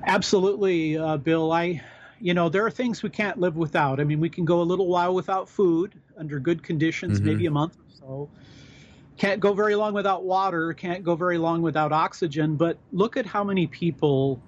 Absolutely, 0.05 0.97
uh, 0.97 1.17
Bill. 1.17 1.51
I 1.51 1.81
you 2.19 2.33
know, 2.33 2.49
there 2.49 2.65
are 2.65 2.71
things 2.71 3.03
we 3.03 3.09
can't 3.09 3.39
live 3.39 3.57
without. 3.57 3.99
I 3.99 4.03
mean, 4.03 4.19
we 4.19 4.29
can 4.29 4.45
go 4.45 4.61
a 4.61 4.63
little 4.63 4.87
while 4.87 5.13
without 5.13 5.49
food 5.49 5.93
under 6.17 6.39
good 6.39 6.63
conditions, 6.63 7.19
mm-hmm. 7.19 7.27
maybe 7.27 7.45
a 7.45 7.51
month 7.51 7.77
or 7.77 7.95
so 7.97 8.29
can't 9.17 9.39
go 9.39 9.53
very 9.53 9.75
long 9.75 9.93
without 9.93 10.23
water, 10.23 10.73
can't 10.73 11.03
go 11.03 11.15
very 11.15 11.37
long 11.37 11.61
without 11.61 11.91
oxygen. 11.91 12.55
But 12.55 12.77
look 12.91 13.17
at 13.17 13.25
how 13.25 13.43
many 13.43 13.67
people 13.67 14.41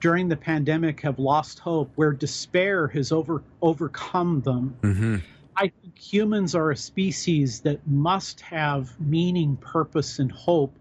during 0.00 0.28
the 0.28 0.36
pandemic 0.36 1.00
have 1.00 1.18
lost 1.18 1.58
hope, 1.58 1.90
where 1.96 2.12
despair 2.12 2.86
has 2.88 3.12
over 3.12 3.42
overcome 3.62 4.40
them. 4.42 4.76
Mm-hmm. 4.82 5.16
I 5.56 5.72
think 5.82 5.98
humans 5.98 6.54
are 6.56 6.72
a 6.72 6.76
species 6.76 7.62
that 7.62 7.86
must 7.86 8.40
have 8.42 8.90
meaning, 9.00 9.58
purpose, 9.58 10.18
and 10.20 10.32
hope. 10.32 10.78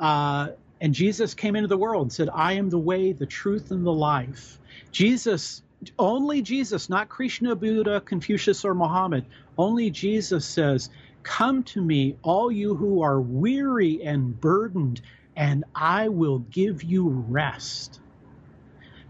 Uh, 0.00 0.50
and 0.80 0.94
Jesus 0.94 1.34
came 1.34 1.56
into 1.56 1.68
the 1.68 1.78
world 1.78 2.04
and 2.04 2.12
said, 2.12 2.30
I 2.34 2.54
am 2.54 2.70
the 2.70 2.78
way, 2.80 3.12
the 3.12 3.26
truth, 3.26 3.70
and 3.70 3.86
the 3.86 3.92
life. 3.92 4.60
Jesus, 4.92 5.62
only 5.98 6.42
Jesus, 6.42 6.88
not 6.90 7.08
Krishna, 7.10 7.56
Buddha, 7.56 8.02
Confucius, 8.02 8.64
or 8.64 8.74
Muhammad, 8.74 9.26
only 9.58 9.90
Jesus 9.90 10.46
says, 10.48 10.90
Come 11.24 11.64
to 11.64 11.82
me, 11.82 12.16
all 12.22 12.52
you 12.52 12.76
who 12.76 13.02
are 13.02 13.20
weary 13.20 14.02
and 14.04 14.38
burdened, 14.40 15.02
and 15.36 15.64
I 15.74 16.08
will 16.08 16.40
give 16.40 16.82
you 16.84 17.08
rest. 17.08 18.00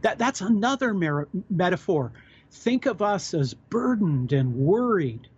That, 0.03 0.19
that's 0.19 0.41
another 0.41 0.95
mer- 0.95 1.29
metaphor. 1.51 2.13
Think 2.51 2.87
of 2.87 3.01
us 3.01 3.33
as 3.33 3.55
burdened 3.55 4.33
and 4.33 4.57
worried. 4.57 5.29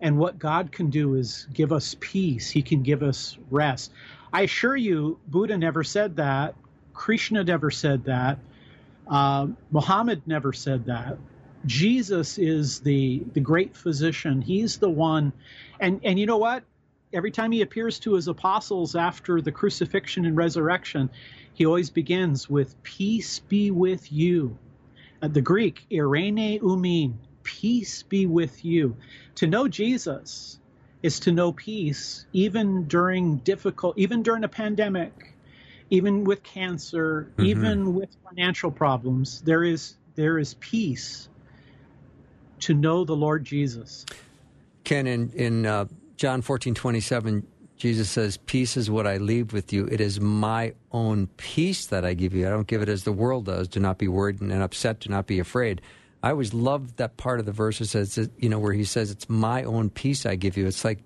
And 0.00 0.18
what 0.18 0.38
God 0.38 0.72
can 0.72 0.90
do 0.90 1.14
is 1.14 1.46
give 1.52 1.72
us 1.72 1.96
peace, 2.00 2.50
He 2.50 2.62
can 2.62 2.82
give 2.82 3.02
us 3.02 3.36
rest. 3.50 3.92
I 4.32 4.42
assure 4.42 4.76
you, 4.76 5.18
Buddha 5.28 5.58
never 5.58 5.84
said 5.84 6.16
that. 6.16 6.54
Krishna 6.94 7.44
never 7.44 7.70
said 7.70 8.04
that. 8.04 8.38
Uh, 9.08 9.48
Muhammad 9.70 10.22
never 10.26 10.52
said 10.52 10.86
that. 10.86 11.18
Jesus 11.66 12.38
is 12.38 12.80
the 12.80 13.22
the 13.34 13.40
great 13.40 13.76
physician. 13.76 14.42
He's 14.42 14.78
the 14.78 14.90
one 14.90 15.32
and 15.78 16.00
and 16.04 16.18
you 16.18 16.26
know 16.26 16.38
what? 16.38 16.64
Every 17.12 17.30
time 17.30 17.52
he 17.52 17.62
appears 17.62 17.98
to 18.00 18.14
his 18.14 18.26
apostles 18.26 18.96
after 18.96 19.40
the 19.40 19.52
crucifixion 19.52 20.24
and 20.24 20.36
resurrection, 20.36 21.10
he 21.54 21.66
always 21.66 21.90
begins 21.90 22.48
with 22.48 22.80
peace 22.82 23.40
be 23.40 23.70
with 23.70 24.10
you. 24.10 24.56
Uh, 25.22 25.28
the 25.28 25.40
Greek 25.40 25.86
eirene 25.90 26.60
umin, 26.60 27.14
peace 27.44 28.02
be 28.02 28.26
with 28.26 28.64
you. 28.64 28.96
To 29.36 29.46
know 29.46 29.68
Jesus 29.68 30.58
is 31.02 31.20
to 31.20 31.32
know 31.32 31.52
peace 31.52 32.26
even 32.32 32.86
during 32.88 33.36
difficult 33.38 33.96
even 33.96 34.22
during 34.22 34.42
a 34.42 34.48
pandemic, 34.48 35.34
even 35.90 36.24
with 36.24 36.42
cancer, 36.42 37.30
mm-hmm. 37.32 37.44
even 37.44 37.94
with 37.94 38.08
financial 38.28 38.70
problems. 38.70 39.40
There 39.42 39.62
is 39.62 39.94
there 40.16 40.38
is 40.38 40.54
peace 40.54 41.28
to 42.60 42.74
know 42.74 43.04
the 43.04 43.16
Lord 43.16 43.44
Jesus. 43.44 44.04
Ken, 44.84 45.06
in, 45.06 45.30
in 45.30 45.66
uh, 45.66 45.86
John 46.16 46.42
fourteen 46.42 46.74
twenty 46.74 47.00
seven, 47.00 47.46
Jesus 47.82 48.08
says, 48.08 48.36
Peace 48.36 48.76
is 48.76 48.88
what 48.92 49.08
I 49.08 49.16
leave 49.16 49.52
with 49.52 49.72
you. 49.72 49.86
It 49.86 50.00
is 50.00 50.20
my 50.20 50.72
own 50.92 51.26
peace 51.36 51.86
that 51.86 52.04
I 52.04 52.14
give 52.14 52.32
you. 52.32 52.46
I 52.46 52.50
don't 52.50 52.68
give 52.68 52.80
it 52.80 52.88
as 52.88 53.02
the 53.02 53.10
world 53.10 53.46
does. 53.46 53.66
Do 53.66 53.80
not 53.80 53.98
be 53.98 54.06
worried 54.06 54.40
and 54.40 54.52
upset. 54.52 55.00
Do 55.00 55.10
not 55.10 55.26
be 55.26 55.40
afraid. 55.40 55.80
I 56.22 56.30
always 56.30 56.54
loved 56.54 56.98
that 56.98 57.16
part 57.16 57.40
of 57.40 57.46
the 57.46 57.50
verse 57.50 57.80
that 57.80 57.86
says, 57.86 58.30
you 58.38 58.48
know, 58.48 58.60
where 58.60 58.72
he 58.72 58.84
says, 58.84 59.10
It's 59.10 59.28
my 59.28 59.64
own 59.64 59.90
peace 59.90 60.24
I 60.26 60.36
give 60.36 60.56
you. 60.56 60.68
It's 60.68 60.84
like, 60.84 61.00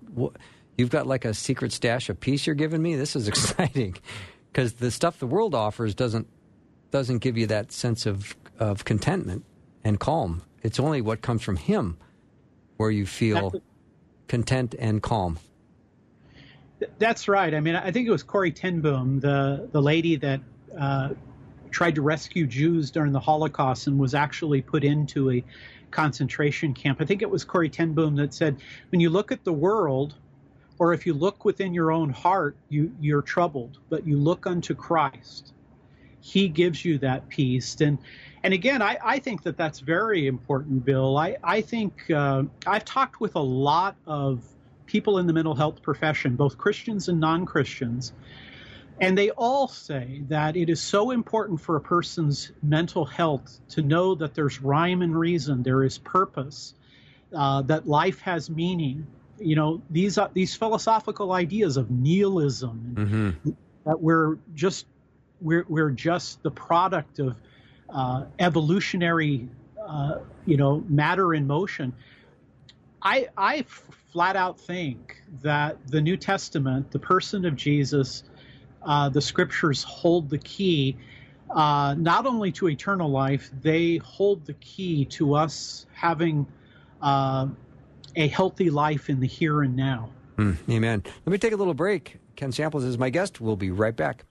you've 0.77 0.91
got 0.91 1.07
like 1.07 1.25
a 1.25 1.33
secret 1.33 1.71
stash 1.71 2.09
of 2.09 2.19
peace 2.19 2.45
you're 2.45 2.53
giving 2.53 2.83
me? 2.83 2.95
This 2.95 3.15
is 3.15 3.27
exciting. 3.33 3.97
Because 4.51 4.73
the 4.73 4.91
stuff 4.91 5.17
the 5.17 5.25
world 5.25 5.55
offers 5.55 5.95
doesn't 5.95 6.27
doesn't 6.91 7.17
give 7.17 7.39
you 7.39 7.47
that 7.47 7.71
sense 7.71 8.05
of, 8.05 8.35
of 8.59 8.85
contentment 8.85 9.45
and 9.83 9.99
calm. 9.99 10.43
It's 10.61 10.79
only 10.79 11.01
what 11.01 11.23
comes 11.23 11.41
from 11.41 11.55
Him 11.55 11.97
where 12.75 12.91
you 12.91 13.07
feel 13.07 13.63
content 14.27 14.75
and 14.77 15.01
calm. 15.01 15.39
That's 16.99 17.27
right. 17.27 17.53
I 17.53 17.59
mean, 17.59 17.75
I 17.75 17.91
think 17.91 18.07
it 18.07 18.11
was 18.11 18.23
Corrie 18.23 18.51
ten 18.51 18.81
Boom, 18.81 19.19
the 19.19 19.67
the 19.71 19.81
lady 19.81 20.15
that 20.17 20.41
uh, 20.77 21.09
tried 21.71 21.95
to 21.95 22.01
rescue 22.01 22.45
Jews 22.45 22.91
during 22.91 23.11
the 23.11 23.19
Holocaust 23.19 23.87
and 23.87 23.99
was 23.99 24.13
actually 24.13 24.61
put 24.61 24.83
into 24.83 25.31
a 25.31 25.43
concentration 25.89 26.73
camp. 26.73 27.01
I 27.01 27.05
think 27.05 27.21
it 27.21 27.29
was 27.29 27.43
Corrie 27.43 27.69
ten 27.69 27.93
Boom 27.93 28.15
that 28.17 28.33
said, 28.33 28.57
when 28.91 29.01
you 29.01 29.09
look 29.09 29.31
at 29.31 29.43
the 29.43 29.53
world, 29.53 30.15
or 30.79 30.93
if 30.93 31.07
you 31.07 31.13
look 31.13 31.45
within 31.45 31.73
your 31.73 31.91
own 31.91 32.09
heart, 32.09 32.55
you 32.69 32.91
you're 33.01 33.23
troubled, 33.23 33.79
but 33.89 34.05
you 34.05 34.17
look 34.17 34.45
unto 34.45 34.75
Christ. 34.75 35.53
He 36.19 36.49
gives 36.49 36.83
you 36.83 36.99
that 36.99 37.27
peace. 37.29 37.79
And 37.81 37.97
and 38.43 38.53
again, 38.53 38.81
I, 38.81 38.97
I 39.03 39.19
think 39.19 39.43
that 39.43 39.57
that's 39.57 39.79
very 39.79 40.27
important, 40.27 40.85
Bill. 40.85 41.17
I, 41.17 41.37
I 41.43 41.61
think 41.61 42.11
uh, 42.11 42.43
I've 42.67 42.85
talked 42.85 43.19
with 43.19 43.35
a 43.35 43.41
lot 43.41 43.95
of 44.05 44.43
people 44.87 45.19
in 45.19 45.27
the 45.27 45.33
mental 45.33 45.55
health 45.55 45.81
profession, 45.81 46.35
both 46.35 46.57
Christians 46.57 47.09
and 47.09 47.19
non 47.19 47.45
Christians, 47.45 48.13
and 48.99 49.17
they 49.17 49.29
all 49.29 49.67
say 49.67 50.23
that 50.29 50.55
it 50.55 50.69
is 50.69 50.81
so 50.81 51.11
important 51.11 51.61
for 51.61 51.75
a 51.75 51.81
person's 51.81 52.51
mental 52.63 53.05
health 53.05 53.59
to 53.69 53.81
know 53.81 54.15
that 54.15 54.33
there's 54.33 54.61
rhyme 54.61 55.01
and 55.01 55.17
reason, 55.17 55.61
there 55.61 55.83
is 55.83 55.99
purpose, 55.99 56.73
uh, 57.35 57.61
that 57.63 57.87
life 57.87 58.21
has 58.21 58.49
meaning. 58.49 59.05
you 59.39 59.55
know 59.55 59.81
these 59.89 60.17
uh, 60.17 60.29
these 60.33 60.55
philosophical 60.55 61.31
ideas 61.31 61.77
of 61.77 61.91
nihilism 61.91 62.95
mm-hmm. 62.95 63.51
that 63.85 64.01
we're 64.01 64.37
just 64.55 64.87
we're 65.41 65.65
we're 65.69 65.91
just 65.91 66.41
the 66.41 66.51
product 66.51 67.19
of 67.19 67.35
uh, 67.89 68.25
evolutionary 68.39 69.47
uh, 69.85 70.19
you 70.45 70.57
know 70.57 70.83
matter 70.87 71.33
in 71.33 71.45
motion. 71.45 71.93
I 73.01 73.27
I 73.37 73.65
flat 74.17 74.35
out 74.35 74.59
think 74.59 75.21
that 75.43 75.77
the 75.89 76.01
New 76.01 76.17
Testament, 76.17 76.89
the 76.89 76.97
person 76.97 77.45
of 77.45 77.55
Jesus, 77.55 78.23
uh, 78.81 79.07
the 79.09 79.21
Scriptures 79.21 79.83
hold 79.83 80.27
the 80.27 80.39
key. 80.39 80.97
Uh, 81.51 81.93
not 81.95 82.25
only 82.25 82.51
to 82.53 82.67
eternal 82.67 83.11
life, 83.11 83.51
they 83.61 83.97
hold 83.97 84.43
the 84.47 84.55
key 84.55 85.05
to 85.05 85.35
us 85.35 85.85
having 85.93 86.47
uh, 86.99 87.45
a 88.15 88.27
healthy 88.29 88.71
life 88.71 89.07
in 89.07 89.19
the 89.19 89.27
here 89.27 89.61
and 89.61 89.75
now. 89.75 90.09
Mm, 90.37 90.57
amen. 90.67 91.03
Let 91.23 91.31
me 91.31 91.37
take 91.37 91.53
a 91.53 91.57
little 91.57 91.75
break. 91.75 92.17
Ken 92.35 92.51
Samples 92.51 92.85
is 92.85 92.97
my 92.97 93.11
guest. 93.11 93.39
We'll 93.39 93.55
be 93.55 93.69
right 93.69 93.95
back. 93.95 94.25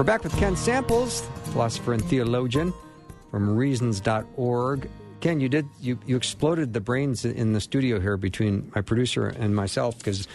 We're 0.00 0.04
back 0.04 0.24
with 0.24 0.34
Ken 0.38 0.56
Samples, 0.56 1.28
philosopher 1.52 1.92
and 1.92 2.02
theologian 2.02 2.72
from 3.30 3.54
reasons.org. 3.54 4.88
Ken, 5.20 5.40
you 5.40 5.50
did 5.50 5.68
you, 5.78 5.98
you 6.06 6.16
exploded 6.16 6.72
the 6.72 6.80
brains 6.80 7.26
in 7.26 7.52
the 7.52 7.60
studio 7.60 8.00
here 8.00 8.16
between 8.16 8.72
my 8.74 8.80
producer 8.80 9.26
and 9.26 9.54
myself 9.54 9.98
because 9.98 10.26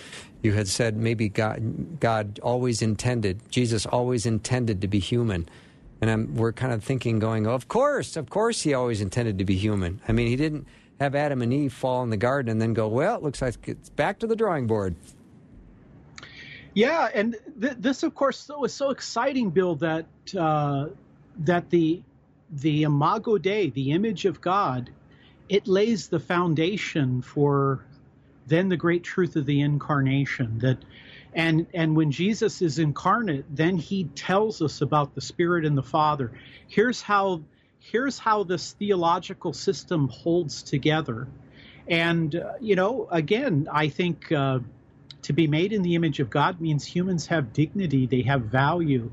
you 0.44 0.54
had 0.54 0.68
said 0.68 0.96
maybe 0.96 1.30
God 1.30 2.00
God 2.00 2.40
always 2.44 2.84
intended 2.84 3.42
Jesus 3.50 3.88
always 3.88 4.28
intended 4.28 4.82
to 4.82 4.88
be 4.88 5.00
human, 5.00 5.50
and 6.00 6.12
I'm, 6.12 6.36
we're 6.36 6.54
kind 6.54 6.72
of 6.72 6.84
thinking, 6.84 7.18
going, 7.18 7.48
of 7.48 7.68
course, 7.68 8.18
of 8.18 8.30
course, 8.30 8.62
he 8.62 8.76
always 8.76 9.02
intended 9.02 9.40
to 9.40 9.46
be 9.46 9.56
human. 9.56 10.00
I 10.08 10.12
mean, 10.12 10.28
he 10.28 10.36
didn't 10.36 10.68
have 11.00 11.16
Adam 11.16 11.42
and 11.42 11.52
Eve 11.52 11.74
fall 11.74 12.04
in 12.04 12.12
the 12.12 12.18
garden 12.18 12.52
and 12.52 12.62
then 12.62 12.76
go, 12.76 12.88
well, 12.88 13.16
it 13.16 13.24
looks 13.24 13.42
like 13.42 13.56
it's 13.68 13.90
back 13.90 14.20
to 14.20 14.28
the 14.28 14.36
drawing 14.36 14.68
board. 14.68 14.96
Yeah, 16.76 17.10
and 17.14 17.38
th- 17.62 17.78
this, 17.80 18.04
of 18.04 18.16
course, 18.16 18.50
was 18.50 18.74
so 18.74 18.92
exciting, 18.92 19.52
Bill, 19.52 19.76
that 19.78 20.08
uh, 20.38 20.88
that 21.40 21.70
the 21.72 22.04
the 22.52 22.84
Imago 22.84 23.38
Dei, 23.40 23.72
the 23.72 23.92
image 23.94 24.26
of 24.26 24.42
God, 24.42 24.92
it 25.50 25.68
lays 25.68 26.10
the 26.10 26.20
foundation 26.20 27.22
for 27.22 27.86
then 28.48 28.70
the 28.70 28.78
great 28.78 29.04
truth 29.04 29.38
of 29.38 29.46
the 29.48 29.62
incarnation. 29.62 30.60
That 30.60 30.80
and 31.34 31.68
and 31.74 31.96
when 31.96 32.12
Jesus 32.12 32.62
is 32.62 32.78
incarnate, 32.78 33.46
then 33.50 33.78
he 33.78 34.06
tells 34.16 34.62
us 34.62 34.82
about 34.82 35.16
the 35.16 35.22
Spirit 35.22 35.66
and 35.66 35.78
the 35.78 35.84
Father. 35.84 36.34
Here's 36.68 37.02
how 37.02 37.44
here's 37.80 38.20
how 38.20 38.44
this 38.44 38.74
theological 38.74 39.54
system 39.54 40.10
holds 40.10 40.64
together. 40.64 41.30
And 41.88 42.36
uh, 42.36 42.54
you 42.60 42.76
know, 42.76 43.08
again, 43.12 43.70
I 43.72 43.90
think. 43.90 44.30
Uh, 44.30 44.60
to 45.26 45.34
be 45.34 45.48
made 45.48 45.74
in 45.74 45.82
the 45.82 45.96
image 45.96 46.20
of 46.20 46.30
God 46.30 46.62
means 46.62 46.86
humans 46.86 47.26
have 47.28 47.52
dignity, 47.52 48.06
they 48.06 48.22
have 48.22 48.44
value. 48.44 49.12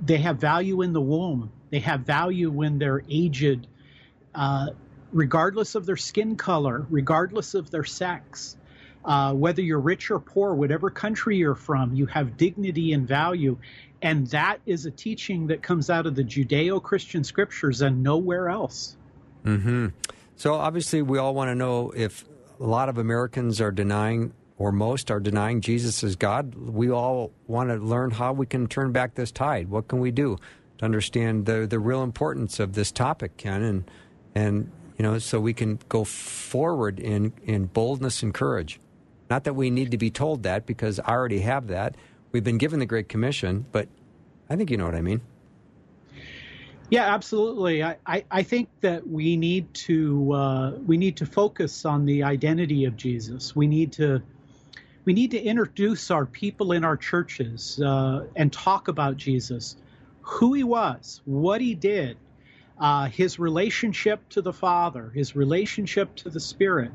They 0.00 0.18
have 0.18 0.38
value 0.38 0.82
in 0.82 0.92
the 0.92 1.00
womb, 1.00 1.52
they 1.70 1.78
have 1.78 2.00
value 2.00 2.50
when 2.50 2.78
they're 2.78 3.02
aged, 3.08 3.68
uh, 4.34 4.70
regardless 5.12 5.76
of 5.76 5.86
their 5.86 5.96
skin 5.96 6.36
color, 6.36 6.86
regardless 6.90 7.54
of 7.54 7.70
their 7.70 7.84
sex. 7.84 8.56
Uh, 9.04 9.32
whether 9.32 9.62
you're 9.62 9.80
rich 9.80 10.10
or 10.10 10.18
poor, 10.18 10.54
whatever 10.54 10.90
country 10.90 11.36
you're 11.36 11.54
from, 11.54 11.94
you 11.94 12.06
have 12.06 12.36
dignity 12.36 12.92
and 12.92 13.06
value. 13.06 13.56
And 14.00 14.26
that 14.28 14.58
is 14.66 14.86
a 14.86 14.90
teaching 14.90 15.48
that 15.48 15.62
comes 15.62 15.90
out 15.90 16.06
of 16.06 16.16
the 16.16 16.24
Judeo 16.24 16.82
Christian 16.82 17.22
scriptures 17.22 17.80
and 17.80 18.02
nowhere 18.02 18.48
else. 18.48 18.96
Mm-hmm. 19.44 19.88
So, 20.36 20.54
obviously, 20.54 21.02
we 21.02 21.18
all 21.18 21.34
want 21.34 21.48
to 21.50 21.54
know 21.54 21.90
if 21.90 22.24
a 22.60 22.64
lot 22.64 22.88
of 22.88 22.98
Americans 22.98 23.60
are 23.60 23.72
denying 23.72 24.32
or 24.62 24.70
most 24.70 25.10
are 25.10 25.18
denying 25.18 25.60
Jesus 25.60 26.04
as 26.04 26.14
God. 26.14 26.54
We 26.54 26.88
all 26.88 27.32
want 27.48 27.70
to 27.70 27.76
learn 27.78 28.12
how 28.12 28.32
we 28.32 28.46
can 28.46 28.68
turn 28.68 28.92
back 28.92 29.16
this 29.16 29.32
tide. 29.32 29.68
What 29.68 29.88
can 29.88 29.98
we 29.98 30.12
do 30.12 30.38
to 30.78 30.84
understand 30.84 31.46
the 31.46 31.66
the 31.66 31.80
real 31.80 32.04
importance 32.04 32.60
of 32.60 32.74
this 32.74 32.92
topic, 32.92 33.36
Ken, 33.36 33.60
and 33.60 33.90
and 34.36 34.70
you 34.96 35.02
know, 35.02 35.18
so 35.18 35.40
we 35.40 35.52
can 35.52 35.80
go 35.88 36.04
forward 36.04 37.00
in 37.00 37.32
in 37.42 37.64
boldness 37.66 38.22
and 38.22 38.32
courage. 38.32 38.78
Not 39.28 39.42
that 39.44 39.54
we 39.54 39.68
need 39.68 39.90
to 39.90 39.98
be 39.98 40.12
told 40.12 40.44
that 40.44 40.64
because 40.64 41.00
I 41.00 41.10
already 41.10 41.40
have 41.40 41.66
that. 41.66 41.96
We've 42.30 42.44
been 42.44 42.58
given 42.58 42.78
the 42.78 42.86
Great 42.86 43.08
Commission, 43.08 43.66
but 43.72 43.88
I 44.48 44.54
think 44.54 44.70
you 44.70 44.76
know 44.76 44.84
what 44.84 44.94
I 44.94 45.02
mean. 45.02 45.22
Yeah, 46.88 47.12
absolutely. 47.12 47.82
I, 47.82 47.96
I, 48.06 48.24
I, 48.30 48.42
think 48.42 48.68
that 48.82 49.08
we 49.08 49.36
need 49.36 49.72
to 49.88 50.32
uh, 50.32 50.70
we 50.86 50.98
need 50.98 51.16
to 51.16 51.26
focus 51.26 51.84
on 51.84 52.04
the 52.04 52.22
identity 52.22 52.84
of 52.84 52.96
Jesus. 52.96 53.56
We 53.56 53.66
need 53.66 53.92
to 53.94 54.22
we 55.04 55.12
need 55.12 55.32
to 55.32 55.40
introduce 55.40 56.10
our 56.10 56.26
people 56.26 56.72
in 56.72 56.84
our 56.84 56.96
churches 56.96 57.80
uh, 57.80 58.26
and 58.36 58.52
talk 58.52 58.88
about 58.88 59.16
Jesus, 59.16 59.76
who 60.20 60.54
he 60.54 60.64
was, 60.64 61.20
what 61.24 61.60
he 61.60 61.74
did, 61.74 62.16
uh, 62.78 63.06
his 63.06 63.38
relationship 63.38 64.28
to 64.30 64.42
the 64.42 64.52
Father, 64.52 65.10
his 65.14 65.34
relationship 65.34 66.14
to 66.16 66.30
the 66.30 66.40
Spirit. 66.40 66.92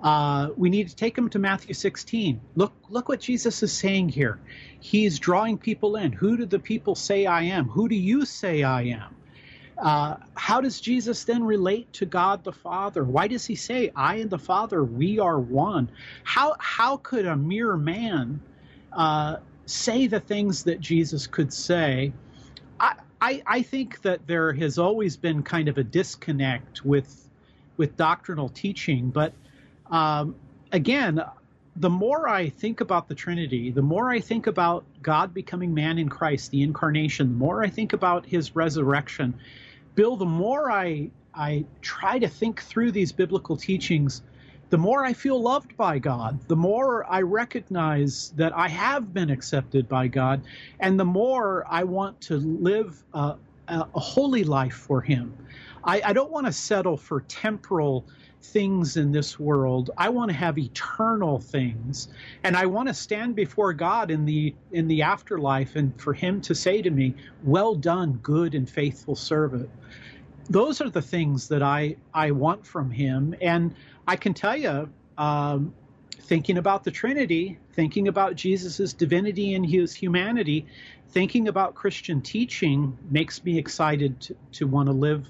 Uh, 0.00 0.50
we 0.56 0.68
need 0.68 0.88
to 0.88 0.96
take 0.96 1.14
them 1.14 1.30
to 1.30 1.38
Matthew 1.38 1.74
16. 1.74 2.40
Look, 2.56 2.72
look 2.90 3.08
what 3.08 3.20
Jesus 3.20 3.62
is 3.62 3.72
saying 3.72 4.10
here. 4.10 4.38
He's 4.80 5.18
drawing 5.18 5.56
people 5.56 5.96
in. 5.96 6.12
Who 6.12 6.36
do 6.36 6.46
the 6.46 6.58
people 6.58 6.94
say 6.94 7.24
I 7.24 7.42
am? 7.42 7.68
Who 7.68 7.88
do 7.88 7.94
you 7.94 8.26
say 8.26 8.62
I 8.62 8.82
am? 8.82 9.14
Uh, 9.78 10.16
how 10.36 10.60
does 10.60 10.80
Jesus 10.80 11.24
then 11.24 11.42
relate 11.42 11.92
to 11.94 12.06
God 12.06 12.44
the 12.44 12.52
Father? 12.52 13.04
Why 13.04 13.26
does 13.26 13.44
he 13.44 13.54
say, 13.56 13.90
I 13.96 14.16
and 14.16 14.30
the 14.30 14.38
Father, 14.38 14.84
we 14.84 15.18
are 15.18 15.38
one? 15.38 15.90
How, 16.22 16.56
how 16.58 16.98
could 16.98 17.26
a 17.26 17.36
mere 17.36 17.76
man 17.76 18.40
uh, 18.92 19.36
say 19.66 20.06
the 20.06 20.20
things 20.20 20.64
that 20.64 20.80
Jesus 20.80 21.26
could 21.26 21.52
say? 21.52 22.12
I, 22.78 22.94
I, 23.20 23.42
I 23.46 23.62
think 23.62 24.02
that 24.02 24.26
there 24.26 24.52
has 24.52 24.78
always 24.78 25.16
been 25.16 25.42
kind 25.42 25.68
of 25.68 25.78
a 25.78 25.84
disconnect 25.84 26.84
with, 26.84 27.28
with 27.76 27.96
doctrinal 27.96 28.48
teaching, 28.48 29.10
but 29.10 29.32
um, 29.90 30.36
again, 30.72 31.20
the 31.76 31.90
more 31.90 32.28
I 32.28 32.48
think 32.48 32.80
about 32.80 33.08
the 33.08 33.14
Trinity, 33.14 33.70
the 33.70 33.82
more 33.82 34.10
I 34.10 34.20
think 34.20 34.46
about 34.46 34.84
God 35.02 35.34
becoming 35.34 35.74
man 35.74 35.98
in 35.98 36.08
Christ, 36.08 36.50
the 36.50 36.62
incarnation, 36.62 37.30
the 37.30 37.38
more 37.38 37.64
I 37.64 37.68
think 37.68 37.92
about 37.92 38.26
his 38.26 38.54
resurrection, 38.54 39.34
Bill, 39.94 40.16
the 40.16 40.24
more 40.24 40.70
I 40.70 41.10
I 41.34 41.64
try 41.82 42.18
to 42.20 42.28
think 42.28 42.62
through 42.62 42.92
these 42.92 43.10
biblical 43.10 43.56
teachings, 43.56 44.22
the 44.70 44.78
more 44.78 45.04
I 45.04 45.12
feel 45.12 45.40
loved 45.40 45.76
by 45.76 45.98
God, 45.98 46.38
the 46.48 46.56
more 46.56 47.04
I 47.10 47.22
recognize 47.22 48.32
that 48.36 48.56
I 48.56 48.68
have 48.68 49.12
been 49.12 49.30
accepted 49.30 49.88
by 49.88 50.06
God, 50.06 50.42
and 50.78 50.98
the 50.98 51.04
more 51.04 51.64
I 51.68 51.82
want 51.84 52.20
to 52.22 52.36
live 52.36 53.02
a, 53.14 53.34
a, 53.68 53.84
holy 53.98 54.44
life 54.44 54.74
for 54.74 55.00
Him. 55.00 55.36
I, 55.82 56.02
I 56.04 56.12
don't 56.12 56.30
want 56.30 56.46
to 56.46 56.52
settle 56.52 56.96
for 56.96 57.22
temporal 57.22 58.06
things 58.44 58.96
in 58.96 59.10
this 59.10 59.38
world. 59.38 59.90
I 59.96 60.10
want 60.10 60.30
to 60.30 60.36
have 60.36 60.58
eternal 60.58 61.38
things, 61.40 62.08
and 62.42 62.56
I 62.56 62.66
want 62.66 62.88
to 62.88 62.94
stand 62.94 63.34
before 63.34 63.72
God 63.72 64.10
in 64.10 64.24
the 64.24 64.54
in 64.72 64.86
the 64.88 65.02
afterlife, 65.02 65.76
and 65.76 65.98
for 66.00 66.12
Him 66.12 66.40
to 66.42 66.54
say 66.54 66.82
to 66.82 66.90
me, 66.90 67.14
"Well 67.42 67.74
done, 67.74 68.20
good 68.22 68.54
and 68.54 68.68
faithful 68.68 69.16
servant." 69.16 69.68
Those 70.48 70.80
are 70.80 70.90
the 70.90 71.02
things 71.02 71.48
that 71.48 71.62
I 71.62 71.96
I 72.12 72.30
want 72.32 72.66
from 72.66 72.90
Him, 72.90 73.34
and 73.40 73.74
I 74.06 74.16
can 74.16 74.34
tell 74.34 74.56
you. 74.56 74.88
Um, 75.16 75.74
thinking 76.20 76.56
about 76.56 76.84
the 76.84 76.90
Trinity, 76.90 77.58
thinking 77.74 78.08
about 78.08 78.34
Jesus' 78.34 78.94
divinity 78.94 79.54
and 79.54 79.66
his 79.66 79.94
humanity, 79.94 80.64
thinking 81.10 81.48
about 81.48 81.74
Christian 81.74 82.22
teaching 82.22 82.96
makes 83.10 83.44
me 83.44 83.58
excited 83.58 84.18
to, 84.22 84.36
to 84.52 84.66
want 84.66 84.86
to 84.86 84.92
live 84.92 85.28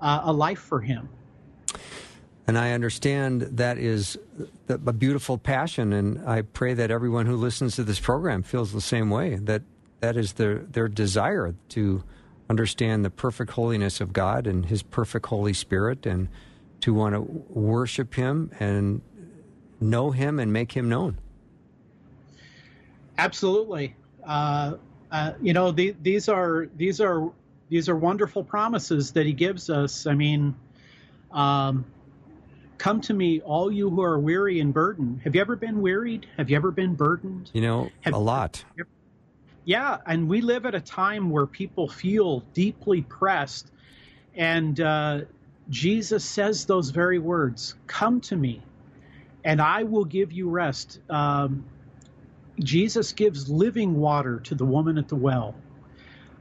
uh, 0.00 0.22
a 0.24 0.32
life 0.32 0.58
for 0.58 0.80
Him. 0.80 1.08
And 2.46 2.58
I 2.58 2.72
understand 2.72 3.40
that 3.42 3.78
is 3.78 4.18
a 4.68 4.92
beautiful 4.92 5.38
passion, 5.38 5.94
and 5.94 6.28
I 6.28 6.42
pray 6.42 6.74
that 6.74 6.90
everyone 6.90 7.24
who 7.24 7.36
listens 7.36 7.76
to 7.76 7.84
this 7.84 7.98
program 7.98 8.42
feels 8.42 8.72
the 8.72 8.82
same 8.82 9.08
way. 9.08 9.36
That 9.36 9.62
that 10.00 10.18
is 10.18 10.34
their 10.34 10.56
their 10.56 10.88
desire 10.88 11.54
to 11.70 12.04
understand 12.50 13.02
the 13.02 13.08
perfect 13.08 13.52
holiness 13.52 14.02
of 14.02 14.12
God 14.12 14.46
and 14.46 14.66
His 14.66 14.82
perfect 14.82 15.24
Holy 15.26 15.54
Spirit, 15.54 16.04
and 16.04 16.28
to 16.82 16.92
want 16.92 17.14
to 17.14 17.22
worship 17.22 18.14
Him 18.14 18.50
and 18.60 19.00
know 19.80 20.10
Him 20.10 20.38
and 20.38 20.52
make 20.52 20.72
Him 20.72 20.90
known. 20.90 21.16
Absolutely, 23.16 23.96
uh, 24.22 24.74
uh, 25.10 25.32
you 25.40 25.54
know 25.54 25.70
the, 25.70 25.96
these 26.02 26.28
are 26.28 26.68
these 26.76 27.00
are 27.00 27.32
these 27.70 27.88
are 27.88 27.96
wonderful 27.96 28.44
promises 28.44 29.12
that 29.12 29.24
He 29.24 29.32
gives 29.32 29.70
us. 29.70 30.06
I 30.06 30.12
mean. 30.12 30.54
Um, 31.32 31.86
Come 32.78 33.00
to 33.02 33.14
me, 33.14 33.40
all 33.40 33.70
you 33.70 33.90
who 33.90 34.02
are 34.02 34.18
weary 34.18 34.60
and 34.60 34.74
burdened. 34.74 35.20
Have 35.24 35.34
you 35.34 35.40
ever 35.40 35.56
been 35.56 35.80
wearied? 35.80 36.26
Have 36.36 36.50
you 36.50 36.56
ever 36.56 36.70
been 36.70 36.94
burdened? 36.94 37.50
You 37.52 37.62
know, 37.62 37.90
Have- 38.02 38.14
a 38.14 38.18
lot. 38.18 38.64
Yeah, 39.64 39.98
and 40.04 40.28
we 40.28 40.42
live 40.42 40.66
at 40.66 40.74
a 40.74 40.80
time 40.80 41.30
where 41.30 41.46
people 41.46 41.88
feel 41.88 42.40
deeply 42.52 43.00
pressed. 43.00 43.70
And 44.34 44.78
uh, 44.78 45.22
Jesus 45.70 46.24
says 46.24 46.66
those 46.66 46.90
very 46.90 47.18
words 47.18 47.74
Come 47.86 48.20
to 48.22 48.36
me, 48.36 48.62
and 49.42 49.62
I 49.62 49.84
will 49.84 50.04
give 50.04 50.32
you 50.32 50.50
rest. 50.50 51.00
Um, 51.08 51.64
Jesus 52.60 53.12
gives 53.12 53.48
living 53.48 53.94
water 53.94 54.40
to 54.40 54.54
the 54.54 54.64
woman 54.64 54.98
at 54.98 55.08
the 55.08 55.16
well. 55.16 55.54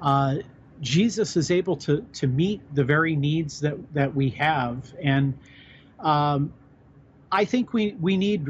Uh, 0.02 0.38
Jesus 0.82 1.38
is 1.38 1.50
able 1.50 1.78
to, 1.78 2.02
to 2.14 2.28
meet 2.28 2.62
the 2.76 2.84
very 2.84 3.16
needs 3.16 3.62
that, 3.62 3.94
that 3.94 4.14
we 4.14 4.32
have. 4.32 4.94
And 5.02 5.38
um, 6.04 6.54
I 7.32 7.46
think 7.46 7.74
we, 7.74 7.94
we 7.94 8.18
need, 8.18 8.48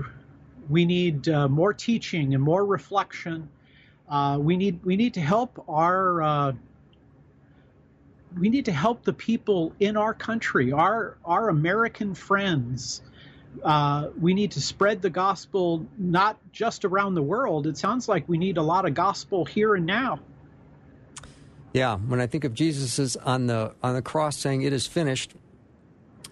we 0.70 0.86
need 0.86 1.30
uh, 1.30 1.48
more 1.48 1.74
teaching 1.74 2.34
and 2.34 2.44
more 2.44 2.66
reflection. 2.66 3.50
Uh, 4.10 4.38
we 4.38 4.58
need 4.58 4.84
we 4.84 4.96
need 4.96 5.14
to 5.14 5.22
help 5.22 5.64
our 5.68 6.22
uh, 6.22 6.52
we 8.38 8.50
need 8.50 8.66
to 8.66 8.72
help 8.72 9.04
the 9.04 9.14
people 9.14 9.74
in 9.80 9.98
our 9.98 10.14
country, 10.14 10.72
our 10.72 11.18
our 11.24 11.50
American 11.50 12.14
friends. 12.14 13.02
Uh, 13.64 14.10
we 14.20 14.34
need 14.34 14.52
to 14.52 14.62
spread 14.62 15.02
the 15.02 15.10
gospel 15.10 15.86
not 15.98 16.38
just 16.52 16.86
around 16.86 17.14
the 17.14 17.22
world. 17.22 17.68
It 17.68 17.78
sounds 17.78 18.10
like 18.10 18.28
we 18.28 18.38
need 18.38 18.58
a 18.58 18.64
lot 18.64 18.88
of 18.88 18.94
gospel 18.94 19.46
here 19.46 19.76
and 19.76 19.86
now. 19.86 20.20
Yeah, 21.72 21.98
when 21.98 22.20
I 22.20 22.28
think 22.28 22.44
of 22.44 22.54
Jesus 22.54 23.16
on 23.16 23.48
the 23.48 23.74
on 23.82 23.96
the 23.96 24.02
cross 24.02 24.38
saying 24.38 24.64
it 24.64 24.74
is 24.74 24.86
finished, 24.86 25.34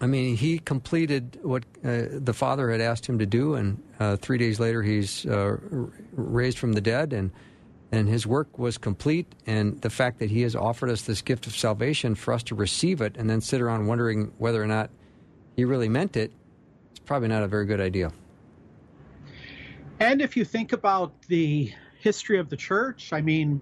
I 0.02 0.06
mean 0.06 0.36
he 0.36 0.58
completed 0.58 1.38
what 1.42 1.62
uh, 1.84 2.06
the 2.10 2.34
Father 2.34 2.70
had 2.70 2.80
asked 2.80 3.06
him 3.06 3.20
to 3.20 3.26
do, 3.26 3.54
and 3.54 3.80
uh, 4.00 4.16
three 4.16 4.36
days 4.36 4.58
later 4.58 4.82
he's 4.82 5.24
uh, 5.24 5.56
raised 6.10 6.58
from 6.58 6.72
the 6.72 6.80
dead, 6.80 7.12
and 7.12 7.30
and 7.92 8.08
his 8.08 8.26
work 8.26 8.58
was 8.58 8.78
complete. 8.78 9.32
And 9.46 9.80
the 9.80 9.90
fact 9.90 10.18
that 10.18 10.28
he 10.28 10.42
has 10.42 10.56
offered 10.56 10.90
us 10.90 11.02
this 11.02 11.22
gift 11.22 11.46
of 11.46 11.54
salvation 11.54 12.16
for 12.16 12.34
us 12.34 12.42
to 12.44 12.56
receive 12.56 13.00
it, 13.00 13.16
and 13.16 13.30
then 13.30 13.40
sit 13.40 13.60
around 13.60 13.86
wondering 13.86 14.32
whether 14.38 14.60
or 14.60 14.66
not 14.66 14.90
he 15.56 15.64
really 15.64 15.88
meant 15.88 16.16
it, 16.16 16.32
it's 16.90 17.00
probably 17.00 17.28
not 17.28 17.44
a 17.44 17.48
very 17.48 17.64
good 17.64 17.80
idea. 17.80 18.10
And 20.00 20.20
if 20.20 20.36
you 20.36 20.44
think 20.44 20.72
about 20.72 21.12
the 21.28 21.72
history 22.00 22.40
of 22.40 22.48
the 22.48 22.56
church, 22.56 23.12
I 23.12 23.20
mean, 23.20 23.60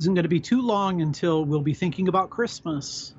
isn't 0.00 0.14
going 0.14 0.24
to 0.24 0.28
be 0.28 0.40
too 0.40 0.62
long 0.62 1.00
until 1.00 1.44
we'll 1.44 1.60
be 1.60 1.74
thinking 1.74 2.08
about 2.08 2.30
Christmas. 2.30 3.14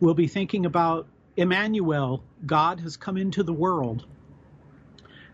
We'll 0.00 0.14
be 0.14 0.28
thinking 0.28 0.64
about 0.64 1.06
Emmanuel, 1.36 2.22
God 2.44 2.80
has 2.80 2.96
come 2.96 3.16
into 3.16 3.42
the 3.42 3.52
world. 3.52 4.04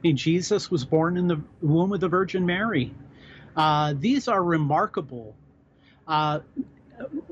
Mean, 0.03 0.17
Jesus 0.17 0.71
was 0.71 0.85
born 0.85 1.17
in 1.17 1.29
the 1.29 1.41
womb 1.61 1.93
of 1.93 2.01
the 2.01 2.09
Virgin 2.09 2.45
Mary. 2.45 2.93
Uh, 3.57 3.95
these 3.97 4.27
are 4.27 4.43
remarkable. 4.43 5.37
Uh, 6.09 6.41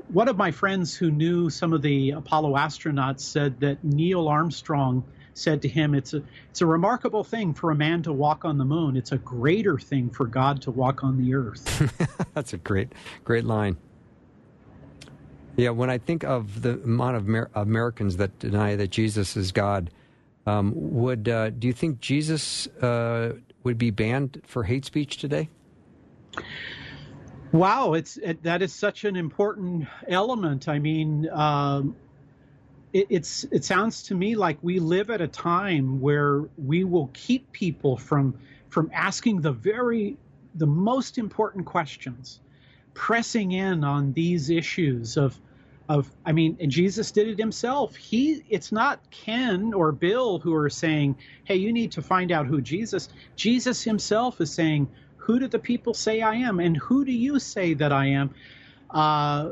one 0.07 0.29
of 0.29 0.37
my 0.37 0.51
friends 0.51 0.95
who 0.95 1.11
knew 1.11 1.49
some 1.49 1.73
of 1.73 1.81
the 1.81 2.11
Apollo 2.11 2.53
astronauts 2.53 3.21
said 3.21 3.59
that 3.59 3.83
Neil 3.83 4.27
Armstrong 4.27 5.03
said 5.33 5.63
to 5.63 5.67
him, 5.67 5.93
"It's 5.93 6.13
a 6.13 6.23
it's 6.49 6.61
a 6.61 6.65
remarkable 6.65 7.23
thing 7.23 7.53
for 7.53 7.71
a 7.71 7.75
man 7.75 8.03
to 8.03 8.13
walk 8.13 8.45
on 8.45 8.57
the 8.57 8.65
moon. 8.65 8.95
It's 8.95 9.11
a 9.11 9.17
greater 9.17 9.77
thing 9.77 10.09
for 10.09 10.25
God 10.25 10.61
to 10.63 10.71
walk 10.71 11.03
on 11.03 11.17
the 11.17 11.35
earth." 11.35 12.27
That's 12.33 12.53
a 12.53 12.57
great, 12.57 12.93
great 13.23 13.45
line. 13.45 13.77
Yeah, 15.57 15.69
when 15.69 15.89
I 15.89 15.97
think 15.97 16.23
of 16.23 16.61
the 16.61 16.81
amount 16.81 17.17
of 17.17 17.27
Amer- 17.27 17.51
Americans 17.53 18.17
that 18.17 18.37
deny 18.39 18.75
that 18.75 18.89
Jesus 18.89 19.35
is 19.35 19.51
God, 19.51 19.91
um, 20.45 20.73
would 20.75 21.29
uh, 21.29 21.49
do 21.51 21.67
you 21.67 21.73
think 21.73 21.99
Jesus 21.99 22.67
uh, 22.81 23.33
would 23.63 23.77
be 23.77 23.91
banned 23.91 24.41
for 24.45 24.63
hate 24.63 24.85
speech 24.85 25.17
today? 25.17 25.49
Wow, 27.51 27.93
it's 27.93 28.17
it, 28.17 28.43
that 28.43 28.61
is 28.61 28.73
such 28.73 29.03
an 29.03 29.15
important 29.15 29.87
element. 30.07 30.69
I 30.69 30.79
mean, 30.79 31.29
um, 31.29 31.95
it, 32.93 33.07
it's 33.09 33.43
it 33.51 33.65
sounds 33.65 34.03
to 34.03 34.15
me 34.15 34.35
like 34.35 34.57
we 34.61 34.79
live 34.79 35.09
at 35.09 35.21
a 35.21 35.27
time 35.27 35.99
where 35.99 36.45
we 36.57 36.85
will 36.85 37.09
keep 37.13 37.51
people 37.51 37.97
from 37.97 38.39
from 38.69 38.89
asking 38.93 39.41
the 39.41 39.51
very 39.51 40.17
the 40.55 40.65
most 40.65 41.17
important 41.17 41.65
questions, 41.65 42.39
pressing 42.93 43.51
in 43.51 43.83
on 43.83 44.13
these 44.13 44.49
issues 44.49 45.17
of 45.17 45.39
of 45.89 46.09
I 46.25 46.31
mean, 46.31 46.55
and 46.61 46.71
Jesus 46.71 47.11
did 47.11 47.27
it 47.27 47.37
himself. 47.37 47.95
He 47.95 48.43
it's 48.49 48.71
not 48.71 49.09
Ken 49.11 49.73
or 49.73 49.91
Bill 49.91 50.39
who 50.39 50.53
are 50.53 50.69
saying, 50.69 51.17
"Hey, 51.43 51.57
you 51.57 51.73
need 51.73 51.91
to 51.93 52.01
find 52.01 52.31
out 52.31 52.47
who 52.47 52.61
Jesus." 52.61 53.09
Jesus 53.35 53.83
himself 53.83 54.39
is 54.39 54.51
saying, 54.51 54.87
"Who 55.17 55.39
do 55.39 55.47
the 55.47 55.59
people 55.59 55.93
say 55.93 56.21
I 56.21 56.35
am, 56.35 56.59
and 56.59 56.77
who 56.77 57.03
do 57.03 57.11
you 57.11 57.39
say 57.39 57.73
that 57.73 57.91
I 57.91 58.07
am?" 58.07 58.33
Uh, 58.89 59.51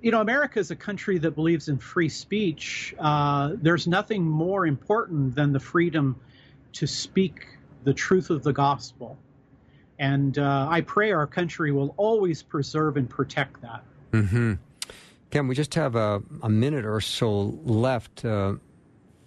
you 0.00 0.10
know, 0.10 0.20
America 0.20 0.58
is 0.58 0.70
a 0.70 0.76
country 0.76 1.18
that 1.18 1.32
believes 1.32 1.68
in 1.68 1.78
free 1.78 2.08
speech. 2.08 2.94
Uh, 2.98 3.52
there's 3.54 3.86
nothing 3.86 4.24
more 4.24 4.66
important 4.66 5.34
than 5.34 5.52
the 5.52 5.60
freedom 5.60 6.16
to 6.74 6.86
speak 6.86 7.46
the 7.84 7.92
truth 7.92 8.30
of 8.30 8.42
the 8.42 8.52
gospel. 8.52 9.18
And 9.98 10.38
uh, 10.38 10.68
I 10.70 10.80
pray 10.82 11.12
our 11.12 11.26
country 11.26 11.72
will 11.72 11.94
always 11.96 12.42
preserve 12.42 12.96
and 12.96 13.08
protect 13.08 13.60
that. 13.62 13.82
Mm-hmm. 14.12 14.54
Ken, 15.30 15.48
we 15.48 15.54
just 15.54 15.74
have 15.74 15.96
a, 15.96 16.22
a 16.42 16.48
minute 16.48 16.86
or 16.86 17.00
so 17.00 17.58
left 17.64 18.24
uh, 18.24 18.54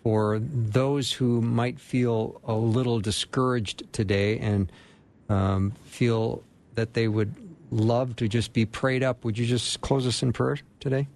for 0.04 0.40
those 0.40 1.12
who 1.12 1.42
might 1.42 1.80
feel 1.80 2.42
a 2.44 2.54
little 2.54 3.00
discouraged 3.00 3.92
today 3.94 4.40
and 4.40 4.72
um, 5.30 5.72
feel 5.86 6.44
that 6.74 6.94
they 6.94 7.08
would 7.08 7.36
love 7.70 8.16
to 8.18 8.28
just 8.28 8.54
be 8.54 8.66
prayed 8.66 9.04
up. 9.04 9.24
Would 9.24 9.38
you 9.38 9.46
just 9.46 9.82
close 9.82 10.08
us 10.08 10.24
in 10.24 10.34
prayer 10.34 10.58
today? 10.80 11.08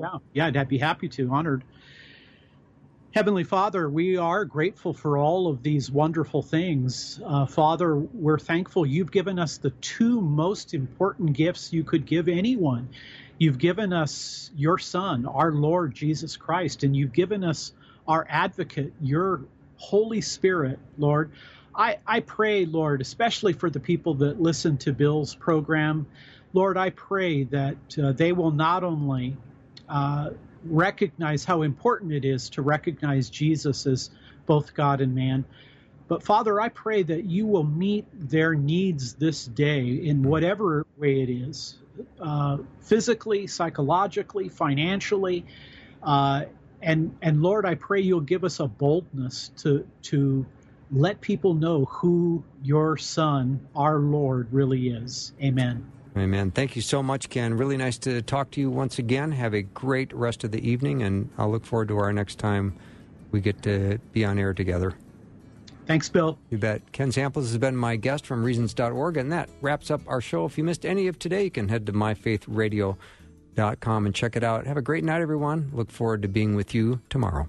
Yeah, 0.00 0.18
yeah, 0.32 0.46
I'd 0.46 0.68
be 0.68 0.78
happy 0.78 1.08
to. 1.10 1.30
Honored. 1.30 1.62
Heavenly 3.14 3.44
Father, 3.44 3.90
we 3.90 4.16
are 4.16 4.46
grateful 4.46 4.94
for 4.94 5.18
all 5.18 5.46
of 5.46 5.62
these 5.62 5.90
wonderful 5.90 6.40
things. 6.40 7.20
Uh, 7.22 7.44
Father, 7.44 7.94
we're 7.94 8.38
thankful 8.38 8.86
you've 8.86 9.10
given 9.10 9.38
us 9.38 9.58
the 9.58 9.68
two 9.68 10.18
most 10.22 10.72
important 10.72 11.34
gifts 11.34 11.74
you 11.74 11.84
could 11.84 12.06
give 12.06 12.26
anyone. 12.26 12.88
You've 13.36 13.58
given 13.58 13.92
us 13.92 14.50
your 14.56 14.78
Son, 14.78 15.26
our 15.26 15.52
Lord 15.52 15.94
Jesus 15.94 16.38
Christ, 16.38 16.84
and 16.84 16.96
you've 16.96 17.12
given 17.12 17.44
us 17.44 17.74
our 18.08 18.26
advocate, 18.30 18.94
your 19.02 19.42
Holy 19.76 20.22
Spirit, 20.22 20.78
Lord. 20.96 21.32
I, 21.74 21.98
I 22.06 22.20
pray, 22.20 22.64
Lord, 22.64 23.02
especially 23.02 23.52
for 23.52 23.68
the 23.68 23.80
people 23.80 24.14
that 24.14 24.40
listen 24.40 24.78
to 24.78 24.92
Bill's 24.94 25.34
program, 25.34 26.06
Lord, 26.54 26.78
I 26.78 26.88
pray 26.88 27.44
that 27.44 27.76
uh, 28.02 28.12
they 28.12 28.32
will 28.32 28.52
not 28.52 28.84
only 28.84 29.36
uh, 29.86 30.30
recognize 30.64 31.44
how 31.44 31.62
important 31.62 32.12
it 32.12 32.24
is 32.24 32.50
to 32.50 32.62
recognize 32.62 33.30
Jesus 33.30 33.86
as 33.86 34.10
both 34.46 34.74
God 34.74 35.00
and 35.00 35.14
man, 35.14 35.44
but 36.12 36.22
Father, 36.22 36.60
I 36.60 36.68
pray 36.68 37.02
that 37.04 37.24
you 37.24 37.46
will 37.46 37.64
meet 37.64 38.04
their 38.12 38.54
needs 38.54 39.14
this 39.14 39.46
day 39.46 39.80
in 39.80 40.22
whatever 40.22 40.86
way 40.98 41.22
it 41.22 41.30
is 41.30 41.78
uh, 42.20 42.58
physically, 42.82 43.46
psychologically, 43.46 44.50
financially. 44.50 45.46
Uh, 46.02 46.44
and, 46.82 47.16
and 47.22 47.42
Lord, 47.42 47.64
I 47.64 47.76
pray 47.76 48.00
you'll 48.02 48.20
give 48.20 48.44
us 48.44 48.60
a 48.60 48.66
boldness 48.66 49.52
to, 49.58 49.86
to 50.02 50.44
let 50.90 51.20
people 51.22 51.54
know 51.54 51.86
who 51.86 52.44
your 52.62 52.98
Son, 52.98 53.66
our 53.74 53.98
Lord, 53.98 54.52
really 54.52 54.88
is. 54.88 55.32
Amen. 55.42 55.90
Amen. 56.16 56.50
Thank 56.50 56.76
you 56.76 56.82
so 56.82 57.02
much, 57.02 57.30
Ken. 57.30 57.56
Really 57.56 57.78
nice 57.78 57.96
to 57.98 58.20
talk 58.20 58.50
to 58.52 58.60
you 58.60 58.70
once 58.70 58.98
again. 58.98 59.32
Have 59.32 59.54
a 59.54 59.62
great 59.62 60.12
rest 60.12 60.44
of 60.44 60.50
the 60.50 60.68
evening, 60.68 61.02
and 61.02 61.30
I'll 61.38 61.50
look 61.50 61.64
forward 61.64 61.88
to 61.88 61.98
our 61.98 62.12
next 62.12 62.38
time 62.38 62.74
we 63.30 63.40
get 63.40 63.62
to 63.62 63.98
be 64.12 64.24
on 64.24 64.38
air 64.38 64.52
together. 64.52 64.94
Thanks, 65.86 66.08
Bill. 66.08 66.38
You 66.50 66.58
bet. 66.58 66.92
Ken 66.92 67.10
Samples 67.10 67.48
has 67.48 67.58
been 67.58 67.76
my 67.76 67.96
guest 67.96 68.26
from 68.26 68.44
Reasons.org, 68.44 69.16
and 69.16 69.32
that 69.32 69.48
wraps 69.60 69.90
up 69.90 70.02
our 70.06 70.20
show. 70.20 70.44
If 70.44 70.58
you 70.58 70.64
missed 70.64 70.86
any 70.86 71.08
of 71.08 71.18
today, 71.18 71.44
you 71.44 71.50
can 71.50 71.68
head 71.68 71.86
to 71.86 71.92
myfaithradio.com 71.92 74.06
and 74.06 74.14
check 74.14 74.36
it 74.36 74.44
out. 74.44 74.66
Have 74.66 74.76
a 74.76 74.82
great 74.82 75.04
night, 75.04 75.22
everyone. 75.22 75.70
Look 75.72 75.90
forward 75.90 76.22
to 76.22 76.28
being 76.28 76.54
with 76.54 76.74
you 76.74 77.00
tomorrow. 77.10 77.48